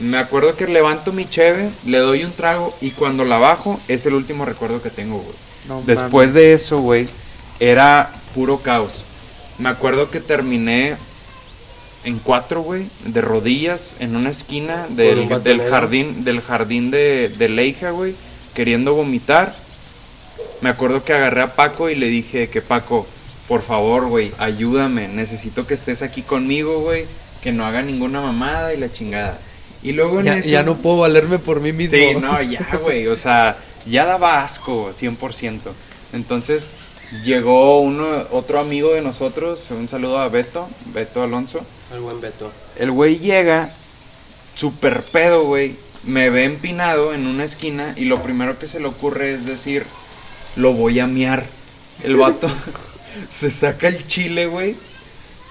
[0.00, 4.06] Me acuerdo que levanto mi cheve, le doy un trago y cuando la bajo es
[4.06, 5.36] el último recuerdo que tengo, güey.
[5.68, 7.06] No Después de eso, güey,
[7.60, 9.04] era puro caos.
[9.58, 10.96] Me acuerdo que terminé
[12.04, 17.48] en cuatro, güey, de rodillas en una esquina del, del jardín, del jardín de, de
[17.50, 18.14] Leija, güey,
[18.54, 19.54] queriendo vomitar.
[20.62, 23.06] Me acuerdo que agarré a Paco y le dije que Paco,
[23.48, 27.04] por favor, güey, ayúdame, necesito que estés aquí conmigo, güey,
[27.42, 29.38] que no haga ninguna mamada y la chingada.
[29.82, 30.48] Y luego en Ya, eso...
[30.48, 31.98] ya no puedo valerme por mí mismo.
[31.98, 35.58] Sí, no, ya, güey, o sea, ya daba asco, 100%.
[36.12, 36.68] Entonces,
[37.24, 41.60] llegó uno, otro amigo de nosotros, un saludo a Beto, Beto Alonso.
[41.92, 42.50] El buen Beto.
[42.76, 43.70] El güey llega,
[44.54, 45.74] super pedo, güey,
[46.04, 49.84] me ve empinado en una esquina y lo primero que se le ocurre es decir,
[50.56, 51.44] lo voy a miar.
[52.04, 52.48] El vato
[53.28, 54.76] se saca el chile, güey,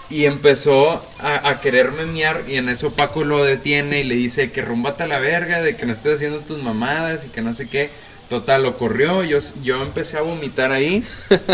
[0.10, 4.52] y empezó a, a quererme miar y en eso Paco lo detiene y le dice
[4.52, 7.54] que rúmbate a la verga, de que no estés haciendo tus mamadas y que no
[7.54, 7.90] sé qué.
[8.30, 11.04] Total, lo corrió, yo, yo empecé a vomitar ahí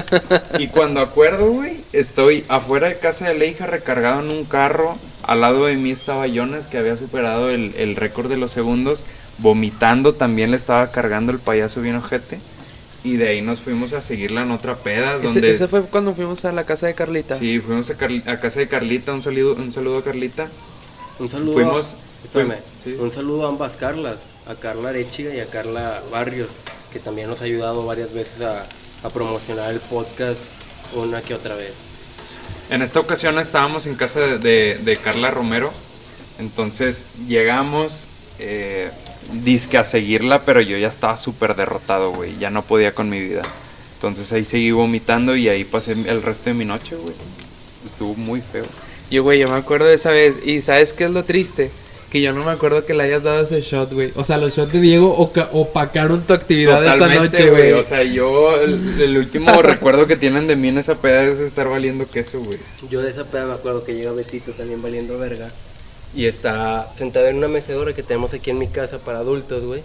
[0.59, 4.93] y cuando acuerdo, güey, estoy afuera de casa de Leija recargado en un carro.
[5.23, 9.03] Al lado de mí estaba Jonas, que había superado el, el récord de los segundos.
[9.37, 12.39] Vomitando también le estaba cargando el payaso bien ojete.
[13.05, 15.19] Y de ahí nos fuimos a seguirla en otra peda.
[15.19, 17.37] Donde, ese fue cuando fuimos a la casa de Carlita.
[17.37, 19.13] Sí, fuimos a, Carli- a casa de Carlita.
[19.13, 20.47] Un saludo, un saludo a Carlita.
[21.19, 21.53] Un saludo.
[21.53, 21.95] Fuimos-
[22.83, 22.95] sí.
[22.99, 24.17] Un saludo a ambas Carlas,
[24.47, 26.49] a Carla Arechiga y a Carla Barrios,
[26.91, 28.65] que también nos ha ayudado varias veces a,
[29.07, 30.39] a promocionar el podcast
[30.95, 31.73] una que otra vez.
[32.71, 35.71] En esta ocasión estábamos en casa de, de- de Carla Romero.
[36.39, 38.05] Entonces llegamos,
[38.39, 38.89] eh,
[39.43, 42.37] disque a seguirla, pero yo ya estaba súper derrotado, güey.
[42.39, 43.43] Ya no podía con mi vida.
[43.95, 47.15] Entonces ahí seguí vomitando y ahí pasé el resto de mi noche, güey.
[47.85, 48.65] Estuvo muy feo.
[49.09, 50.45] Yo, güey, yo me acuerdo de esa vez.
[50.45, 51.71] Y ¿sabes qué es lo triste?
[52.11, 54.11] Que yo no me acuerdo que le hayas dado ese shot, güey.
[54.15, 55.15] O sea, los shots de Diego
[55.51, 57.73] opacaron tu actividad esa noche, güey.
[57.73, 61.39] O sea, yo, el, el último recuerdo que tienen de mí en esa peda es
[61.39, 62.59] estar valiendo queso, güey.
[62.89, 65.49] Yo de esa peda me acuerdo que llega Betito también valiendo verga.
[66.15, 69.81] Y está sentado en una mecedora que tenemos aquí en mi casa para adultos, güey.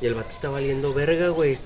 [0.00, 1.58] Y el vato está valiendo verga, güey.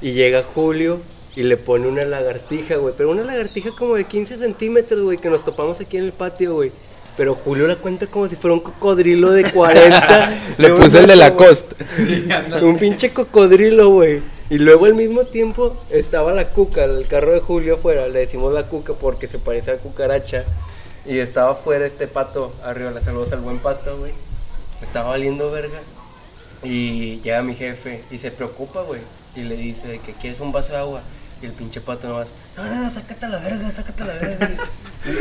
[0.00, 1.00] Y llega Julio
[1.34, 2.94] y le pone una lagartija, güey.
[2.96, 6.54] Pero una lagartija como de 15 centímetros, güey, que nos topamos aquí en el patio,
[6.54, 6.70] güey.
[7.16, 10.54] Pero Julio la cuenta como si fuera un cocodrilo de 40.
[10.58, 11.18] Le puse el de güey.
[11.18, 11.74] Lacoste.
[12.62, 14.20] Un pinche cocodrilo, güey.
[14.48, 18.08] Y luego al mismo tiempo estaba la cuca, el carro de Julio afuera.
[18.08, 20.44] Le decimos la cuca porque se parece a cucaracha.
[21.06, 24.12] Y estaba afuera este pato, arriba, le saludos al buen pato, güey.
[24.82, 25.80] Estaba valiendo verga.
[26.62, 29.00] Y llega mi jefe y se preocupa, güey.
[29.34, 31.02] Y le dice de que quieres un vaso de agua.
[31.42, 34.12] Y el pinche pato nomás, no, no, no, sácate a la verga, sácate a la
[34.12, 34.50] verga.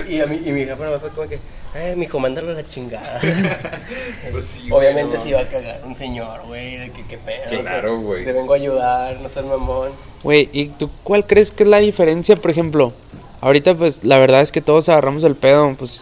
[0.10, 1.40] y, y a mí, y mi jefe nomás fue como que,
[1.76, 3.22] eh, mi mándalo a la chingada.
[4.32, 7.62] Pues sí, Obviamente no se iba a cagar un señor, güey, de que qué pedo.
[7.62, 8.26] Claro, güey.
[8.26, 9.92] Te vengo a ayudar, no seas mamón.
[10.24, 12.94] Güey, ¿y tú cuál crees que es la diferencia, por ejemplo?
[13.42, 16.02] Ahorita, pues, la verdad es que todos agarramos el pedo, pues,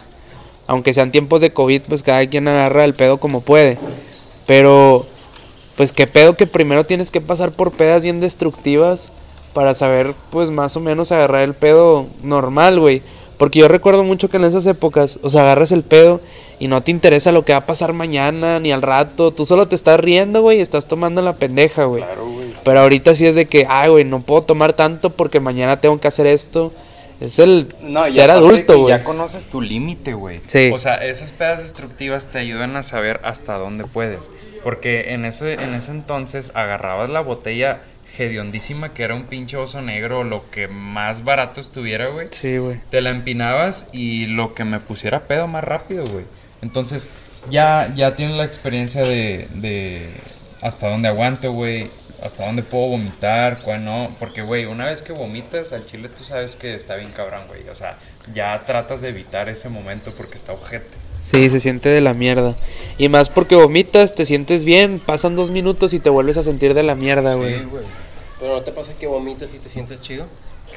[0.66, 3.78] aunque sean tiempos de COVID, pues cada quien agarra el pedo como puede.
[4.46, 5.06] Pero,
[5.76, 9.10] pues, qué pedo que primero tienes que pasar por pedas bien destructivas
[9.54, 13.02] para saber, pues, más o menos agarrar el pedo normal, güey.
[13.38, 16.20] Porque yo recuerdo mucho que en esas épocas, o sea, agarras el pedo
[16.58, 19.30] y no te interesa lo que va a pasar mañana ni al rato.
[19.30, 22.02] Tú solo te estás riendo, güey, y estás tomando la pendeja, güey.
[22.02, 22.48] Claro, güey.
[22.64, 26.00] Pero ahorita sí es de que, ay, güey, no puedo tomar tanto porque mañana tengo
[26.00, 26.72] que hacer esto.
[27.20, 28.96] Es el No, ser adulto, güey.
[28.96, 30.40] Ya conoces tu límite, güey.
[30.46, 30.70] Sí.
[30.72, 34.30] O sea, esas pedas destructivas te ayudan a saber hasta dónde puedes.
[34.62, 37.80] Porque en ese, en ese entonces agarrabas la botella
[38.18, 42.28] hediondísima que era un pinche oso negro lo que más barato estuviera, güey.
[42.32, 42.80] Sí, güey.
[42.90, 46.24] Te la empinabas y lo que me pusiera pedo más rápido, güey.
[46.62, 47.08] Entonces,
[47.50, 50.08] ya, ya tienes la experiencia de, de
[50.62, 51.88] hasta dónde aguanto, güey.
[52.22, 54.08] Hasta dónde puedo vomitar, cuál no.
[54.18, 57.68] Porque, güey, una vez que vomitas al chile, tú sabes que está bien cabrón, güey.
[57.68, 57.96] O sea,
[58.34, 60.86] ya tratas de evitar ese momento porque está ojete.
[61.22, 62.54] Sí, se siente de la mierda.
[62.96, 66.74] Y más porque vomitas, te sientes bien, pasan dos minutos y te vuelves a sentir
[66.74, 67.54] de la mierda, güey.
[67.58, 67.84] Sí, güey.
[68.40, 70.26] Pero no te pasa que vomitas y te sientes chido.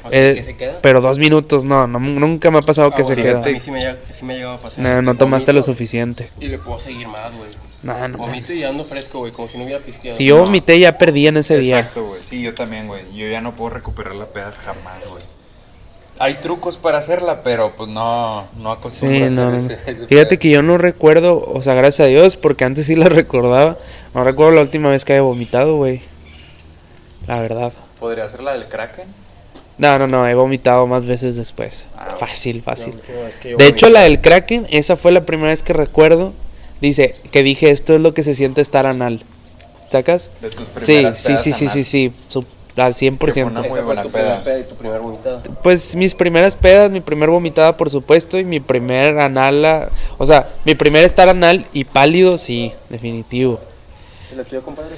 [0.04, 0.78] O sea, Eh, que se queda.
[0.82, 3.40] pero dos minutos, no, no, nunca me ha pasado Ah, que se queda.
[3.42, 3.80] A mí sí me,
[4.12, 4.80] sí me ha llegado a pasar.
[4.80, 6.28] No, no tomaste lo suficiente.
[6.40, 7.50] Y le puedo seguir más, güey.
[7.82, 8.18] No, no.
[8.18, 10.16] Vomito y ando fresco, güey, como si no hubiera pisteado.
[10.16, 11.78] Si yo vomité, ya perdí en ese día.
[11.78, 12.22] Exacto, güey.
[12.22, 13.02] Sí, yo también, güey.
[13.14, 15.22] Yo ya no puedo recuperar la peda jamás, güey.
[16.18, 19.56] Hay trucos para hacerla, pero pues no, no acostumbro Sí, a hacer no, no.
[19.56, 20.38] ese, ese Fíjate pedo.
[20.38, 23.76] que yo no recuerdo, o sea, gracias a Dios, porque antes sí lo recordaba.
[24.14, 26.02] No recuerdo la última vez que haya vomitado, güey.
[27.26, 27.72] La verdad.
[27.98, 29.06] ¿Podría ser la del Kraken?
[29.78, 31.86] No, no, no, he vomitado más veces después.
[31.96, 32.94] Ah, Fácil, fácil.
[33.40, 36.32] que De hecho, la del Kraken, esa fue la primera vez que recuerdo.
[36.82, 39.22] Dice, que dije, esto es lo que se siente estar anal.
[39.90, 40.28] ¿Sacas?
[40.42, 41.74] De tus Sí, primeras sí, pedas sí, sí, anal.
[41.74, 42.44] sí, sí, su-
[42.76, 43.46] al 100%.
[43.50, 44.42] Una muy Esa fue buena tu peda.
[44.58, 45.42] y tu primera vomitada.
[45.62, 50.48] Pues mis primeras pedas, mi primer vomitada, por supuesto, y mi primer anal, o sea,
[50.64, 53.60] mi primer estar anal y pálido, sí, definitivo.
[54.32, 54.96] ¿Y la tuya, compadre?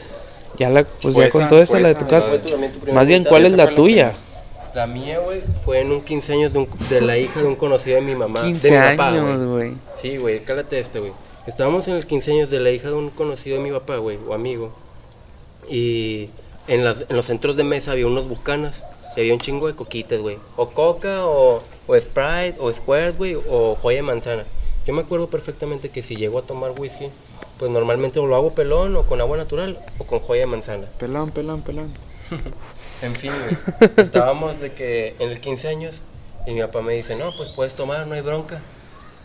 [0.58, 2.28] Ya la, pues ya con esa, todo eso fue la de tu casa.
[2.28, 3.24] ¿Fue tu- también tu primera Más bien?
[3.24, 4.12] ¿cuál es la tuya?
[4.72, 7.56] La mía, güey, fue en un 15 años de, un- de la hija de un
[7.56, 8.40] conocido de mi mamá.
[8.42, 9.48] de 15 mi papá, años, güey.
[9.48, 9.72] güey.
[10.00, 11.12] Sí, güey, cálate este, güey.
[11.46, 14.18] Estábamos en los 15 años de la hija de un conocido de mi papá, güey,
[14.26, 14.72] o amigo.
[15.68, 16.30] Y
[16.68, 18.82] en, las, en los centros de mesa había unos bucanas.
[19.16, 20.38] Y había un chingo de coquitas, güey.
[20.56, 24.44] O coca, o, o Sprite, o Squirt, güey, o joya de manzana.
[24.86, 27.08] Yo me acuerdo perfectamente que si llego a tomar whisky,
[27.58, 30.86] pues normalmente o lo hago pelón, o con agua natural, o con joya de manzana.
[30.98, 31.92] Pelón, pelón, pelón.
[33.02, 33.90] En fin, güey.
[33.98, 35.96] Estábamos de que en el 15 años
[36.46, 38.62] y mi papá me dice, no, pues puedes tomar, no hay bronca.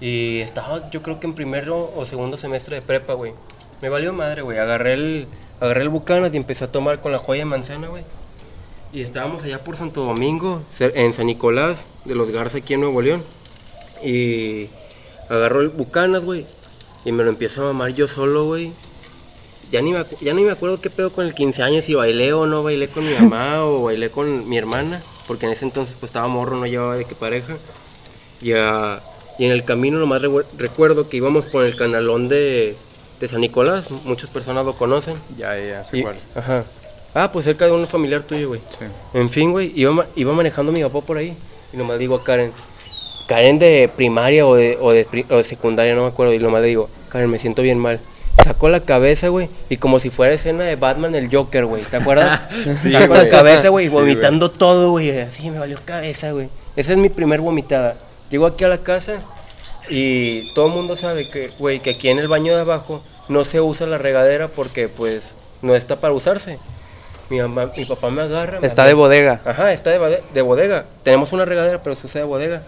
[0.01, 3.33] Y estaba yo creo que en primero o segundo semestre de prepa, güey.
[3.81, 4.57] Me valió madre, güey.
[4.57, 5.27] Agarré el,
[5.59, 8.03] agarré el Bucanas y empecé a tomar con la joya de manzana, güey.
[8.91, 13.01] Y estábamos allá por Santo Domingo, en San Nicolás, de los Garza aquí en Nuevo
[13.01, 13.23] León.
[14.03, 14.67] Y
[15.29, 16.45] agarró el Bucanas, güey.
[17.05, 18.71] Y me lo empiezo a mamar yo solo, güey.
[19.71, 22.33] Ya ni, me, ya ni me acuerdo qué pedo con el 15 años, si bailé
[22.33, 25.95] o no bailé con mi mamá o bailé con mi hermana, porque en ese entonces
[25.99, 27.55] pues estaba morro, no llevaba de qué pareja.
[28.41, 28.99] Y, ah,
[29.39, 32.75] y en el camino nomás recu- recuerdo que íbamos por el canalón de,
[33.19, 35.15] de San Nicolás, muchas personas lo conocen.
[35.37, 36.15] Ya, ya, sé Y- cuál.
[36.35, 36.63] Ajá.
[37.15, 38.61] Ah, pues cerca de un familiar tuyo, güey.
[38.77, 38.85] Sí.
[39.15, 41.35] En fin, güey, iba, iba manejando mi papá por ahí.
[41.73, 42.51] Y nomás digo a Karen,
[43.27, 46.33] Karen de primaria o de, o de, pri- o de secundaria, no me acuerdo.
[46.33, 47.99] Y nomás le digo, Karen, me siento bien mal.
[48.43, 51.83] Sacó la cabeza, güey, y como si fuera escena de Batman el Joker, güey.
[51.83, 52.41] ¿Te acuerdas?
[52.81, 55.09] Sí, Sacó la cabeza, güey, Sí, vomitando todo, güey.
[55.19, 56.47] Así me valió cabeza, güey.
[56.75, 57.97] Esa es mi primer vomitada.
[58.29, 59.21] Llego aquí a la casa
[59.89, 63.45] y todo el mundo sabe que, güey, que aquí en el baño de abajo no
[63.45, 66.59] se usa la regadera porque, pues, no está para usarse.
[67.29, 68.59] Mi, mamá, mi papá me agarra.
[68.59, 69.39] me Está de bodega.
[69.45, 70.85] Ajá, está de, de bodega.
[71.03, 72.63] Tenemos una regadera, pero se usa de bodega.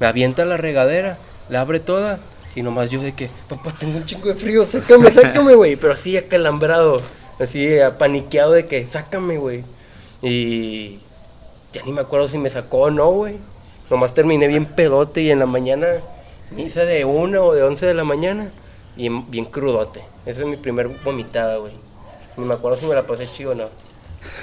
[0.00, 1.16] Me avienta la regadera,
[1.48, 2.18] la abre toda
[2.54, 5.76] y nomás yo de que, papá, tengo un chingo de frío, sácame, sácame, güey.
[5.76, 7.00] Pero así acalambrado,
[7.38, 9.64] así paniqueado de que, sácame, güey.
[10.20, 10.98] Y
[11.72, 13.38] ya ni me acuerdo si me sacó o no, güey.
[13.92, 15.86] Nomás terminé bien pedote y en la mañana
[16.50, 18.48] Misa de 1 o de 11 de la mañana
[18.96, 20.00] y en- bien crudote.
[20.26, 21.72] Esa es mi primer vomitada, güey.
[22.38, 23.64] Ni me acuerdo si me la pasé chido o no.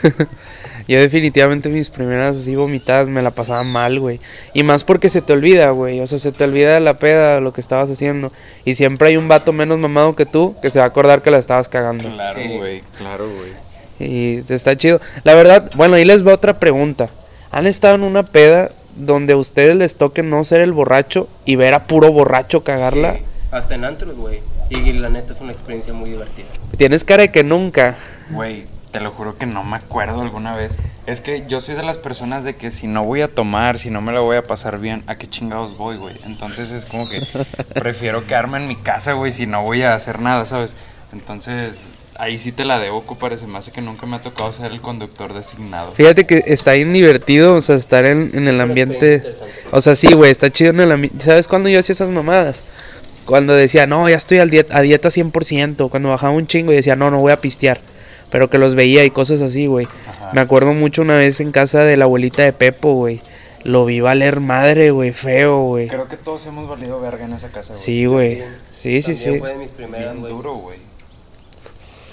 [0.87, 4.19] Yo definitivamente mis primeras así vomitadas me la pasaba mal, güey.
[4.53, 5.99] Y más porque se te olvida, güey.
[5.99, 8.31] O sea, se te olvida de la peda, lo que estabas haciendo.
[8.65, 11.31] Y siempre hay un vato menos mamado que tú que se va a acordar que
[11.31, 12.09] la estabas cagando.
[12.11, 12.57] Claro, Sí.
[12.57, 13.51] güey, claro, güey.
[13.99, 14.99] Y está chido.
[15.23, 17.09] La verdad, bueno, ahí les va otra pregunta.
[17.51, 18.69] ¿Han estado en una peda
[18.99, 23.15] donde a ustedes les toque no ser el borracho y ver a puro borracho cagarla?
[23.15, 24.39] Sí, hasta en antros, güey.
[24.69, 26.45] Y la neta es una experiencia muy divertida.
[26.77, 27.95] Tienes cara de que nunca.
[28.29, 30.77] Güey, te lo juro que no me acuerdo alguna vez.
[31.05, 33.89] Es que yo soy de las personas de que si no voy a tomar, si
[33.89, 36.15] no me la voy a pasar bien, ¿a qué chingados voy, güey?
[36.25, 37.25] Entonces es como que
[37.73, 40.75] prefiero quedarme en mi casa, güey, si no voy a hacer nada, ¿sabes?
[41.11, 41.89] Entonces
[42.19, 43.37] ahí sí te la debo, compadre.
[43.37, 45.91] Se me hace que nunca me ha tocado ser el conductor designado.
[45.91, 49.23] Fíjate que está bien divertido, o sea, estar en, en el ambiente.
[49.71, 51.23] O sea, sí, güey, está chido en el ambiente.
[51.25, 52.63] ¿Sabes cuándo yo hacía esas mamadas?
[53.25, 55.89] Cuando decía, no, ya estoy al diet- a dieta 100%.
[55.89, 57.79] Cuando bajaba un chingo y decía, no, no voy a pistear.
[58.31, 59.87] Pero que los veía y cosas así, güey.
[60.33, 63.21] Me acuerdo mucho una vez en casa de la abuelita de Pepo, güey.
[63.63, 65.87] Lo vi valer madre, güey, feo, güey.
[65.89, 67.83] Creo que todos hemos valido verga en esa casa, güey.
[67.83, 68.41] Sí, güey.
[68.73, 69.39] Sí, sí, También sí.
[69.39, 70.77] fue de mis primeras, Bien duro, güey.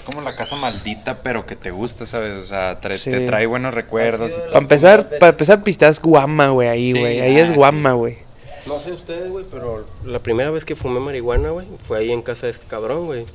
[0.07, 2.41] Como la casa maldita, pero que te gusta, ¿sabes?
[2.41, 3.11] O sea, tra- Sí.
[3.11, 4.31] te trae buenos recuerdos.
[4.31, 7.19] Para empezar, para empezar, pisteas guama, güey, ahí, Sí, güey.
[7.21, 8.17] ahí ah, es guama, güey.
[8.65, 12.21] No sé ustedes, güey, pero la primera vez que fumé marihuana, güey, fue ahí en
[12.21, 13.25] casa de este cabrón, güey.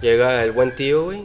[0.00, 1.24] Llega el buen tío, güey,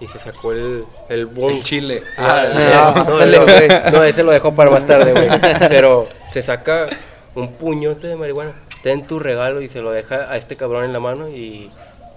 [0.00, 1.52] y se sacó el, el boom.
[1.56, 2.02] El chile.
[2.16, 3.68] Ah, Ah, no, no, güey.
[3.92, 5.28] no, ese lo dejó para más tarde, güey.
[5.68, 6.86] Pero se saca
[7.34, 8.52] un puñote de marihuana,
[8.84, 11.68] ten tu regalo y se lo deja a este cabrón en la mano y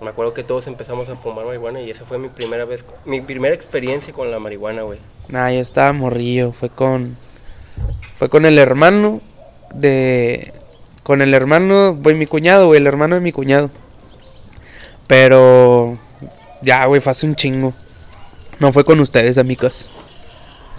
[0.01, 3.21] me acuerdo que todos empezamos a fumar marihuana y esa fue mi primera vez, mi
[3.21, 4.99] primera experiencia con la marihuana, güey.
[5.27, 6.51] Nah, yo estaba morrillo.
[6.51, 7.17] Fue con.
[8.17, 9.21] Fue con el hermano
[9.73, 10.53] de.
[11.03, 13.69] Con el hermano, güey, mi cuñado, güey, el hermano de mi cuñado.
[15.07, 15.97] Pero.
[16.61, 17.73] Ya, güey, fue hace un chingo.
[18.59, 19.89] No fue con ustedes, amigos.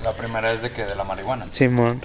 [0.04, 1.46] La primera vez de que de la marihuana.
[1.50, 2.00] Simón.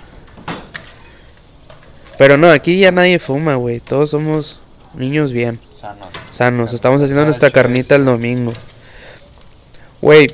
[2.18, 3.80] Pero no, aquí ya nadie fuma, güey.
[3.80, 4.60] Todos somos
[4.94, 6.08] niños bien, Sanos.
[6.32, 6.74] sanos.
[6.74, 8.54] Estamos haciendo nuestra carnita el domingo.
[10.02, 10.28] Güey,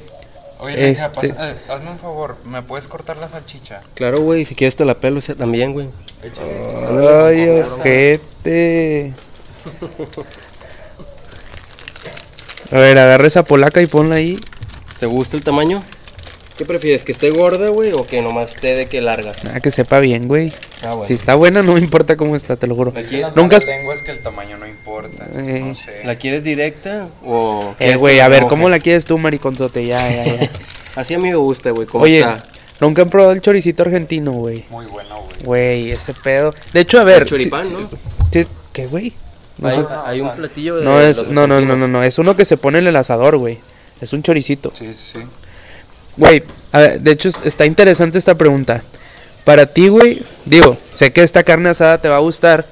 [0.59, 3.81] Oye, Este- pasa- eh, hazme un favor, ¿me puedes cortar la salchicha?
[3.95, 5.89] Claro, güey, si quieres te la pelo también, güey.
[6.23, 7.25] Échale.
[7.25, 9.13] Ay, ojete.
[12.71, 14.39] A ver, agarra esa polaca y ponla ahí.
[14.99, 15.83] ¿Te gusta el tamaño?
[16.57, 19.31] ¿Qué prefieres, que esté gorda, güey, o que nomás esté de que larga?
[19.51, 20.51] Ah, que sepa bien, güey.
[20.83, 21.07] Ah, bueno.
[21.07, 22.93] Si está buena, no me importa cómo está, te lo juro.
[22.95, 25.25] Aquí- La Nunca lengua es que el tamaño no importa.
[25.35, 25.63] Eh.
[25.65, 26.01] No sé.
[26.03, 27.73] ¿La quieres directa o...?
[27.79, 28.49] Eh, güey, a ver, moje?
[28.51, 29.85] ¿cómo la quieres tú, mariconzote?
[29.85, 30.51] Ya, ya, ya.
[30.95, 32.43] Así a mí me gusta, güey, ¿cómo Oye, está?
[32.79, 34.63] nunca han probado el choricito argentino, güey.
[34.69, 35.43] Muy bueno, güey.
[35.43, 36.53] Güey, ese pedo.
[36.73, 37.23] De hecho, a ver.
[37.23, 37.79] El choripán, ¿no?
[38.31, 39.13] sí- ¿Qué, güey?
[39.57, 39.69] No,
[40.05, 40.85] Hay, un platillo de...
[40.85, 43.37] no es, no, no, no, no, no, es uno que se pone en el asador,
[43.37, 43.59] güey.
[44.01, 44.71] Es un choricito.
[44.75, 45.19] Sí, sí, sí.
[46.21, 46.43] Güey,
[46.99, 48.81] de hecho es- está interesante esta pregunta.
[49.43, 52.63] Para ti, güey, digo, sé que esta carne asada te va a gustar,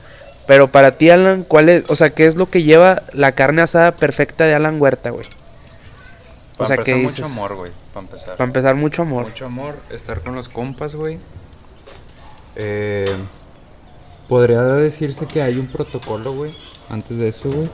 [0.47, 3.63] pero para ti, Alan, ¿cuál es, o sea, qué es lo que lleva la carne
[3.63, 5.25] asada perfecta de Alan Huerta, güey?
[6.59, 7.71] O sea, ¿qué mucho amor, güey.
[7.93, 8.35] Para empezar.
[8.37, 9.23] Para empezar, mucho amor.
[9.25, 11.17] Mucho amor, estar con los compas, güey.
[12.55, 13.05] Eh,
[14.27, 16.53] Podría decirse que hay un protocolo, güey.
[16.89, 17.67] Antes de eso, güey.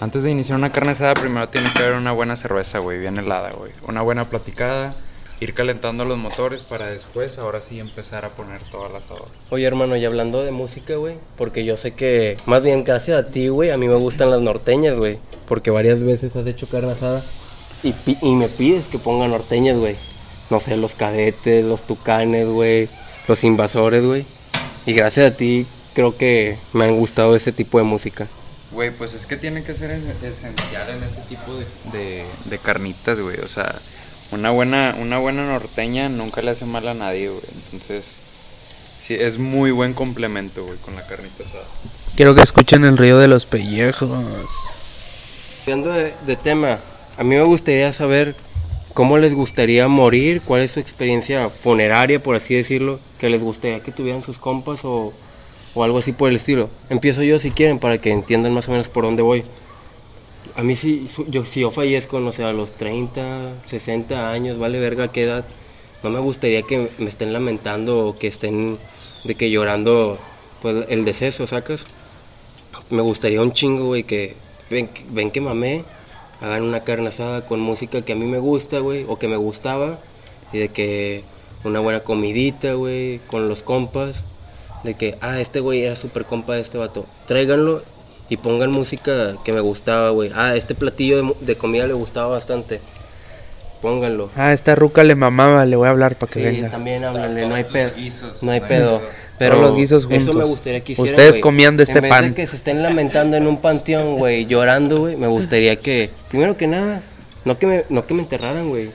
[0.00, 3.18] Antes de iniciar una carne asada, primero tiene que haber una buena cerveza, güey, bien
[3.18, 3.72] helada, güey.
[3.86, 4.94] Una buena platicada,
[5.40, 9.26] ir calentando los motores para después, ahora sí, empezar a poner todo el asador.
[9.50, 13.28] Oye, hermano, y hablando de música, güey, porque yo sé que, más bien gracias a
[13.30, 15.18] ti, güey, a mí me gustan las norteñas, güey,
[15.48, 17.22] porque varias veces has hecho carne asada
[17.82, 19.96] y, pi- y me pides que ponga norteñas, güey.
[20.50, 22.88] No sé, los cadetes, los tucanes, güey,
[23.28, 24.26] los invasores, güey.
[24.84, 28.26] Y gracias a ti creo que me han gustado ese tipo de música.
[28.72, 32.58] Güey, pues es que tiene que ser es- esencial en este tipo de, de, de
[32.58, 33.38] carnitas, güey.
[33.40, 33.74] O sea,
[34.32, 37.42] una buena, una buena norteña nunca le hace mal a nadie, güey.
[37.72, 38.14] Entonces,
[38.98, 41.64] sí, es muy buen complemento, güey, con la carnita asada.
[42.16, 44.10] Quiero que escuchen el río de los pellejos.
[45.64, 46.78] Cambiando de, de tema,
[47.18, 48.34] a mí me gustaría saber
[48.94, 53.80] cómo les gustaría morir, cuál es su experiencia funeraria, por así decirlo, que les gustaría
[53.80, 55.12] que tuvieran sus compas o,
[55.74, 56.68] o algo así por el estilo.
[56.88, 59.44] Empiezo yo si quieren para que entiendan más o menos por dónde voy.
[60.60, 63.22] A mí su- yo, si yo fallezco, no sé, a los 30,
[63.66, 65.42] 60 años, vale verga qué edad,
[66.02, 68.76] no me gustaría que me estén lamentando o que estén
[69.24, 70.18] de que llorando
[70.60, 71.84] pues, el deceso, ¿sacas?
[72.90, 74.34] me gustaría un chingo, güey, que
[74.68, 75.82] ven, ven que mamé,
[76.42, 79.38] hagan una carne asada con música que a mí me gusta, güey, o que me
[79.38, 79.98] gustaba,
[80.52, 81.22] y de que
[81.64, 84.24] una buena comidita, güey, con los compas,
[84.84, 87.06] de que, ah, este güey era súper compa de este vato.
[87.26, 87.82] Tráiganlo
[88.30, 90.30] y pongan música que me gustaba, güey.
[90.34, 92.80] Ah, este platillo de, de comida le gustaba bastante.
[93.82, 94.28] Pónganlo.
[94.36, 96.70] Ah, esta ruca le mamaba, le voy a hablar para que Sí, venga.
[96.70, 97.90] también háblenle, no hay pedo.
[97.96, 99.02] guisos, No hay no hay pedo.
[99.38, 100.48] Pero los guisos Eso me juntos.
[100.50, 101.40] gustaría que hicieran, Ustedes güey.
[101.40, 102.28] comían de este en vez pan.
[102.28, 106.58] de que se estén lamentando en un panteón, güey, llorando, güey, me gustaría que, primero
[106.58, 107.00] que nada,
[107.46, 108.90] no que me, no que me enterraran, güey,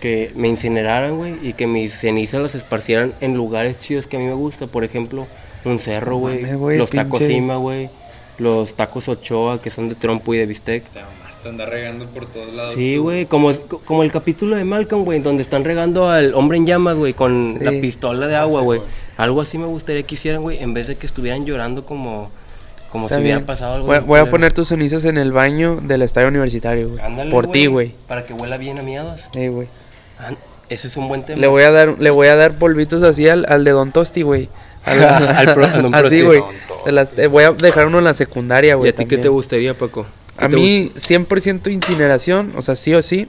[0.00, 4.20] que me incineraran, güey, y que mis cenizas las esparcieran en lugares chidos que a
[4.20, 5.26] mí me gusta, por ejemplo,
[5.64, 6.42] un cerro, güey,
[6.78, 7.90] los tacos pinche- Cima, güey,
[8.38, 10.84] los tacos Ochoa, que son de trompo y de bistec.
[10.84, 12.74] Te mamaste andar regando por todos lados.
[12.74, 13.52] Sí, güey, como,
[13.84, 17.56] como el capítulo de Malcolm, güey, donde están regando al hombre en llamas, güey, con
[17.58, 17.64] Sí.
[17.64, 18.80] la pistola de agua, güey.
[19.16, 22.30] Algo así me gustaría que hicieran, güey, en vez de que estuvieran llorando como,
[22.90, 23.86] como si hubiera pasado algo.
[24.02, 27.04] Voy, a poner tus cenizas en el baño del estadio universitario, güey.
[27.04, 27.92] Ándale, Por ti, güey.
[28.06, 29.22] Para que huela bien a miados.
[29.32, 29.66] Sí, güey.
[30.20, 30.30] Ah,
[30.68, 31.40] ese es un buen tema.
[31.40, 34.22] Le voy a dar, le voy a dar polvitos así al, al de Don Tosti,
[34.22, 34.48] güey.
[34.90, 36.42] Al- Al pro- a Don así, güey.
[37.16, 38.90] Eh, Voy a dejar uno en la secundaria, ¿Y güey.
[38.90, 40.06] a ti qué te gustaría, Paco?
[40.38, 43.26] ¿Qué A mí 100% incineración, o sea, sí o sí.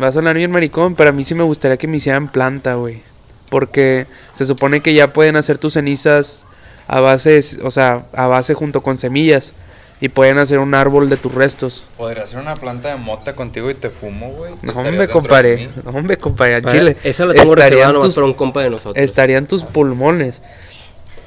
[0.00, 2.74] Va a sonar bien maricón, pero a mí sí me gustaría que me hicieran planta,
[2.74, 3.02] güey.
[3.50, 6.44] Porque se supone que ya pueden hacer tus cenizas
[6.86, 9.54] a base, o sea, a base junto con semillas.
[10.02, 11.84] Y pueden hacer un árbol de tus restos.
[11.98, 14.52] Podría ser una planta de mota contigo y te fumo, güey.
[14.62, 15.68] No, hombre, compadre.
[15.84, 16.54] No, hombre, compadre.
[16.56, 16.96] Al Para- chile.
[17.04, 18.96] Esa la tengo nomás tus, para un compa de nosotros.
[18.96, 20.40] estarían tus pulmones.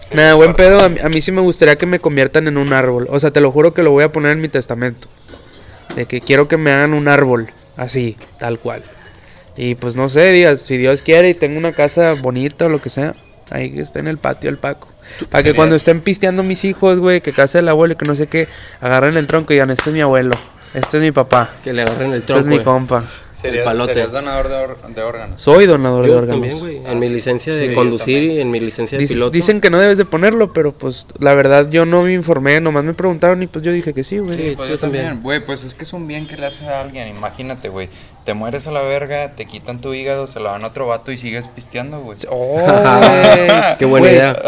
[0.02, 0.84] Sí, Nada, buen pedo.
[0.84, 3.08] A mí, a mí sí me gustaría que me conviertan en un árbol.
[3.12, 5.08] O sea, te lo juro que lo voy a poner en mi testamento.
[5.96, 7.52] De que quiero que me hagan un árbol.
[7.78, 8.84] Así, tal cual.
[9.56, 12.82] Y pues no sé, digas, si Dios quiere y tengo una casa bonita o lo
[12.82, 13.14] que sea,
[13.52, 14.88] ahí que esté en el patio el Paco.
[15.30, 18.16] Para que cuando estén pisteando mis hijos, güey, que casa del abuelo y que no
[18.16, 18.48] sé qué,
[18.82, 20.36] agarren el tronco y digan, este es mi abuelo,
[20.74, 22.40] este es mi papá, Que le agarren el este tronco.
[22.42, 22.66] es mi güey.
[22.66, 23.04] compa.
[23.44, 23.94] Serías, palote.
[23.94, 25.42] serías donador de, or- de órganos.
[25.42, 26.40] Soy donador de Yo órganos.
[26.40, 26.90] también, güey.
[26.90, 29.32] En mi licencia de Sí, conducir y en mi licencia de piloto.
[29.32, 32.86] dicen que no debes de ponerlo, pero pues la verdad yo no me informé, nomás
[32.86, 34.38] me preguntaron y pues yo dije que sí, güey.
[34.38, 35.20] Sí, pues yo yo también.
[35.22, 37.10] Güey, pues es que es un bien que le haces a alguien.
[37.10, 37.90] Imagínate, güey.
[38.24, 41.12] Te mueres a la verga, te quitan tu hígado, se lo dan a otro vato
[41.12, 42.18] y sigues pisteando, güey.
[42.30, 42.66] Oh.
[43.78, 44.42] Qué buena idea.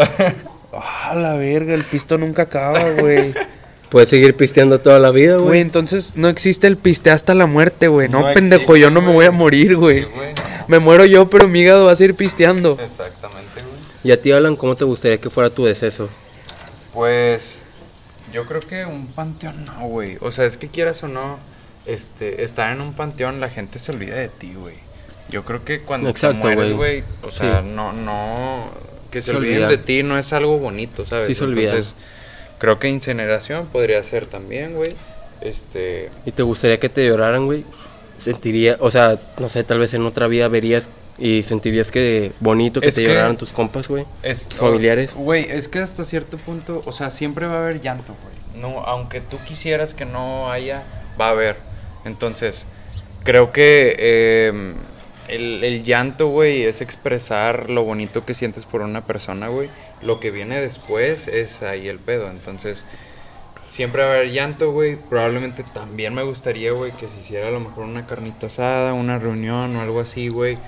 [0.82, 3.32] Ah, la verga, el pisto nunca acaba, güey.
[3.90, 5.60] Puedes seguir pisteando toda la vida, Güey, güey.
[5.60, 8.08] entonces no existe el piste hasta la muerte, güey.
[8.08, 10.04] No, No pendejo, existe, yo no me voy a morir, güey.
[10.04, 10.10] Sí.
[10.66, 12.76] Me muero yo, pero mi hígado va a seguir pisteando.
[12.82, 13.76] Exactamente, güey.
[14.02, 16.08] Y a ti, Alan, ¿cómo te gustaría que fuera tu deceso?
[16.92, 17.58] Pues
[18.32, 20.18] yo creo que un panteón no, güey.
[20.20, 21.38] O sea, es que quieras o no,
[21.86, 24.74] este, estar en un panteón la gente se olvida de ti, güey.
[25.28, 27.00] Yo creo que cuando Exacto, te mueres, güey.
[27.02, 27.68] güey, o sea, Sí.
[27.74, 28.64] no, no,
[29.16, 29.68] que se, Se olviden olvida.
[29.68, 31.26] de ti no es algo bonito, ¿sabes?
[31.26, 31.70] Sí se olvida.
[31.70, 31.94] Entonces,
[32.58, 34.90] creo que incineración podría ser también, güey.
[35.40, 37.64] Este, ¿Y te gustaría que te lloraran, güey?
[38.18, 40.88] Sentiría, o sea, no sé, tal vez en otra vida verías
[41.18, 44.04] y sentirías que bonito que Es te que- lloraran tus compas, güey.
[44.22, 45.14] Es, Tus familiares.
[45.14, 48.60] Güey, es que hasta cierto punto, o sea, siempre va a haber llanto, güey.
[48.62, 50.82] No, aunque tú quisieras que no haya,
[51.20, 51.56] va a haber.
[52.04, 52.66] Entonces,
[53.24, 54.72] creo que eh,
[55.28, 59.68] el, el llanto, güey, es expresar lo bonito que sientes por una persona, güey.
[60.02, 62.30] Lo que viene después es ahí el pedo.
[62.30, 62.84] Entonces,
[63.66, 64.96] siempre va a haber llanto, güey.
[64.96, 69.18] Probablemente también me gustaría, güey, que se hiciera a lo mejor una carnita asada, una
[69.18, 70.58] reunión o algo así, güey.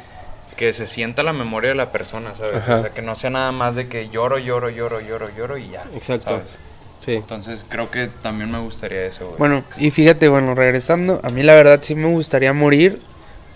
[0.56, 2.56] Que se sienta la memoria de la persona, ¿sabes?
[2.56, 2.76] Ajá.
[2.76, 5.68] O sea, que no sea nada más de que lloro, lloro, lloro, lloro, lloro y
[5.68, 5.84] ya.
[5.94, 6.30] Exacto.
[6.30, 6.56] ¿sabes?
[7.04, 7.14] Sí.
[7.14, 9.38] Entonces creo que también me gustaría eso, güey.
[9.38, 13.00] Bueno, y fíjate, bueno, regresando, a mí la verdad sí me gustaría morir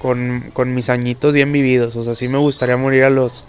[0.02, 1.96] con, con mis añitos bien vividos.
[1.96, 3.44] O sea, sí me gustaría morir a los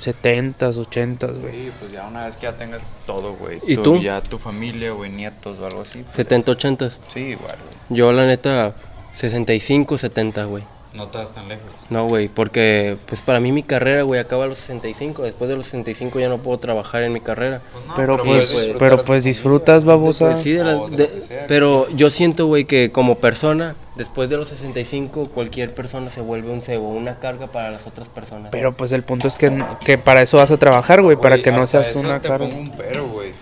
[0.00, 1.52] 70s, 80s, güey.
[1.52, 3.58] Sí, pues ya una vez que ya tengas todo, güey.
[3.66, 3.96] ¿Y tu- tú?
[4.02, 6.02] Ya tu familia, güey, nietos o algo así.
[6.02, 6.90] pues, 70, 80.
[7.12, 7.56] Sí, igual,
[7.88, 7.98] güey.
[7.98, 8.74] Yo, la neta,
[9.16, 10.62] 65, 70, güey.
[10.94, 11.64] No estás tan lejos.
[11.90, 15.22] No, güey, porque pues para mí mi carrera, güey, acaba a los 65.
[15.22, 17.60] Después de los 65 ya no puedo trabajar en mi carrera.
[17.94, 20.30] Pero pero pues, disfrutar pero de pues tu disfrutas, babosa.
[20.30, 24.36] Pues sí, de la- O de pero yo siento, güey, que como persona, después de
[24.38, 28.50] los 65, cualquier persona se vuelve un cebo, una carga para las otras personas.
[28.50, 29.52] Pero pues el punto es que,
[29.84, 32.48] que para eso vas a trabajar, güey, para que no seas eso una te carga.
[32.48, 33.32] pongo un pero, güey.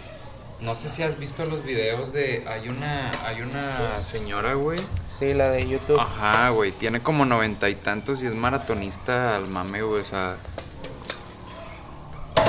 [0.61, 4.81] No sé si has visto los videos de hay una hay una señora, güey.
[5.07, 6.01] Sí, la de YouTube.
[6.01, 10.37] Ajá, güey, tiene como noventa y tantos y es maratonista al mame, güey, o sea,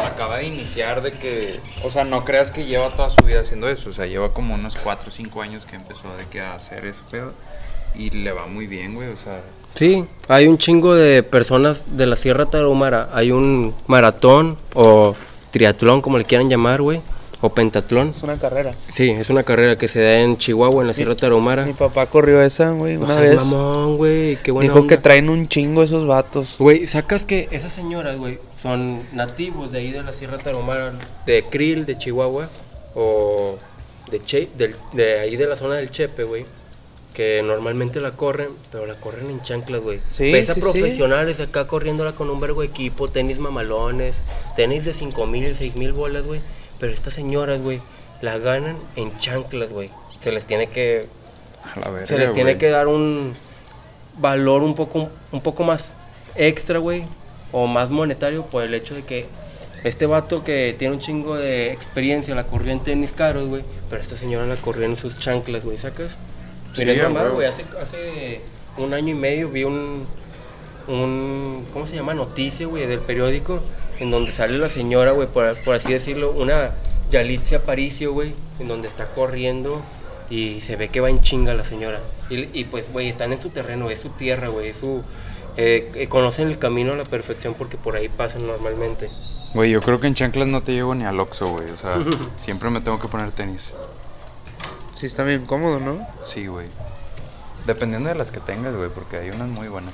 [0.05, 3.67] acaba de iniciar de que, o sea, no creas que lleva toda su vida haciendo
[3.67, 6.55] eso, o sea, lleva como unos 4 o 5 años que empezó de que a
[6.55, 7.33] hacer ese pedo
[7.97, 9.41] y le va muy bien, güey, o sea,
[9.75, 13.09] Sí, hay un chingo de personas de la Sierra Tarahumara.
[13.13, 15.15] Hay un maratón o
[15.51, 16.99] triatlón, como le quieran llamar, güey.
[17.41, 18.09] O pentatlón.
[18.09, 18.73] Es una carrera.
[18.91, 21.63] Sí, es una carrera que se da en Chihuahua, en la Sierra Tarahumara.
[21.67, 23.45] Mi papá corrió esa, güey, una seas vez.
[23.45, 26.55] mamón, güey, qué buena Dijo que traen un chingo esos vatos.
[26.57, 30.93] Güey, sacas que esas señoras, güey, son nativos de ahí de la Sierra Tarahumara,
[31.27, 32.49] de Krill, de Chihuahua,
[32.95, 33.55] o
[34.09, 36.45] de, che, del- de ahí de la zona del Chepe, güey.
[37.17, 39.99] Que normalmente la corren, pero la corren en chanclas, güey.
[40.11, 40.63] Sí, Ves a sí, sí.
[40.63, 44.13] profesionales acá corriéndola con un vergo de equipo, tenis mamalones,
[44.55, 46.41] tenis de 5 mil, 6 mil bolas, güey.
[46.79, 47.81] Pero estas señoras, güey,
[48.21, 49.89] la ganan en chanclas, güey.
[50.21, 51.07] Se les tiene que
[51.73, 53.33] A la verga, se les tiene que dar un
[54.19, 55.95] valor un poco, un poco más
[56.35, 57.03] extra, güey,
[57.51, 59.25] o más monetario por el hecho de que
[59.83, 63.99] este vato que tiene un chingo de experiencia la corrió en tenis caros, güey, pero
[63.99, 66.19] esta señora la corrió en sus chanclas, güey, ¿sacas?
[66.77, 67.35] Sí, Mira, es huevo.
[67.35, 68.41] güey, hace, hace
[68.77, 70.05] un año y medio vi un,
[70.87, 72.13] un, ¿cómo se llama?
[72.13, 73.61] Noticia, güey, del periódico,
[73.99, 76.71] en donde sale la señora, güey, por, por así decirlo, una
[77.11, 79.81] Yalitza Aparicio, güey, en donde está corriendo
[80.29, 81.99] y se ve que va en chinga la señora.
[82.29, 85.01] Y, y, pues, güey, están en su terreno, es su tierra, güey, es su...
[85.57, 89.09] eh, eh, conocen el camino a la perfección porque por ahí pasan normalmente.
[89.53, 91.69] Güey, yo creo que en chanclas no te llevo ni al Oxxo, güey.
[91.71, 91.97] O sea,
[92.43, 93.71] siempre me tengo que poner tenis.
[94.97, 95.99] Sí, está bien cómodo, ¿no?
[96.25, 96.65] Sí, güey.
[97.65, 99.93] Dependiendo de las que tengas, güey, porque hay unas muy buenas.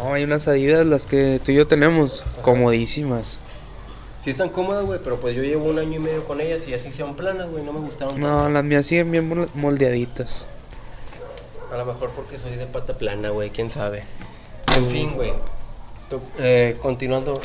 [0.00, 3.38] No, hay unas adidas, las que tú y yo tenemos, comodísimas.
[4.24, 6.72] Sí están cómodas, güey, pero pues yo llevo un año y medio con ellas y
[6.72, 8.26] así sean planas, güey, no me gustaron tanto.
[8.26, 10.46] No, las mías siguen bien mol- moldeaditas.
[11.70, 14.02] A lo mejor porque soy de pata plana, güey, quién sabe.
[14.76, 15.32] En fin, güey.
[16.38, 17.38] Eh, continuando.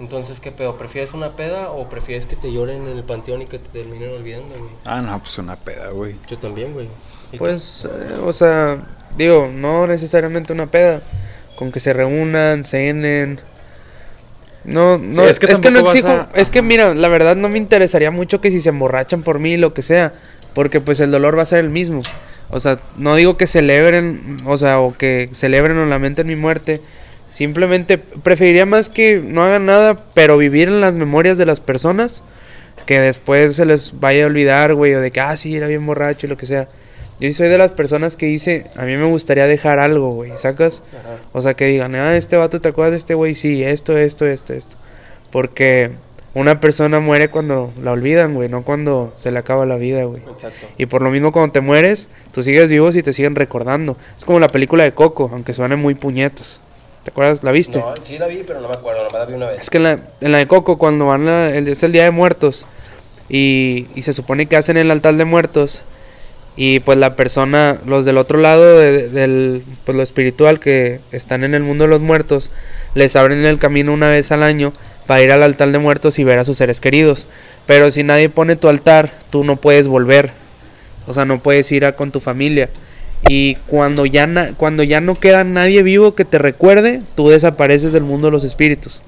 [0.00, 0.76] Entonces, ¿qué pedo?
[0.76, 4.12] ¿Prefieres una peda o prefieres que te lloren en el panteón y que te terminen
[4.14, 4.70] olvidando, güey?
[4.84, 6.14] Ah, no, pues una peda, güey.
[6.30, 6.88] Yo también, güey.
[7.36, 8.78] Pues, eh, o sea,
[9.16, 11.00] digo, no necesariamente una peda.
[11.56, 13.40] Con que se reúnan, cenen.
[14.64, 16.08] No, no, es es que que, no exijo.
[16.08, 19.38] a- Es que mira, la verdad no me interesaría mucho que si se emborrachan por
[19.40, 20.12] mí, lo que sea.
[20.54, 22.02] Porque pues el dolor va a ser el mismo.
[22.50, 26.80] O sea, no digo que celebren, o sea, o que celebren o lamenten mi muerte.
[27.30, 32.22] Simplemente preferiría más que no hagan nada, pero vivir en las memorias de las personas.
[32.86, 35.84] Que después se les vaya a olvidar, güey, o de que, ah, sí, era bien
[35.84, 36.68] borracho y lo que sea.
[37.20, 40.82] Yo soy de las personas que dice, a mí me gustaría dejar algo, güey, ¿sacas?
[40.88, 41.22] Ajá.
[41.32, 43.34] O sea, que digan, ah, este vato, ¿te acuerdas de este güey?
[43.34, 44.76] Sí, esto, esto, esto, esto.
[45.30, 45.90] Porque
[46.34, 50.22] una persona muere cuando la olvidan, güey, no cuando se le acaba la vida, güey.
[50.22, 50.68] Exacto.
[50.78, 53.96] Y por lo mismo cuando te mueres, tú sigues vivo y te siguen recordando.
[54.16, 56.60] Es como la película de Coco, aunque suene muy puñetas.
[57.08, 57.42] ¿Te acuerdas?
[57.42, 57.78] ¿La viste?
[57.78, 59.56] No, sí la vi, pero no me acuerdo, nomás la vi una vez.
[59.62, 62.04] Es que en la, en la de Coco, cuando van a- el, es el Día
[62.04, 62.66] de Muertos
[63.30, 65.84] y, y se supone que hacen el altar de muertos
[66.54, 71.44] y pues la persona, los del otro lado de- del, pues lo espiritual que están
[71.44, 72.50] en el mundo de los muertos,
[72.94, 74.74] les abren el camino una vez al año
[75.06, 77.26] para ir al altar de muertos y ver a sus seres queridos.
[77.66, 80.30] Pero si nadie pone tu altar, tú no puedes volver.
[81.06, 82.68] O sea, no puedes ir a con tu familia.
[83.26, 87.92] Y cuando ya, na- cuando ya no queda nadie vivo que te recuerde, tú desapareces
[87.92, 89.02] del mundo de los espíritus.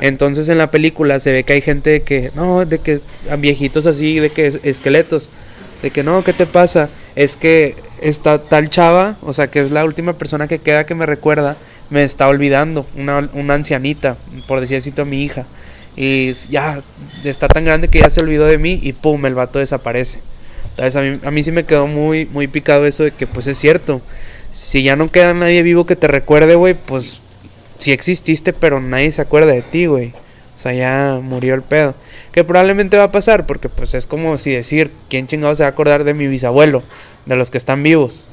[0.00, 3.00] Entonces en la película se ve que hay gente que, no, de que
[3.30, 5.30] a viejitos así, de que es- esqueletos,
[5.82, 6.88] de que no, ¿qué te pasa?
[7.16, 10.94] Es que esta tal chava, o sea, que es la última persona que queda que
[10.94, 11.56] me recuerda,
[11.90, 14.16] me está olvidando, una, una ancianita,
[14.46, 15.44] por decir así, a mi hija.
[15.96, 16.82] Y ya
[17.24, 20.18] está tan grande que ya se olvidó de mí y pum, el vato desaparece.
[20.76, 23.46] Entonces a mí, a mí sí me quedó muy, muy picado eso de que pues
[23.46, 24.00] es cierto.
[24.52, 27.20] Si ya no queda nadie vivo que te recuerde, güey, pues
[27.78, 30.12] sí exististe, pero nadie se acuerda de ti, güey.
[30.56, 31.94] O sea, ya murió el pedo.
[32.32, 35.68] Que probablemente va a pasar, porque pues es como si decir, ¿quién chingado se va
[35.68, 36.82] a acordar de mi bisabuelo?
[37.26, 38.24] De los que están vivos.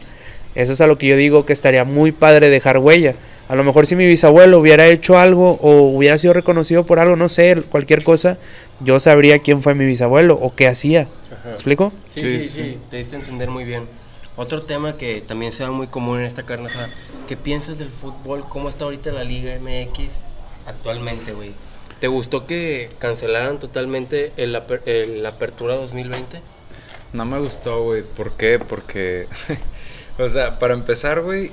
[0.56, 3.15] Eso es a lo que yo digo que estaría muy padre dejar huella.
[3.49, 7.15] A lo mejor si mi bisabuelo hubiera hecho algo o hubiera sido reconocido por algo,
[7.15, 8.38] no sé, cualquier cosa,
[8.80, 11.07] yo sabría quién fue mi bisabuelo o qué hacía.
[11.45, 11.91] ¿Me explico?
[12.14, 12.80] Sí, Sí, sí, sí, sí.
[12.90, 13.88] te diste a entender muy bien.
[14.36, 16.90] Otro tema que también se da muy común en esta carne asada,
[17.28, 18.44] ¿qué piensas del fútbol?
[18.49, 20.14] ¿Cómo está ahorita la Liga MX
[20.65, 21.52] actualmente, güey?
[21.99, 26.41] ¿Te gustó que cancelaran totalmente el, aper- el- la apertura 2020?
[27.14, 28.02] No me gustó, güey.
[28.03, 28.57] ¿Por qué?
[28.60, 29.28] Porque,
[30.18, 31.52] o sea, para empezar, güey,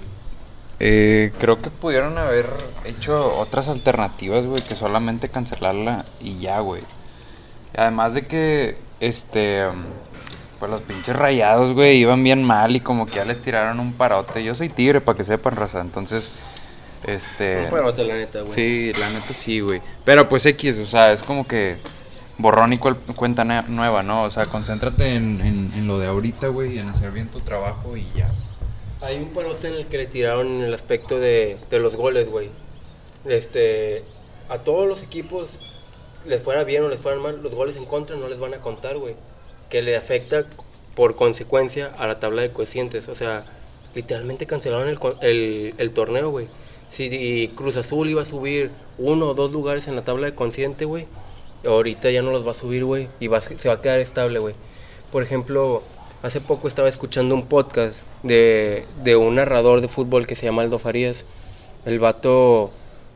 [0.81, 2.47] eh, creo que pudieron haber
[2.87, 6.83] hecho otras alternativas, güey, que solamente cancelarla y ya, güey.
[7.77, 9.65] Además de que, este,
[10.59, 13.95] pues los pinches rayados, güey, iban bien mal y como que ya les tiraron un
[13.95, 14.45] parote.
[14.45, 15.81] Yo soy tigre, para que sepan, raza.
[15.81, 16.33] Entonces,
[17.07, 17.65] este...
[17.65, 18.53] Un parote, la neta, güey.
[18.53, 19.81] Sí, la neta sí, güey.
[20.05, 21.79] Pero pues X, o sea, es como que
[22.39, 24.25] borrón y cuenta nueva, ¿no?
[24.25, 27.41] O sea, concéntrate en, en, en lo de ahorita, güey, y en hacer bien tu
[27.41, 28.29] trabajo y ya.
[29.03, 32.31] Hay un parote en el que le tiraron en el aspecto de, de los goles,
[32.31, 32.51] güey.
[33.25, 34.03] Este,
[34.49, 35.59] a todos los equipos,
[36.27, 38.59] les fuera bien o les fuera mal, los goles en contra no les van a
[38.59, 39.15] contar, güey.
[39.69, 40.45] Que le afecta
[40.95, 43.09] por consecuencia a la tabla de coeficientes.
[43.09, 43.45] O sea,
[43.95, 46.47] literalmente cancelaron el, el, el torneo, güey.
[46.91, 50.85] si Cruz Azul iba a subir uno o dos lugares en la tabla de consciente,
[50.85, 51.07] güey,
[51.65, 54.39] ahorita ya no los va a subir, güey, y va, se va a quedar estable,
[54.39, 54.55] güey.
[55.13, 55.83] Por ejemplo,
[56.23, 60.63] hace poco estaba escuchando un podcast de, de un narrador de fútbol que se llama
[60.63, 61.25] Aldo Farías.
[61.87, 62.71] El vato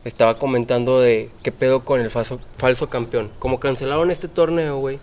[0.05, 3.31] estaba comentando de qué pedo con el falso, campeón.
[3.39, 4.99] Como cancelaron este torneo, güey,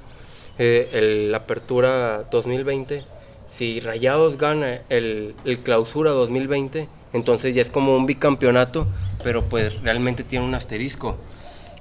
[0.58, 3.02] eh, la apertura 2020,
[3.50, 8.86] si Rayados gana el, el clausura 2020, entonces ya es como un bicampeonato,
[9.24, 11.16] pero pues realmente tiene un asterisco.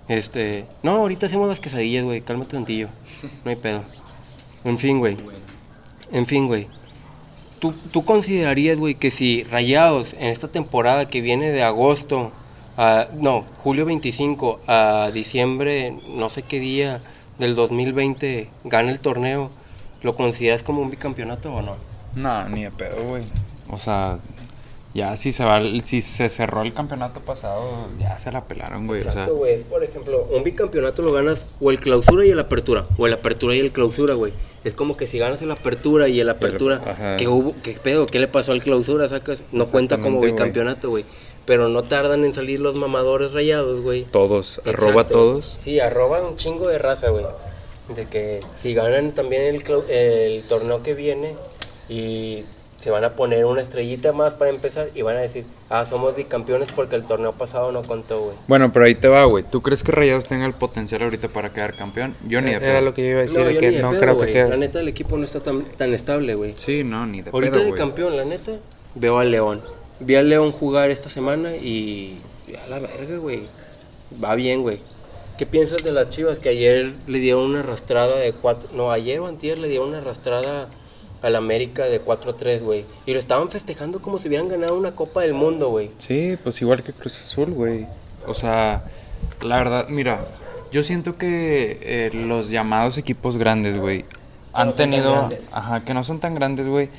[0.08, 2.90] Este, no, ahorita hacemos las quesadillas, güey, cálmate tantillo,
[3.46, 3.84] no hay pedo.
[4.64, 5.16] En fin, güey.
[6.12, 6.68] En fin, güey.
[7.60, 12.32] ¿Tú, ¿Tú considerarías, güey, que si Rayados en esta temporada que viene de agosto
[12.78, 17.02] a, no, julio 25 a diciembre, no sé qué día
[17.40, 19.52] del 2020, gana el torneo,
[20.02, 21.76] ¿lo consideras como un bicampeonato o no?
[22.16, 23.24] No, ni de pedo, güey.
[23.70, 24.20] O sea,
[24.94, 29.02] ya si se va, si se cerró el campeonato pasado, ya se la pelaron, güey.
[29.02, 29.54] O Exacto, güey.
[29.54, 33.14] Es, Por ejemplo, un bicampeonato lo ganas o el clausura y el apertura, o el
[33.14, 34.34] apertura y el clausura, güey.
[34.64, 37.16] Es como que si ganas el apertura y el apertura.
[37.18, 37.56] ¿qué hubo?
[37.64, 38.06] ¿Qué pedo?
[38.06, 39.08] ¿Qué le pasó al clausura?
[39.08, 40.32] Sacas, no cuenta como Exactamente, güey.
[40.34, 41.06] bicampeonato, güey.
[41.46, 44.04] Pero no tardan en salir los mamadores rayados, güey.
[44.06, 45.60] todos, arroba todos.
[45.64, 47.26] Sí, arroba un chingo de raza, güey.
[47.96, 51.34] De que si ganan también el, el torneo que viene
[51.90, 52.44] y
[52.80, 56.16] se van a poner una estrellita más para empezar y van a decir, ah, somos
[56.16, 58.36] bicampeones porque el torneo pasado no contó, güey.
[58.48, 59.44] Bueno, pero ahí te va, güey.
[59.44, 62.16] ¿Tú crees que Rayados tenga el potencial ahorita para quedar campeón?
[62.28, 62.82] Yo ni de Era pedo.
[62.82, 64.50] lo que yo iba a decir, de que de no pedo, creo que quede.
[64.50, 66.54] La neta, el equipo no está tan, tan estable, güey.
[66.56, 68.52] Sí, no, ni de Ahorita pedo, de campeón, la neta,
[68.96, 69.62] veo al León.
[70.02, 72.20] Vi al León jugar esta semana y.
[72.66, 73.44] A la verga, güey.
[74.24, 74.80] Va bien, güey.
[75.38, 78.70] ¿Qué piensas de las chivas que ayer le dieron una arrastrada de 4.
[78.74, 80.68] No, ayer o antier le dieron una arrastrada
[81.22, 82.86] al América de 4-3, güey.
[83.06, 85.92] Y lo estaban festejando como si hubieran ganado una Copa del Mundo, güey.
[85.98, 87.88] Sí, pues igual que Cruz Azul, güey.
[88.28, 88.84] O sea,
[89.42, 90.20] la verdad, mira,
[90.72, 94.06] yo siento que eh, los llamados equipos grandes, güey,
[94.54, 96.90] han no tenido, ajá, que no son tan grandes, güey,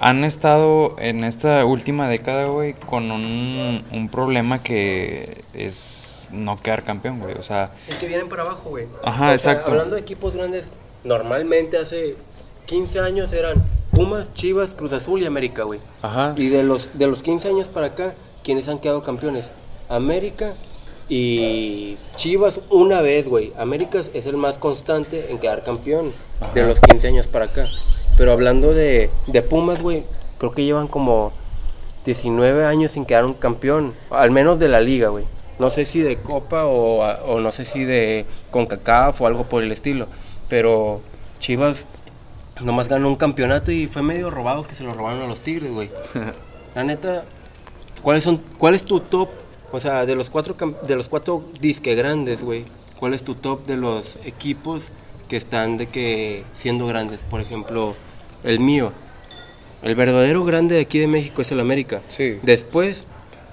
[0.00, 6.84] han estado en esta última década, güey, con un, un problema que es no quedar
[6.84, 7.34] campeón, güey.
[7.34, 8.86] O sea, Es que vienen para abajo, güey.
[9.04, 9.70] Ajá, O sea, exacto.
[9.70, 10.70] Hablando de equipos grandes,
[11.04, 12.16] normalmente hace
[12.66, 15.80] 15 años eran Pumas, Chivas, Cruz Azul y América, güey.
[16.02, 16.34] ajá.
[16.36, 19.50] Y de los, de los 15 años para acá, ¿quiénes han quedado campeones?
[19.88, 20.52] América
[21.08, 23.52] y Chivas una vez, güey.
[23.58, 26.12] América es el más constante en quedar campeón
[26.54, 27.66] de los 15 años para acá.
[28.20, 30.04] Pero hablando de, de Pumas, güey,
[30.36, 31.32] creo que llevan como
[32.04, 35.24] 19 años sin quedar un campeón, al menos de la liga, güey.
[35.58, 39.62] No sé si de Copa o, o no sé si de CONCACAF o algo por
[39.62, 40.06] el estilo.
[40.50, 41.00] Pero
[41.38, 41.86] Chivas
[42.60, 45.72] nomás ganó un campeonato y fue medio robado que se lo robaron a los Tigres,
[45.72, 45.88] güey.
[46.74, 47.24] La neta,
[48.02, 49.30] ¿cuáles son, ¿cuál es tu top?
[49.72, 50.56] O sea, de los cuatro,
[50.86, 52.66] de los cuatro disque grandes, güey,
[52.98, 54.82] ¿cuál es tu top de los equipos
[55.26, 57.22] que están de que siendo grandes?
[57.22, 57.94] Por ejemplo,
[58.44, 58.92] el mío.
[59.82, 62.02] El verdadero grande de aquí de México es el América.
[62.08, 62.38] Sí.
[62.42, 63.06] Después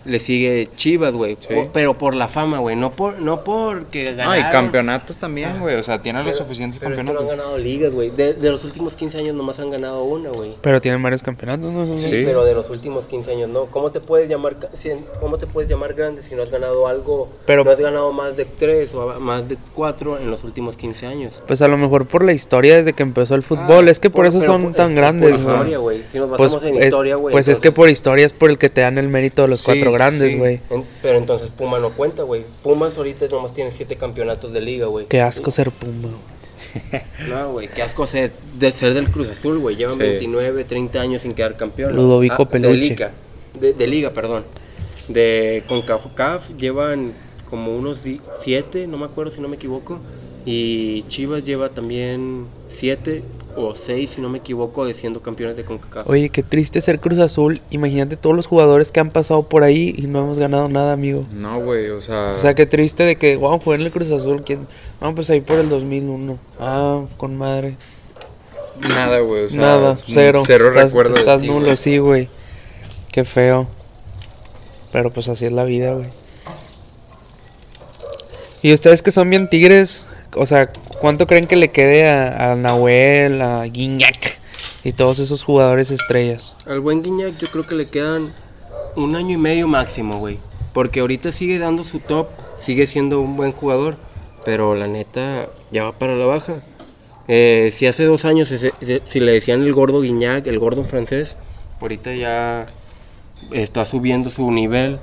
[0.08, 1.38] le sigue Chivas, güey.
[1.40, 1.54] Sí.
[1.54, 2.76] por- pero por la fama, güey.
[2.76, 4.34] No por, no porque ganaron.
[4.34, 5.76] Ah, y campeonatos también, güey.
[5.76, 7.32] O sea, tiene los Pero- suficientes pero es que no campeonatos.
[7.34, 8.10] han ganado ligas, güey.
[8.10, 10.56] De, de los últimos 15 años nomás han ganado una, güey.
[10.62, 11.98] Pero tienen varios campeonatos, ¿no?
[11.98, 12.22] Sí, Sí.
[12.26, 13.66] pero de los últimos 15 años no.
[13.66, 17.30] ¿Cómo te puedes llamar si- cómo te puedes llamar grande si no has ganado algo?
[17.46, 21.06] Pero- no has ganado más de 3 o más de 4 en los últimos 15
[21.08, 21.42] años.
[21.48, 23.88] Pues a lo mejor por la historia desde que empezó el fútbol.
[23.88, 25.54] Ah, es que por, eso pero son por- tan es- grandes, Por güey.
[25.56, 26.04] historia, güey.
[26.12, 27.32] Si nos Pues, basamos en es, historia, güey.
[27.32, 29.48] pues es que entonces- por historia es por el que te dan el mérito de
[29.50, 30.38] los Sí, cuatro grandes, sí.
[30.38, 30.60] güey.
[30.70, 32.44] en- pero entonces Puma no cuenta, güey.
[32.64, 35.06] Pumas ahorita nomás tiene 7 campeonatos de liga, güey.
[35.08, 36.10] Qué asco ser Puma.
[36.10, 36.38] güey.
[37.30, 39.76] No, güey, qué asco ser, de ser del Cruz Azul, güey.
[39.76, 40.00] Llevan Sí.
[40.00, 41.96] 29, 30 años sin quedar campeón.
[41.96, 42.76] Ludovico de Peluche.
[42.76, 43.12] liga,
[43.60, 44.44] de, de liga, perdón.
[45.08, 47.14] De CONCACAF llevan
[47.50, 48.00] como unos
[48.40, 50.00] 7, no me acuerdo si no me equivoco.
[50.46, 53.24] Y Chivas lleva también 7
[53.58, 56.08] o 6, si no me equivoco, de siendo campeones de CONCACAF.
[56.08, 57.60] Oye, qué triste ser Cruz Azul.
[57.72, 61.24] Imagínate todos los jugadores que han pasado por ahí y no hemos ganado nada, amigo.
[61.34, 62.34] No, güey, o sea.
[62.36, 64.44] O sea, qué triste de que, wow, jugué en el Cruz Azul.
[64.46, 64.68] ¿quién?
[65.02, 66.38] No, pues ahí por el 2001.
[66.60, 67.76] Ah, con madre.
[68.80, 69.46] nada, güey.
[69.46, 70.44] O sea, Nada, cero.
[70.46, 71.78] Cero estás, recuerdo de Estás ti, nulo, güey.
[71.78, 72.30] sí, güey.
[73.12, 73.68] Qué feo.
[74.92, 76.08] Pero pues así es la vida, güey.
[78.62, 82.56] Y ustedes que son bien tigres, o sea, ¿cuánto creen que le quede a, a
[82.56, 84.40] Nahuel, a Guiñac
[84.84, 86.56] y todos esos jugadores estrellas?
[86.66, 88.34] Al buen Guiñac yo creo que le quedan
[88.96, 90.40] un año y medio máximo, güey.
[90.74, 92.28] Porque ahorita sigue dando su top,
[92.60, 93.98] sigue siendo un buen jugador,
[94.46, 96.56] pero la neta ya va para la baja.
[97.28, 101.36] Eh, si hace dos años si le decían el gordo Guiñac, el gordo francés,
[101.82, 102.68] ahorita ya
[103.52, 105.00] está subiendo su nivel.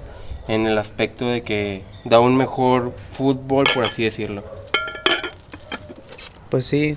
[0.46, 4.44] en el aspecto de que da un mejor fútbol, por así decirlo.
[6.54, 6.96] Pues sí.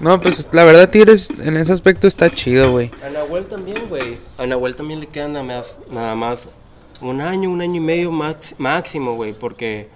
[0.00, 2.90] No, pues la verdad Tigres en ese aspecto está chido, güey.
[3.06, 4.18] A Nahuel también, güey.
[4.36, 6.40] A Nahuel también le quedan nada más, nada más
[7.00, 9.32] un año, un año y medio max- máximo, güey.
[9.32, 9.86] Porque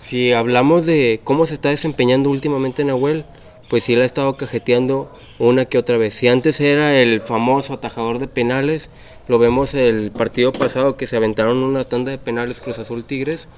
[0.00, 3.26] si hablamos de cómo se está desempeñando últimamente Nahuel,
[3.68, 6.14] pues sí le ha estado cajeteando una que otra vez.
[6.14, 8.88] Si antes era el famoso atajador de penales,
[9.28, 13.48] lo vemos el partido pasado que se aventaron una tanda de penales Cruz Azul Tigres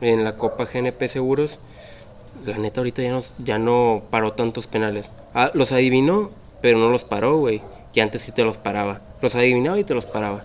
[0.00, 1.58] en la Copa GNP Seguros.
[2.46, 5.10] La neta ahorita ya no, ya no paró tantos penales.
[5.34, 6.30] Ah, los adivinó,
[6.62, 7.60] pero no los paró, güey.
[7.92, 9.00] Y antes sí te los paraba.
[9.20, 10.44] Los adivinaba y te los paraba.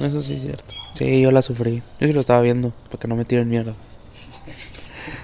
[0.00, 0.72] Eso sí es cierto.
[0.94, 1.82] Sí, yo la sufrí.
[2.00, 3.74] Yo sí lo estaba viendo, para que no me tiren mierda.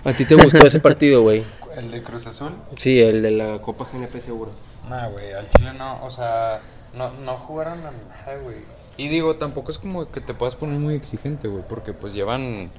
[0.05, 1.45] ¿A ti te gustó ese partido, güey?
[1.77, 2.53] ¿El de Cruz Azul?
[2.79, 4.55] Sí, el de la Copa GNP Seguros.
[4.89, 6.61] Nah, güey, al Chile no, o sea,
[6.95, 8.57] no, no jugaron a nada, güey.
[8.97, 12.71] Y digo, tampoco es como que te puedas poner muy exigente, güey, porque pues llevan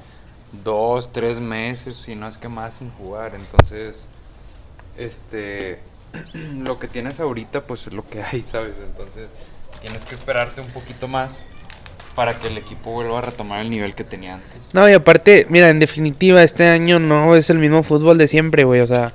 [0.63, 4.05] dos, tres meses, si no es que más sin jugar, entonces,
[4.97, 5.79] este,
[6.33, 8.75] lo que tienes ahorita, pues es lo que hay, ¿sabes?
[8.79, 9.27] Entonces,
[9.81, 11.43] tienes que esperarte un poquito más
[12.15, 14.73] para que el equipo vuelva a retomar el nivel que tenía antes.
[14.73, 18.65] No, y aparte, mira, en definitiva, este año no es el mismo fútbol de siempre,
[18.65, 18.81] güey.
[18.81, 19.13] O sea,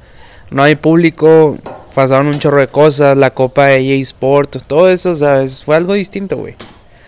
[0.50, 1.58] no hay público,
[1.94, 5.76] pasaron un chorro de cosas, la Copa de EA Sport, todo eso, o sea, fue
[5.76, 6.54] algo distinto, güey.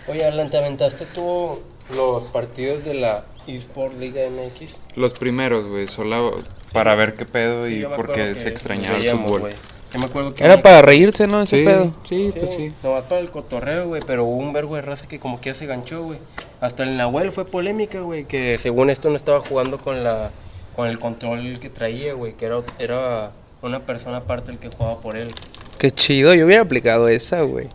[0.07, 1.59] Oye, Alan, ¿te aventaste tú
[1.95, 4.75] los partidos de la eSport Liga MX?
[4.95, 6.41] Los primeros, güey, solo
[6.73, 9.39] para ver qué pedo Sí, y acuerdo porque que se extrañaba el fútbol.
[9.41, 9.53] güey.
[9.93, 11.41] Yo me acuerdo que Era para reírse, ¿no?
[11.43, 11.93] Ese Sí, pedo.
[12.03, 12.73] sí, Sí, pues sí.
[12.83, 15.65] nomás para el cotorreo, güey, pero hubo un vergo de raza que como quiera se
[15.65, 16.19] ganchó, güey.
[16.59, 20.31] Hasta el Nahuel fue polémica, güey, que según esto no estaba jugando con la
[20.75, 23.31] con el control que traía, güey, que era, era
[23.63, 25.29] una persona aparte el que jugaba por él.
[25.77, 27.67] Qué chido, yo hubiera aplicado esa, güey.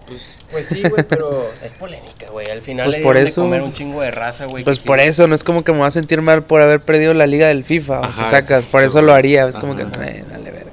[0.51, 2.47] Pues sí, güey, pero es polémica, güey.
[2.51, 4.65] Al final Pues le por eso- de comer un chingo de raza, güey.
[4.65, 5.07] Pues por sí.
[5.07, 7.49] eso, no es como que me voy a sentir mal por haber perdido la liga
[7.49, 8.01] del FIFA.
[8.09, 9.47] o si sacas, sí, por sí, eso lo haría.
[9.47, 10.71] Es como que, eh, dale verga.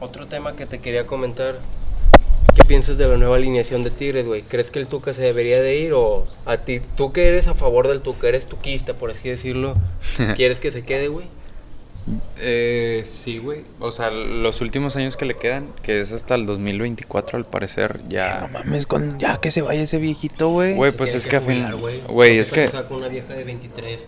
[0.00, 1.56] Otro tema que te quería comentar.
[2.54, 4.42] ¿Qué piensas de la nueva alineación de Tigres, güey?
[4.42, 7.54] ¿Crees que el Tuca se debería de ir o a ti, tú que eres a
[7.54, 9.76] favor del Tuca, eres tuquista, por así decirlo,
[10.36, 11.26] quieres que se quede, güey?
[12.38, 13.60] Eh, sí, güey.
[13.80, 18.00] O sea, los últimos años que le quedan, que es hasta el 2024 al parecer,
[18.04, 18.48] No ya...
[18.52, 20.74] mames, con, ya que se vaya ese viejito, güey.
[20.74, 21.66] Güey, pues es que a fin...
[22.08, 22.38] güey.
[22.38, 24.06] Es que casado con una vieja de 23.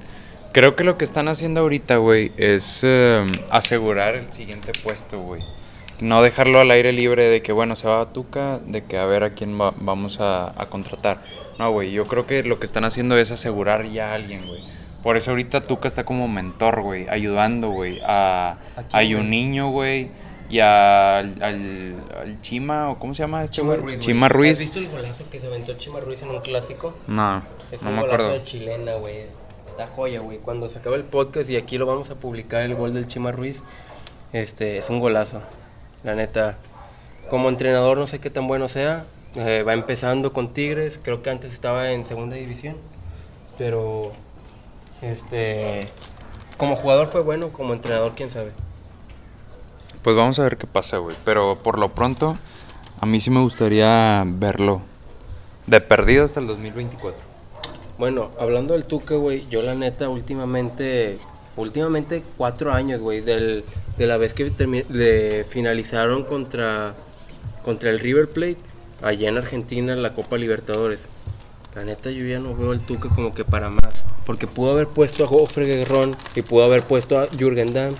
[0.52, 5.42] creo que lo que están haciendo ahorita, güey, es eh, asegurar el siguiente puesto, güey.
[6.00, 9.04] No dejarlo al aire libre de que, bueno, se va a Tuca, de que a
[9.04, 11.22] ver a quién va- vamos a, a contratar.
[11.58, 14.62] No, güey, yo creo que lo que están haciendo es asegurar ya a alguien, güey.
[15.02, 18.58] Por eso ahorita Tuca está como mentor, güey, ayudando, güey, a,
[18.92, 20.10] a niño, güey,
[20.50, 23.80] y a- al, al, al Chima, o ¿cómo se llama este Chima güey?
[23.96, 24.00] Ruiz.
[24.00, 26.94] Chima ¿Has visto el golazo que se aventó Chima Ruiz en un clásico?
[27.06, 28.38] No, Es no un me golazo acuerdo.
[28.38, 29.24] de chilena, güey.
[29.66, 30.38] Está joya, güey.
[30.38, 33.30] Cuando se acaba el podcast y aquí lo vamos a publicar, el gol del Chima
[33.32, 33.62] Ruiz,
[34.32, 35.40] este, es un golazo.
[36.04, 36.58] La neta,
[37.30, 39.04] como entrenador no sé qué tan bueno sea.
[39.36, 42.76] eh, va empezando con Tigres, creo que antes estaba en segunda división.
[43.56, 44.12] Pero,
[45.02, 45.86] este,
[46.56, 48.52] como jugador fue bueno, como entrenador quién sabe.
[50.02, 51.16] Pues vamos a ver qué pasa, güey.
[51.24, 52.36] Pero por lo pronto,
[53.00, 54.82] a mí sí me gustaría verlo.
[55.66, 57.30] De perdido hasta el 2024.
[57.98, 61.18] Bueno, hablando del Tuca, güey, yo la neta últimamente,
[61.56, 63.62] últimamente cuatro años, güey, del,
[63.98, 64.50] de la vez que
[64.88, 66.94] le finalizaron contra,
[67.62, 68.56] contra el River Plate,
[69.02, 71.02] allá en Argentina, en la Copa Libertadores.
[71.74, 73.89] La neta yo ya no veo al Tuca como que para más,
[74.30, 77.96] porque pudo haber puesto a Jofre Guerrón y pudo haber puesto a Jürgen Damm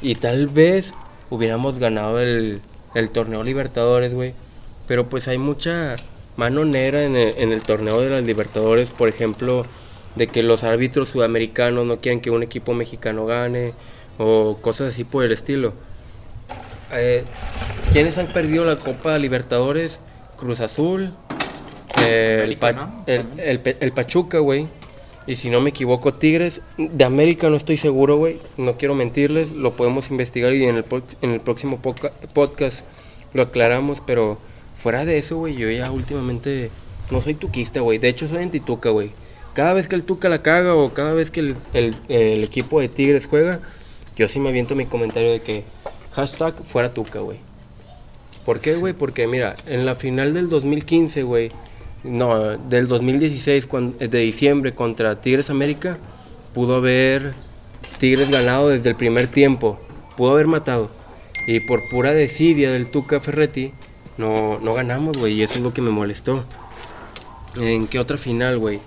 [0.00, 0.94] y tal vez
[1.28, 2.60] hubiéramos ganado el,
[2.94, 4.32] el torneo Libertadores, güey.
[4.86, 5.96] Pero pues hay mucha
[6.36, 9.66] mano negra en el, en el torneo de las Libertadores, por ejemplo,
[10.14, 13.72] de que los árbitros sudamericanos no quieren que un equipo mexicano gane
[14.18, 15.72] o cosas así por el estilo.
[16.92, 17.24] Eh,
[17.92, 19.98] ¿Quiénes han perdido la Copa Libertadores?
[20.36, 21.12] Cruz Azul,
[22.06, 23.04] eh, el, América, Pa- ¿no?
[23.08, 24.68] el, el Pachuca, güey.
[25.26, 26.60] Y si no me equivoco, Tigres.
[26.76, 28.38] De América no estoy seguro, güey.
[28.56, 29.52] No quiero mentirles.
[29.52, 30.84] Lo podemos investigar y en el,
[31.22, 32.80] en el próximo podcast
[33.32, 34.00] lo aclaramos.
[34.04, 34.38] Pero
[34.76, 36.70] fuera de eso, güey, yo ya últimamente
[37.10, 37.98] no soy tuquista, güey.
[37.98, 39.10] De hecho, soy antituca, güey.
[39.54, 42.80] Cada vez que el Tuca la caga o cada vez que el, el- el equipo
[42.80, 43.60] de Tigres juega,
[44.16, 45.64] yo sí me aviento mi comentario de que
[46.12, 47.36] hashtag fuera Tuca, güey.
[48.46, 48.92] ¿Por qué, güey?
[48.94, 51.52] Porque mira, en la final del 2015, güey,
[52.04, 55.98] no, del 2016 cuan- de diciembre contra Tigres América,
[56.54, 57.34] pudo haber
[57.98, 59.78] Tigres ganado desde el primer tiempo,
[60.16, 60.90] pudo haber matado.
[61.46, 63.72] Y por pura desidia del Tuca Ferretti,
[64.18, 66.44] no, no ganamos, güey, y eso es lo que me molestó.
[67.60, 68.80] ¿En qué otra final, güey?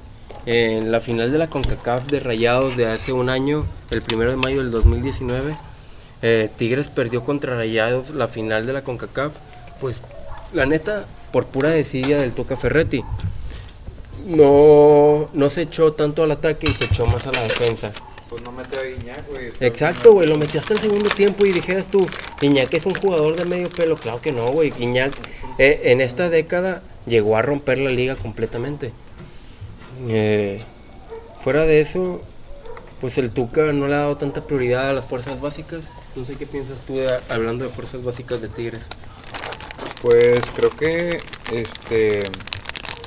[0.45, 4.37] En la final de la CONCACAF de Rayados de hace un año, el primero de
[4.37, 5.55] mayo del 2019,
[6.21, 9.33] eh, Tigres perdió contra Rayados la final de la CONCACAF.
[9.81, 10.01] Pues
[10.53, 11.05] la neta,
[11.35, 13.03] por pura desidia del Tuca Ferretti,
[14.25, 17.91] no, no se echó tanto al ataque y se echó más a la defensa.
[18.29, 19.51] Pues no mete a Guiñac, güey.
[19.59, 22.07] Exacto, güey, lo metió hasta el segundo tiempo y dijeras tú,
[22.39, 23.97] Guiñac es un jugador de medio pelo.
[23.97, 24.69] Claro que no, güey.
[24.71, 25.11] Guiñac
[25.57, 28.93] eh, en esta década llegó a romper la liga completamente.
[30.07, 30.61] Eh,
[31.41, 32.21] fuera de eso,
[33.01, 35.81] pues el Tuca no le ha dado tanta prioridad a las fuerzas básicas.
[36.15, 38.83] No sé qué piensas tú de- hablando de fuerzas básicas de Tigres.
[40.01, 41.17] Pues creo que
[41.53, 42.21] este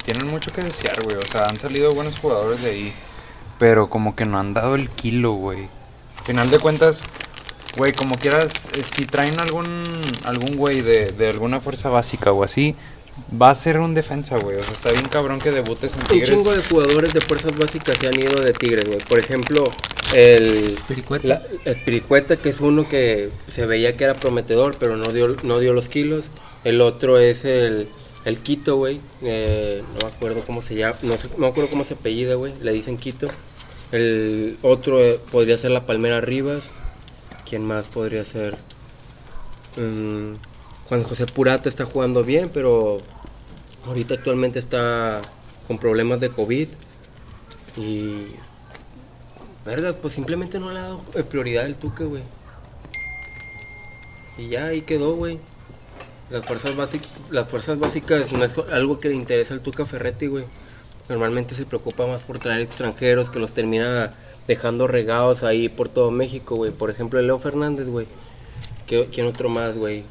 [0.05, 1.17] tienen mucho que desear, güey.
[1.17, 2.93] O sea, han salido buenos jugadores de ahí.
[3.59, 5.69] Pero como que no han dado el kilo, güey.
[6.25, 7.03] Final de cuentas,
[7.77, 9.83] güey, como quieras, eh, si traen algún
[10.25, 12.75] algún güey de, de alguna fuerza básica o así,
[13.41, 14.57] va a ser un defensa, güey.
[14.57, 16.29] O sea, está bien cabrón que debutes en Un Tigres.
[16.29, 18.99] chingo de jugadores de fuerzas básicas se han ido de Tigres, güey.
[19.01, 19.65] Por ejemplo,
[20.15, 21.29] el Piricueta.
[21.29, 25.59] la- Espiricueta, que es uno que se veía que era prometedor, pero no dio, no
[25.59, 26.27] dio los kilos.
[26.65, 27.89] El otro es el,
[28.25, 29.01] el Quito, güey.
[29.23, 32.53] Eh, no me acuerdo cómo se llama, no, me acuerdo cómo se apellida, güey.
[32.63, 33.29] Le dicen Quito.
[33.93, 36.71] El otro eh, podría ser la Palmera Rivas.
[37.49, 38.57] ¿Quién más podría ser?
[39.77, 40.35] Mm,
[40.89, 42.99] Juan José Purata está jugando bien, pero
[43.87, 45.23] ahorita actualmente está
[45.67, 46.69] con problemas de COVID.
[47.77, 48.27] Y.
[49.65, 52.23] Verga, pues simplemente no le ha dado eh, prioridad el Tuque, güey.
[54.37, 55.39] Y ya ahí quedó, güey.
[56.31, 60.27] Las fuerzas, básic- las fuerzas básicas no es algo que le interesa al Tuca Ferretti,
[60.27, 60.45] güey.
[61.09, 64.13] Normalmente se preocupa más por traer extranjeros que los termina
[64.47, 66.71] dejando regados ahí por todo México, güey.
[66.71, 68.07] Por ejemplo, Leo Fernández, güey.
[68.87, 70.05] ¿Qué- ¿Quién otro más, güey?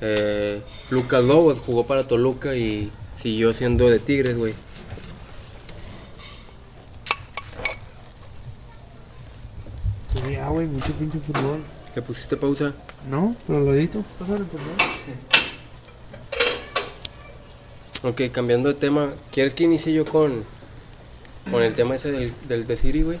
[0.00, 0.60] Eh,
[0.90, 2.90] Lucas Lobos jugó para Toluca y
[3.20, 4.54] siguió siendo de Tigres, güey.
[10.30, 11.60] Ya, güey, mucho pinche fútbol.
[11.94, 12.72] ¿Le pusiste pausa?
[13.08, 14.02] No, pero lo edito.
[14.18, 15.39] Pásale, por favor.
[18.02, 20.42] Ok, cambiando de tema, ¿quieres que inicie yo con,
[21.50, 23.18] con el tema ese del, del de Siri, güey?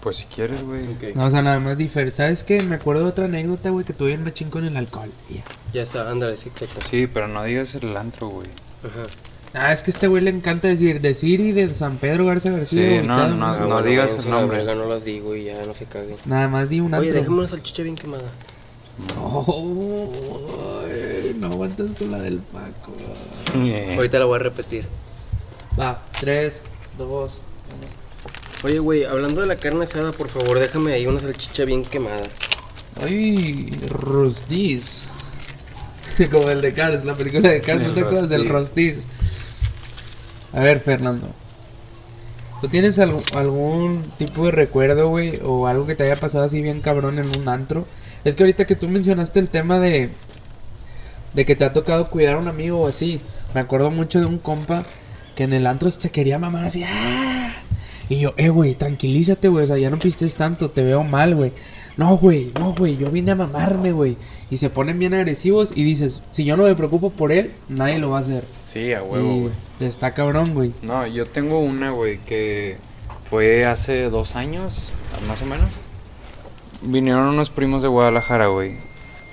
[0.00, 0.86] Pues si quieres, güey.
[1.14, 2.16] No, o sea, nada más diferente.
[2.16, 2.62] ¿Sabes qué?
[2.62, 5.10] Me acuerdo de otra anécdota, güey, que tuve en machín con el alcohol.
[5.30, 5.42] Ya.
[5.72, 6.80] ya está, ándale, sí, exacto.
[6.90, 8.48] Sí, pero no digas el antro, güey.
[8.84, 9.02] Ajá.
[9.54, 12.50] Ah, es que a este güey le encanta decir de Siri, de San Pedro Garza
[12.50, 13.00] García.
[13.00, 13.68] Sí, no, cada no, uno.
[13.68, 14.64] no digas el la nombre.
[14.64, 16.16] no las digo y ya no se caguen.
[16.26, 17.20] Nada más di un Oye, antro.
[17.20, 18.24] déjame una salchicha bien quemada.
[19.16, 22.92] Ay, no aguantas con la del Paco.
[23.54, 23.94] Eh.
[23.96, 24.84] Ahorita la voy a repetir.
[25.78, 26.62] Va, tres,
[26.98, 27.40] dos.
[28.64, 32.22] Oye, güey, hablando de la carne asada, por favor, déjame ahí una salchicha bien quemada.
[33.02, 35.04] Ay, Rostiz.
[36.30, 39.00] Como el de Cars, la película de Cars, ¿no te acuerdas del Rostiz?
[40.52, 41.28] A ver, Fernando.
[42.60, 45.38] ¿Tú tienes algún, algún tipo de recuerdo, güey?
[45.44, 47.86] O algo que te haya pasado así bien cabrón en un antro?
[48.24, 50.10] Es que ahorita que tú mencionaste el tema de...
[51.34, 53.20] De que te ha tocado cuidar a un amigo o así.
[53.56, 54.84] Me acuerdo mucho de un compa
[55.34, 56.84] que en el antro se quería mamar así.
[56.84, 57.54] ¡ah!
[58.06, 59.64] Y yo, eh, güey, tranquilízate, güey.
[59.64, 61.52] O sea, ya no pistes tanto, te veo mal, güey.
[61.96, 64.18] No, güey, no, güey, yo vine a mamarme, güey.
[64.50, 67.98] Y se ponen bien agresivos y dices, si yo no me preocupo por él, nadie
[67.98, 68.44] lo va a hacer.
[68.70, 69.52] Sí, a huevo, güey.
[69.80, 70.74] está cabrón, güey.
[70.82, 72.76] No, yo tengo una, güey, que
[73.30, 74.90] fue hace dos años,
[75.26, 75.70] más o menos.
[76.82, 78.74] Vinieron unos primos de Guadalajara, güey,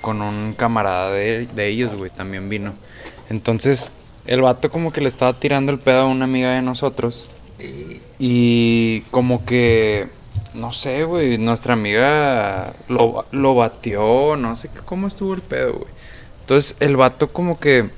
[0.00, 2.72] con un camarada de, de ellos, güey, también vino.
[3.28, 3.90] Entonces,
[4.26, 7.28] el vato como que le estaba tirando el pedo a una amiga de nosotros.
[8.18, 10.08] Y como que,
[10.54, 15.92] no sé, güey, nuestra amiga lo, lo batió, no sé cómo estuvo el pedo, güey.
[16.40, 17.88] Entonces, el vato como que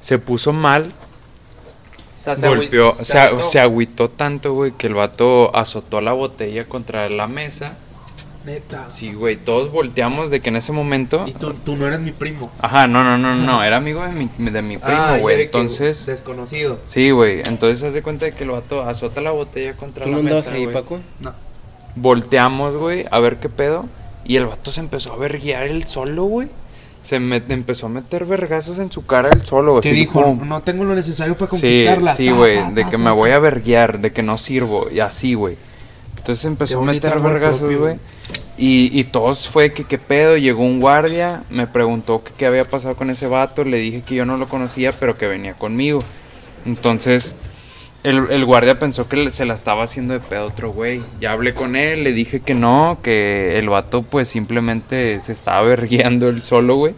[0.00, 0.92] se puso mal
[2.48, 7.26] golpeó, se, a- se agüitó tanto, güey, que el vato azotó la botella contra la
[7.26, 7.76] mesa.
[8.44, 8.90] Neta.
[8.90, 11.24] Sí, güey, todos volteamos de que en ese momento...
[11.26, 12.50] Y tú, tú no eres mi primo.
[12.60, 15.36] Ajá, no, no, no, no, era amigo de mi, de mi primo, güey.
[15.36, 16.78] que Entonces, Desconocido.
[16.86, 20.10] sí, güey, entonces haz de cuenta de que el vato azota la botella contra ¿Tú
[20.10, 20.72] la no mesa, ahí, güey.
[20.74, 21.00] Paco?
[21.20, 21.32] No.
[21.96, 23.86] Volteamos, güey, a ver qué pedo.
[24.24, 26.48] Y el vato se empezó a verguiar él solo, güey.
[27.02, 29.80] Se me, empezó a meter vergazos en su cara él solo.
[29.80, 30.22] ¿Qué así dijo?
[30.22, 32.14] como- No tengo lo necesario para Sí, conquistarla.
[32.14, 34.88] sí, Ta, güey, de ta, que ta, me voy a verguiar, de que no sirvo,
[34.90, 35.56] y así, güey.
[36.20, 37.96] Entonces empezó a meter propio, güey.
[38.58, 42.66] Y, y todos fue que qué pedo, llegó un guardia, me preguntó que qué había
[42.66, 46.00] pasado con ese vato, le dije que yo no lo conocía, pero que venía conmigo.
[46.66, 47.34] Entonces,
[48.02, 51.00] el, el guardia pensó que se la estaba haciendo de pedo otro güey.
[51.20, 55.62] Ya hablé con él, le dije que no, que el vato pues simplemente se estaba
[55.62, 56.94] vergueando él solo, güey.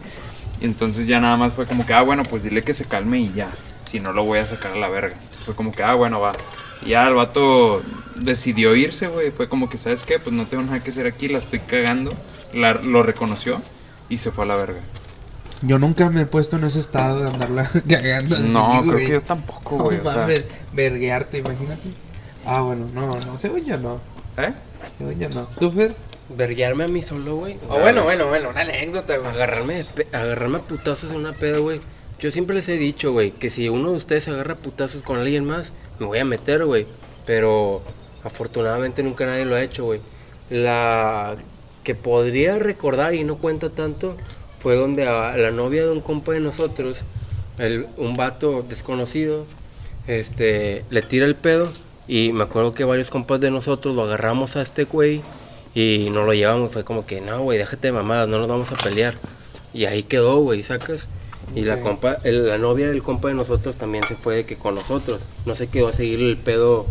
[0.59, 3.31] Entonces ya nada más fue como que, ah, bueno, pues dile que se calme y
[3.33, 3.49] ya.
[3.89, 5.15] Si no lo voy a sacar a la verga.
[5.45, 6.33] Fue como que, ah, bueno, va.
[6.85, 7.81] Y ya el vato
[8.15, 9.31] decidió irse, güey.
[9.31, 10.19] Fue como que, ¿sabes qué?
[10.19, 12.13] Pues no tengo nada que hacer aquí, la estoy cagando.
[12.53, 13.61] La- lo reconoció
[14.09, 14.79] y se fue a la verga.
[15.61, 19.07] Yo nunca me he puesto en ese estado de andarla cagando así, no, creo que
[19.13, 19.99] yo tampoco, No güey.
[19.99, 20.27] o sea,
[20.73, 21.81] verguearte, imagínate.
[22.45, 23.99] Ah, bueno, no, no, según yo no.
[24.37, 24.53] ¿eh?
[24.97, 25.47] Según yo no.
[25.59, 25.95] ¿Tú, Fer?
[26.35, 27.57] Verguearme a mí solo, güey.
[27.69, 29.29] Oh, bueno, bueno, bueno, una anécdota, güey.
[29.31, 31.79] Agarrarme, de pe- agarrarme a putazos en una peda, güey.
[32.19, 35.45] Yo siempre les he dicho, güey, que si uno de ustedes agarra putazos con alguien
[35.45, 36.85] más, me voy a meter, güey.
[37.25, 37.81] Pero
[38.23, 39.99] afortunadamente nunca nadie lo ha hecho, güey.
[40.49, 41.35] La
[41.83, 44.15] que podría recordar y no cuenta tanto
[44.59, 46.99] fue donde a la novia de un compa de nosotros,
[47.57, 49.45] el, un vato desconocido,
[50.07, 51.71] este, le tira el pedo
[52.07, 55.21] y me acuerdo que varios compas de nosotros lo agarramos a este güey
[55.73, 56.71] y nos lo llevamos.
[56.71, 59.15] Fue como que, no, güey, déjate de mamadas, no nos vamos a pelear.
[59.73, 61.07] Y ahí quedó, güey, sacas.
[61.55, 64.55] Y la compa, el- la novia del compa de nosotros también se fue de que
[64.57, 65.21] con nosotros.
[65.45, 66.85] No se quedó a seguir el pedo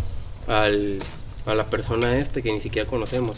[0.46, 0.98] al,
[1.46, 3.36] a la persona este que ni siquiera conocemos.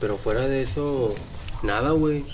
[0.00, 1.14] Pero fuera de eso,
[1.62, 2.24] nada, güey.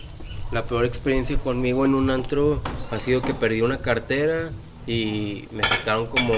[0.53, 4.51] La peor experiencia conmigo en un antro ha sido que perdí una cartera
[4.87, 6.33] y me sacaron como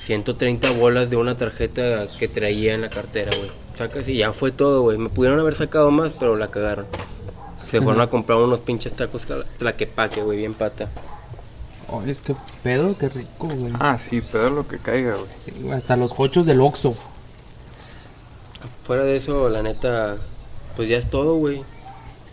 [0.00, 3.50] 130 bolas de una tarjeta que traía en la cartera, güey.
[3.78, 4.98] Sacas y ya fue todo, güey.
[4.98, 6.86] Me pudieron haber sacado más, pero la cagaron.
[7.70, 10.88] Se fueron a comprar unos pinches tacos tla- tlaquepaque, güey, bien pata.
[11.88, 13.72] Oh, es que pedo, qué rico, güey.
[13.80, 15.26] Ah, sí, pedo lo que caiga, güey.
[15.36, 16.94] Sí, hasta los cochos del Oxxo.
[18.84, 20.16] Fuera de eso, la neta,
[20.76, 21.62] pues ya es todo, güey.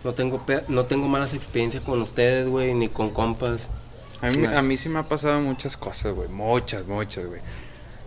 [0.03, 3.67] No tengo, pe- no tengo malas experiencias con ustedes, güey, ni con compas.
[4.21, 6.27] A mí, a mí sí me ha pasado muchas cosas, güey.
[6.29, 7.41] Muchas, muchas, güey.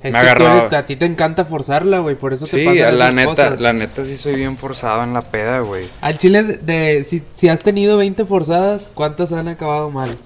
[0.02, 2.64] Es Me que tú eres- a ti te encanta forzarla, güey, por eso te Sí,
[2.64, 3.60] pasan la esas neta, cosas.
[3.60, 5.86] la neta sí soy bien forzado en la peda, güey.
[6.00, 10.16] Al chile, de, de- si, si has tenido 20 forzadas, ¿cuántas han acabado mal?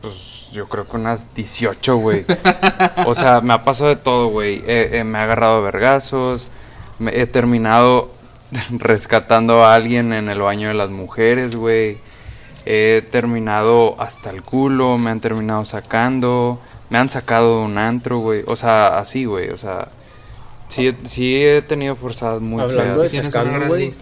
[0.00, 2.24] Pues yo creo que unas 18, güey.
[3.06, 4.58] o sea, me ha pasado de todo, güey.
[4.68, 6.46] Eh, eh, me ha agarrado vergazos.
[7.00, 8.12] me- he terminado
[8.70, 11.98] rescatando a alguien en el baño de las mujeres, güey.
[12.66, 14.96] He terminado hasta el culo.
[14.98, 16.60] Me han terminado sacando.
[16.90, 18.42] Me han sacado de un antro, güey.
[18.46, 19.50] O sea, así, güey.
[19.50, 19.88] O sea,
[20.68, 23.32] sí, he- sí he tenido forzadas muy Hablando de feas.
[23.32, 23.92] Sacando, güey.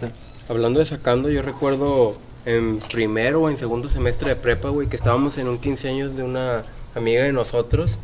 [0.49, 2.15] Hablando de sacando, yo recuerdo
[2.45, 6.15] en primero o en segundo semestre de prepa, güey, que estábamos en un 15 años
[6.15, 6.63] de una
[6.95, 7.99] amiga de nosotros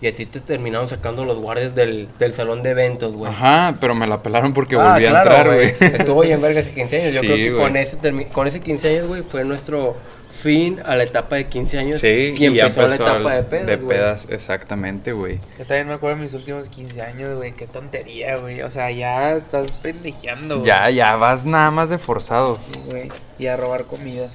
[0.00, 3.30] y a ti te terminaron sacando los guardias del, del salón de eventos, güey.
[3.30, 5.74] Ajá, pero me la pelaron porque Ah, volví a claro, entrar, güey.
[6.00, 7.12] Estuvo bien verga ese 15 años.
[7.14, 7.98] Yo creo que con ese,
[8.32, 9.94] con ese 15 años, güey, fue nuestro
[10.44, 12.00] fin a la etapa de 15 años.
[12.00, 13.96] Sí, y, ya empezó, la empezó etapa de pedas, De güey.
[13.96, 15.40] pedas, exactamente, güey.
[15.58, 17.52] Yo también me acuerdo de mis últimos 15 años, güey.
[17.52, 18.60] Qué tontería, güey.
[18.60, 20.66] O sea, ya estás pendejeando, güey.
[20.68, 22.58] Ya, ya vas nada más de forzado.
[22.72, 23.08] Sí, güey.
[23.38, 24.28] Y a robar comida.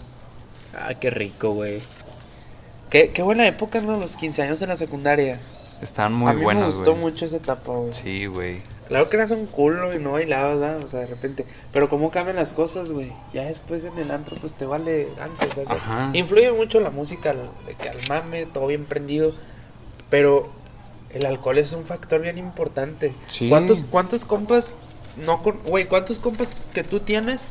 [0.74, 1.80] Ah, qué rico, güey.
[2.90, 4.00] Qué, qué buena época, ¿no?
[4.00, 5.40] Los 15 años en la secundaria.
[5.82, 7.04] Están muy a mí buenos, me gustó güey.
[7.04, 7.94] mucho esa etapa, güey.
[7.94, 8.58] Sí, güey.
[8.90, 10.84] Claro que eras un culo y no bailabas, ¿verdad?
[10.84, 11.46] O sea, de repente.
[11.72, 13.12] Pero cómo cambian las cosas, güey.
[13.34, 15.70] Ya después en el antro, pues te vale ganso, ¿sabes?
[15.70, 16.10] Ajá.
[16.14, 17.36] Influye mucho la música,
[17.80, 19.34] que al mame, todo bien prendido.
[20.10, 20.50] Pero
[21.12, 23.14] el alcohol es un factor bien importante.
[23.28, 23.48] Sí.
[23.48, 24.76] ¿Cuántos, cuántos compas
[25.24, 27.48] no con, güey, cuántos compas que tú tienes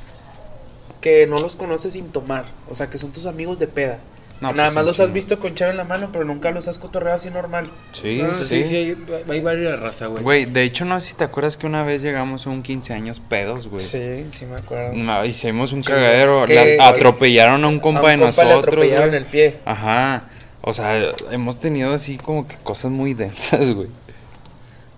[1.01, 2.47] que no los conoces sin tomar?
[2.69, 4.01] O sea, que son tus amigos de peda.
[4.41, 6.69] No, Nada pues, más los has visto con chave en la mano, pero nunca los
[6.69, 7.69] has cotorreado así normal.
[7.91, 8.45] Sí, Ah, sí.
[8.45, 8.97] sí, sí, hay,
[9.29, 10.23] hay varias razas, güey.
[10.23, 12.95] Güey, de hecho, no sé si te acuerdas que una vez llegamos a un 15
[12.95, 13.81] años pedos, güey.
[13.81, 14.93] Sí, sí me acuerdo.
[14.95, 16.45] No, hicimos un Sí, cagadero.
[16.45, 18.59] que- la- atropellaron a un compa a de compa le nosotros.
[18.75, 19.19] atropellaron güey.
[19.21, 19.57] el pie.
[19.65, 20.23] Ajá.
[20.61, 21.01] O sea,
[21.33, 23.89] hemos tenido así como que cosas muy densas, güey.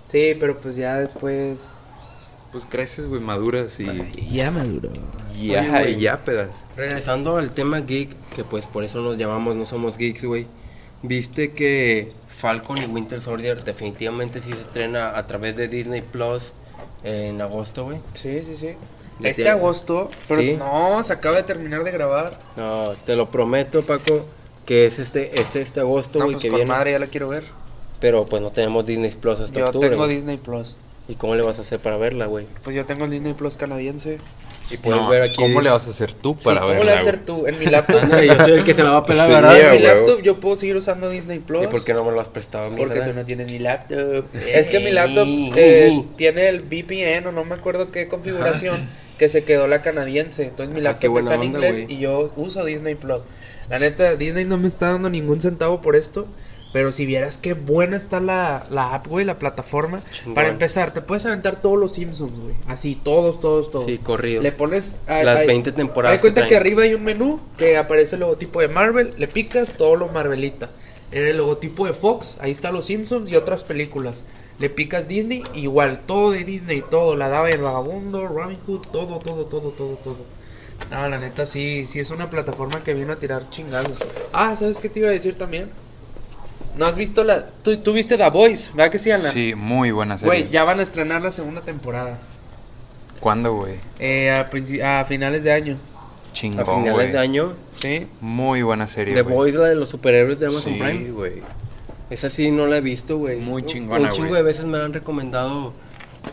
[0.05, 1.69] Sí, pero pues ya después.
[2.53, 3.87] Pues creces, güey, maduras y.
[4.33, 4.91] Ya maduro.
[5.41, 6.01] Ya, Oye, güey.
[6.01, 6.65] ya pedas.
[6.77, 10.47] Regresando al tema geek, que pues por eso nos llamamos, no somos geeks, güey.
[11.03, 16.53] Viste que Falcon y Winter Soldier definitivamente sí se estrena a través de Disney Plus
[17.05, 17.99] en agosto, güey.
[18.15, 18.71] Sí, sí, sí.
[19.23, 20.57] Este te- agosto, pero Sí.
[20.57, 22.33] no, se acaba de terminar de grabar.
[22.57, 24.27] No, te lo prometo, Paco,
[24.67, 26.71] que es este este este agosto, No, güey, pues que con viene.
[26.71, 27.45] madre ya la quiero ver.
[28.01, 29.89] Pero pues no tenemos Disney Plus hasta Yo octubre.
[29.91, 30.17] tengo güey.
[30.17, 30.77] Disney Plus.
[31.11, 32.47] ¿Y cómo le vas a hacer para verla, güey?
[32.63, 34.19] Pues yo tengo el Disney Plus canadiense.
[34.71, 35.35] Y puedes No, ver aquí.
[35.35, 37.45] ¿Cómo le vas a hacer tú Sí, para ¿cómo verla, le vas a hacer tú?
[37.49, 37.99] En mi laptop.
[38.05, 39.61] Ándale, yo soy el que se la va a pelar, Sí, ¿verdad?
[39.61, 41.65] en mi laptop yo puedo seguir usando Disney Plus.
[41.65, 42.77] ¿Y por qué no me lo has prestado a mí?
[42.77, 44.25] Porque tú no tienes mi laptop.
[44.55, 45.27] Es que mi laptop
[45.57, 48.89] eh, tiene el VPN o no me acuerdo qué configuración
[49.19, 50.45] que se quedó la canadiense.
[50.45, 51.93] Entonces mi Ah, laptop buena está en onda, inglés güey.
[51.97, 53.25] y yo uso Disney Plus.
[53.69, 56.29] La neta, Disney no me está dando ningún centavo por esto.
[56.73, 60.01] Pero si vieras qué buena está la, la app, güey, la plataforma.
[60.13, 60.35] Chingón.
[60.35, 62.55] Para empezar, te puedes aventar todos los Simpsons, güey.
[62.69, 63.87] Así, todos, todos, todos.
[63.87, 64.41] Sí, corrido.
[64.41, 64.97] Le pones.
[65.09, 68.21] ah, Las ahí- 20 temporadas de cuenta que arriba hay un menú que aparece el
[68.21, 69.15] logotipo de Marvel.
[69.19, 70.71] Le picas todo lo Marvelita.
[71.13, 74.23] era el logotipo de Fox, ahí está Los Simpsons y otras películas.
[74.61, 79.19] Le picas Disney, igual, todo de Disney, todo, la daba el vagabundo, Robin Hood, todo,
[79.19, 80.19] todo, todo, todo, todo.
[80.91, 83.99] No, la neta sí, sí es una plataforma que vino a tirar chingados.
[84.33, 85.69] Ah, ¿sabes qué te iba a decir también?
[86.77, 87.47] ¿No has visto la...
[87.63, 89.31] Tú, tú viste The Voice, ¿verdad que sí, Ana?
[89.31, 90.27] Sí, muy buena serie.
[90.43, 92.19] Güey, ya van a estrenar la segunda temporada.
[93.21, 93.75] ¿Cuándo, güey?
[93.99, 95.77] Eh, a, a finales de año.
[96.33, 98.07] Chingón, A finales de año, ¿Sí?
[98.21, 99.35] Muy buena serie, The güey.
[99.35, 101.11] Boys, la de los superhéroes de Amazon Sí, Prime.
[101.11, 101.43] güey.
[102.09, 103.39] Esa sí no la he visto, güey.
[103.39, 105.73] Muy chingona, Un chingo de veces me la han recomendado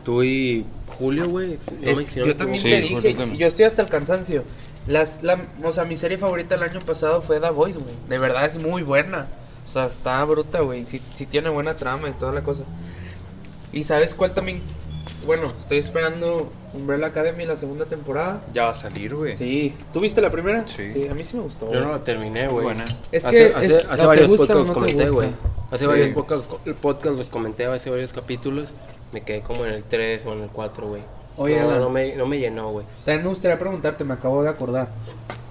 [0.03, 0.65] tú y
[0.99, 1.57] Julio, güey.
[1.81, 1.91] No
[2.25, 3.35] yo también Sí, te dije, también.
[3.35, 4.43] y yo estoy hasta el cansancio.
[4.87, 7.93] Las, la, o sea, mi serie favorita el año pasado fue The Voice, güey.
[8.07, 9.27] De verdad es muy buena.
[9.67, 10.85] O sea, está bruta, güey.
[10.85, 12.63] Sí, sí tiene buena trama y toda la cosa.
[13.73, 14.61] Y sabes cuál también.
[15.25, 18.41] Bueno, estoy esperando Umbrella Academy la segunda temporada.
[18.53, 19.35] Ya va a salir, güey.
[19.35, 19.75] Sí.
[19.91, 20.65] ¿Tú viste la primera?
[20.67, 21.07] Sí.
[21.09, 21.71] a mí sí me gustó.
[21.73, 22.63] Yo no la terminé, güey.
[22.63, 22.85] Buena.
[23.11, 25.29] Es hace, que hace, es, hace te varios gusta podcasts no comenté, güey.
[25.69, 25.85] Hace Sí.
[25.87, 26.11] varios
[26.81, 28.69] podcasts, los comenté hace varios capítulos.
[29.11, 31.01] Me quedé como en el 3 o en el 4, güey.
[31.35, 32.85] Oye, no, no me, no me llenó, güey.
[33.03, 34.87] También me gustaría preguntarte, me acabo de acordar.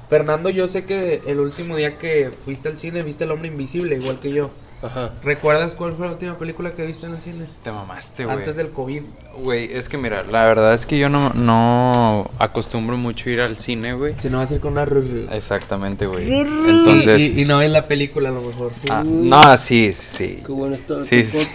[0.09, 3.97] Fernando, yo sé que el último día que fuiste al cine viste El Hombre Invisible,
[3.97, 4.51] igual que yo.
[4.83, 5.11] Ajá.
[5.25, 7.47] ¿Recuerdas cuál fue la última película que viste en el cine?
[7.63, 8.37] Te mamaste, güey.
[8.37, 9.03] Antes del COVID.
[9.43, 13.57] Güey, es que mira, la verdad es que yo no, no acostumbro mucho ir al
[13.57, 14.15] cine, güey.
[14.19, 15.33] Si no va a ser con una rrr.
[15.33, 16.31] Exactamente, güey.
[16.31, 17.21] Entonces...
[17.21, 18.71] Y, y no es la película a lo mejor.
[18.91, 20.43] ah, no, sí, sí.
[20.45, 21.49] Qué bueno está Sí, sí.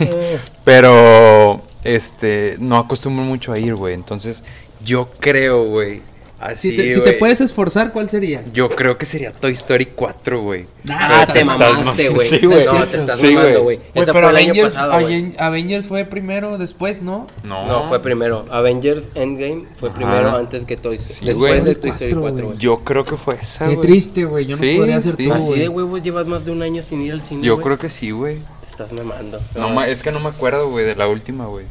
[0.66, 3.94] Pero, este, no acostumbro mucho a ir, güey.
[3.94, 4.44] Entonces,
[4.84, 6.02] yo creo, güey.
[6.42, 8.44] Así, si, te, si te güey, puedes esforzar, ¿cuál sería?
[8.52, 10.66] Yo creo que sería Toy Story 4, güey.
[10.90, 12.30] Ah, te mamaste, güey.
[12.30, 12.66] Sí, güey.
[12.66, 13.80] No, te estás Sí, mamando, güey.
[13.94, 15.06] pero fue el año Avengers, pasado, güey.
[15.06, 17.28] Aven- Avengers fue primero, después, ¿no?
[17.44, 17.68] No.
[17.68, 18.46] No, fue primero.
[18.50, 19.98] Avengers Endgame fue Ajá.
[20.00, 21.14] primero antes que Toy Story.
[21.14, 22.58] Sí, Después de Toy Story Cuatro, 4, güey.
[22.58, 23.88] Yo creo que fue esa, Qué güey.
[23.88, 24.46] triste, güey.
[24.48, 25.12] Yo no Sí, podría sí.
[25.12, 25.60] tú, Así güey.
[25.60, 27.44] de huevos llevas más de un año sin ir al cine.
[27.46, 28.38] Yo creo que sí, güey.
[28.38, 29.40] Te estás mamando.
[29.56, 31.66] No, ma- es que no me acuerdo, güey, de la última, güey.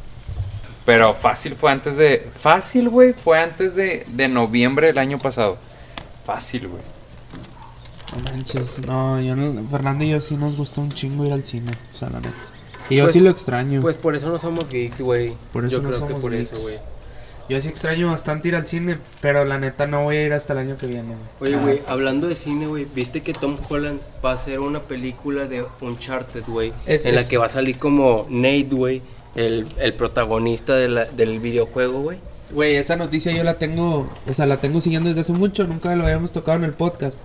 [0.91, 2.27] Pero fácil fue antes de...
[2.39, 5.57] Fácil, güey, fue antes de, de noviembre del año pasado.
[6.27, 6.83] Fácil, güey.
[8.17, 11.45] No manches, no, yo no, Fernando y yo sí nos gusta un chingo ir al
[11.45, 12.35] cine, o sea, la neta.
[12.89, 13.81] Y yo Pues- sí lo extraño.
[13.81, 15.35] Pues por eso no somos geeks, güey.
[15.53, 16.51] Por eso Yo no creo que somos por geeks.
[16.53, 16.75] eso, güey.
[17.49, 20.55] yo sí extraño bastante ir al cine, pero la neta no voy a ir hasta
[20.55, 21.15] el año que viene.
[21.39, 21.53] güey.
[21.55, 25.45] Oye, güey, hablando de cine, güey, ¿viste que Tom Holland va a hacer una película
[25.47, 26.73] de Uncharted, güey?
[26.87, 29.03] Es- En la es- que va a salir como Nate, güey,
[29.35, 32.19] el, el protagonista de la- del videojuego, güey.
[32.53, 35.95] Güey, esa noticia yo la tengo, o sea, la tengo siguiendo desde hace mucho, nunca
[35.95, 37.21] lo habíamos tocado en el podcast.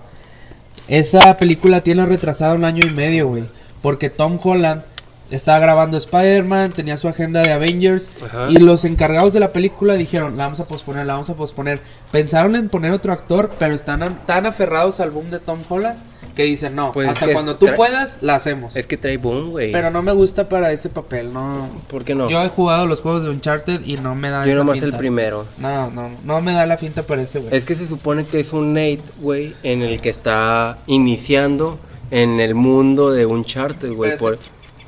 [0.87, 3.43] Esa película tiene retrasada un año y medio, güey,
[3.81, 4.83] porque Tom Holland
[5.31, 8.45] estaba grabando Spider-Man, tenía su agenda de Avengers Ajá.
[8.49, 11.79] y los encargados de la película dijeron, la vamos a posponer, la vamos a posponer.
[12.11, 15.97] Pensaron en poner otro actor, pero están an- tan aferrados al boom de Tom Holland
[16.35, 18.75] que dicen, no, Pues es hasta cuando tú puedas, la hacemos.
[18.75, 19.71] Es que trae boom, güey.
[19.71, 21.69] Pero no me gusta para ese papel, no.
[21.89, 22.29] ¿Por qué no?
[22.29, 24.93] Yo he jugado los juegos de Uncharted y no me da Yo esa nomás el
[24.93, 25.45] primero.
[25.57, 27.55] No, no, no me da la finta para ese, güey.
[27.55, 31.79] Es que se supone que es un Nate, güey, en el que está iniciando
[32.11, 34.15] en el mundo de Uncharted, güey.
[34.17, 34.37] por-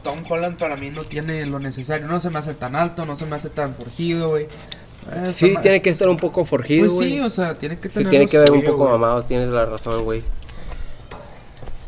[0.03, 2.07] Tom Holland para mí no tiene lo necesario.
[2.07, 4.43] No se me hace tan alto, no se me hace tan forjido, güey.
[4.45, 7.95] Eh, Sí, tiene que estar un poco forjido, Pues sí, o sea, tiene que Sí,
[7.95, 8.09] tener.
[8.09, 10.21] tiene lo que ver un poco mamado, tienes la razón, güey.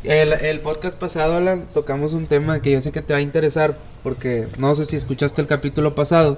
[0.03, 3.21] El, el podcast pasado, Alan, tocamos un tema que yo sé que te va a
[3.21, 3.77] interesar.
[4.03, 6.37] Porque no sé si escuchaste el capítulo pasado.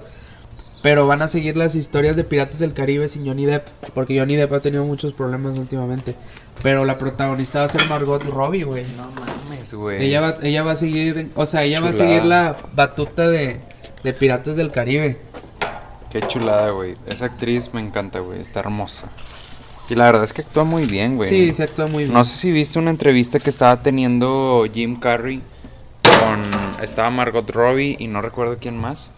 [0.81, 3.67] Pero van a seguir las historias de Piratas del Caribe sin Johnny Depp.
[3.93, 6.15] Porque Johnny Depp ha tenido muchos problemas últimamente.
[6.63, 8.85] Pero la protagonista va a ser Margot Robbie, güey.
[8.97, 10.03] Mames, güey.
[10.05, 13.59] Ella va, ella va a seguir, o sea, ella va a seguir la batuta de,
[14.03, 15.17] de Piratas del Caribe.
[16.11, 16.95] Qué chulada, güey.
[17.07, 18.41] Esa actriz me encanta, güey.
[18.41, 19.07] Está hermosa.
[19.91, 21.27] Y la verdad es que actúa muy bien, güey.
[21.27, 22.13] Sí, se actúa muy bien.
[22.13, 25.41] No sé si viste una entrevista que estaba teniendo Jim Carrey
[26.03, 26.41] con...
[26.81, 29.11] Estaba Margot Robbie y no recuerdo quién más.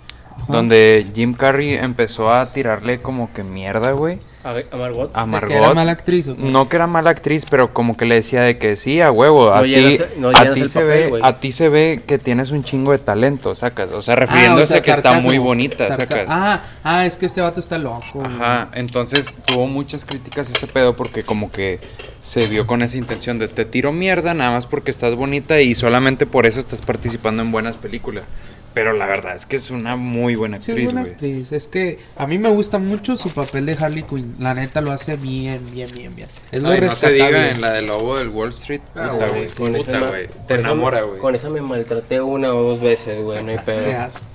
[0.47, 4.17] Donde Jim Carrey empezó a tirarle como que mierda, güey.
[4.43, 5.09] A, a Margot.
[5.13, 5.49] A ¿De Margot.
[5.49, 6.35] que era mala actriz o?
[6.35, 9.53] No que era mala actriz, pero como que le decía de que sí, a huevo,
[9.53, 12.17] a No ti, llenas- no a ti se papel, ve, a ti se ve que
[12.17, 15.19] tienes un chingo de talento, sacas, o sea, Ah, refiriéndose o sea, a que está
[15.21, 16.25] muy bonita, Sarca- sacas.
[16.29, 18.23] Ah, ah, es que este vato está loco.
[18.23, 21.79] Ajá, entonces tuvo muchas críticas ese pedo porque como que
[22.19, 25.73] se vio con esa intención de te tiro mierda nada más porque estás bonita y
[25.75, 28.25] solamente por eso estás participando en buenas películas.
[28.73, 31.11] Pero la verdad es que es una muy buena Sí, es actriz, buena güey.
[31.13, 31.51] actriz.
[31.51, 34.32] Es que a mí me gusta mucho su papel de Harley Quinn.
[34.39, 36.27] La neta lo hace bien, bien, bien, bien.
[36.51, 39.27] Es lo Ay, no se diga en la del lobo del Wall Street, Ah, puta,
[39.27, 41.19] güey, güey, Con esa puta, güey, te enamora, güey.
[41.19, 43.99] Con esa me maltraté una o dos veces, güey, no hay Qué pedo.
[43.99, 44.25] asco.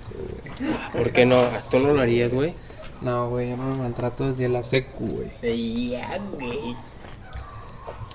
[0.93, 1.43] ¿Por qué no?
[1.70, 2.55] ¿Tú no lo harías, güey?
[3.01, 5.91] No, güey, yo no me maltrato desde la secu, güey.
[5.91, 6.77] Ya, güey.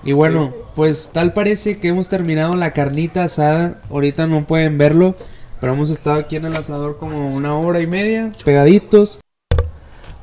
[0.03, 3.79] Y bueno, pues tal parece que hemos terminado la carnita asada.
[3.89, 5.15] Ahorita no pueden verlo,
[5.61, 9.21] pero hemos estado aquí en el asador como una hora y media, pegaditos.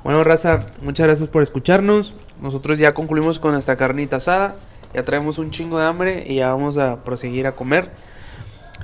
[0.02, 2.14] Bueno, raza, muchas gracias por escucharnos.
[2.40, 4.56] Nosotros ya concluimos con nuestra carnita asada.
[4.94, 7.90] Ya traemos un chingo de hambre y ya vamos a proseguir a comer.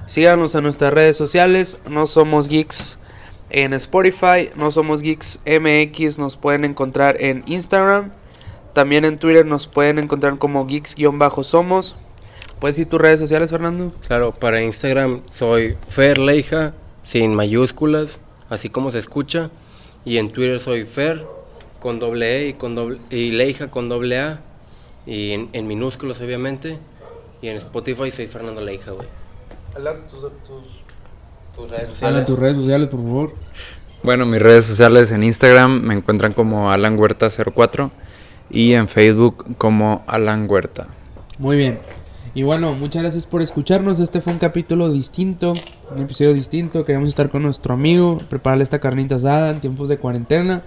[0.06, 1.80] Síganos en nuestras redes sociales.
[1.88, 2.98] No somos geeks
[3.50, 4.50] en Spotify.
[4.56, 6.18] No somos geeks MX.
[6.18, 8.12] Nos pueden encontrar en Instagram.
[8.76, 11.94] También en Twitter nos pueden encontrar como geeks-somos.
[12.60, 13.90] ¿Puedes decir tus redes sociales, Fernando?
[14.06, 16.74] Claro, para Instagram soy Fer Leija,
[17.06, 18.18] sin mayúsculas,
[18.50, 19.50] así como se escucha.
[20.06, 21.26] Y en Twitter soy Fer,
[21.80, 24.40] con doble E y, con doble, y Leija con doble A.
[25.04, 26.78] Y en, en minúsculos, obviamente.
[27.42, 29.08] Y en Spotify soy Fernando Leija, güey.
[31.54, 33.34] tus, redes Habla tus redes sociales, por favor.
[34.04, 37.90] Bueno, mis redes sociales en Instagram me encuentran como Alan Huerta 04
[38.50, 40.86] y en Facebook como Alan Huerta.
[41.38, 41.80] Muy bien.
[42.36, 43.98] Y bueno, muchas gracias por escucharnos.
[43.98, 45.54] Este fue un capítulo distinto,
[45.90, 46.84] un episodio distinto.
[46.84, 50.60] Queríamos estar con nuestro amigo, prepararle esta carnita asada en tiempos de cuarentena.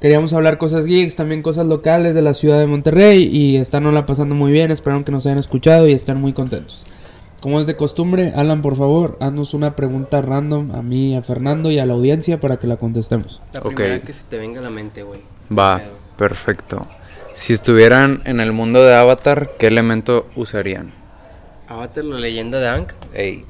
[0.00, 4.06] Queríamos hablar cosas geeks, también cosas locales de la ciudad de Monterrey y están la
[4.06, 4.70] pasando muy bien.
[4.70, 6.84] Espero que nos hayan escuchado y estén muy contentos.
[7.40, 11.72] Como es de costumbre, Alan, por favor, haznos una pregunta random a mí, a Fernando
[11.72, 13.42] y a la audiencia para que la contestemos.
[13.52, 13.74] La Ok.
[13.74, 15.22] primera que se te venga a la mente, güey.
[15.50, 15.82] Va,
[16.16, 16.86] perfecto.
[17.32, 20.92] Si estuvieran en el mundo de Avatar, ¿qué elemento usarían?
[21.68, 22.86] Avatar, la leyenda de Aang.
[23.14, 23.44] Ey,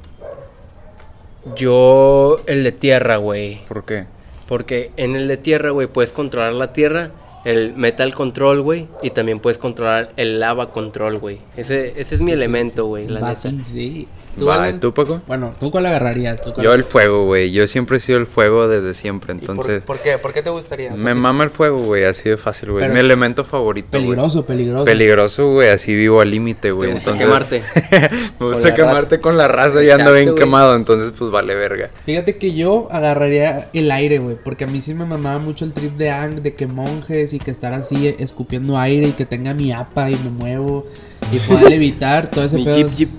[1.55, 3.65] Yo, el de tierra, güey.
[3.67, 4.05] ¿por qué?
[4.47, 7.11] Porque en el de tierra, güey, puedes controlar la tierra,
[7.45, 11.39] el metal control, güey, y también puedes controlar el lava control, güey.
[11.57, 13.35] Ese, ese es mi elemento, güey, la neta.
[13.35, 14.07] sí, sí.
[14.37, 14.79] ¿Tú, Va, Alan?
[14.79, 15.21] ¿tú, Paco?
[15.27, 16.41] Bueno, ¿tú cuál agarrarías?
[16.41, 17.51] ¿Tú cuál Yo el fuego, güey.
[17.51, 19.83] Yo siempre he sido el fuego desde siempre, ¿Y por- entonces...
[19.83, 20.17] ¿Por, qué?
[20.17, 20.93] ¿Por qué te gustaría?
[20.93, 22.87] O sea, Me si- mama el fuego, güey, así de fácil, güey.
[22.89, 24.03] Mi elemento favorito, güey.
[24.03, 24.85] Peligroso, peligroso.
[24.85, 26.89] Peligroso, güey, así vivo al límite, güey.
[26.89, 28.09] ¿Te gusta entonces- quemarte?
[28.39, 29.21] Me gusta quemarte raza.
[29.21, 31.89] con la raza y ando bien quemado, entonces pues vale verga.
[32.05, 35.73] Fíjate que yo agarraría el aire, güey, porque a mí sí me mamaba mucho el
[35.73, 39.53] trip de Ang, de que monjes y que estar así escupiendo aire y que tenga
[39.53, 40.85] mi apa y me muevo
[41.31, 42.75] y pueda levitar, todo ese Mi pedo.
[42.77, 43.09] jeep, es- jeep.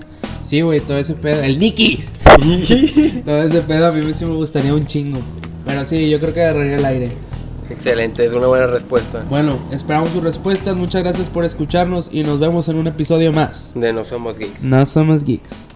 [0.43, 1.41] Sí, güey, todo ese pedo.
[1.41, 2.03] El Nicky.
[3.25, 5.19] todo ese pedo a mí sí me gustaría un chingo.
[5.65, 7.11] Pero sí, yo creo que agarraría el aire.
[7.69, 9.23] Excelente, es una buena respuesta.
[9.29, 10.75] Bueno, esperamos sus respuestas.
[10.75, 13.71] Muchas gracias por escucharnos y nos vemos en un episodio más.
[13.73, 14.61] De No Somos Geeks.
[14.63, 15.69] No somos geeks.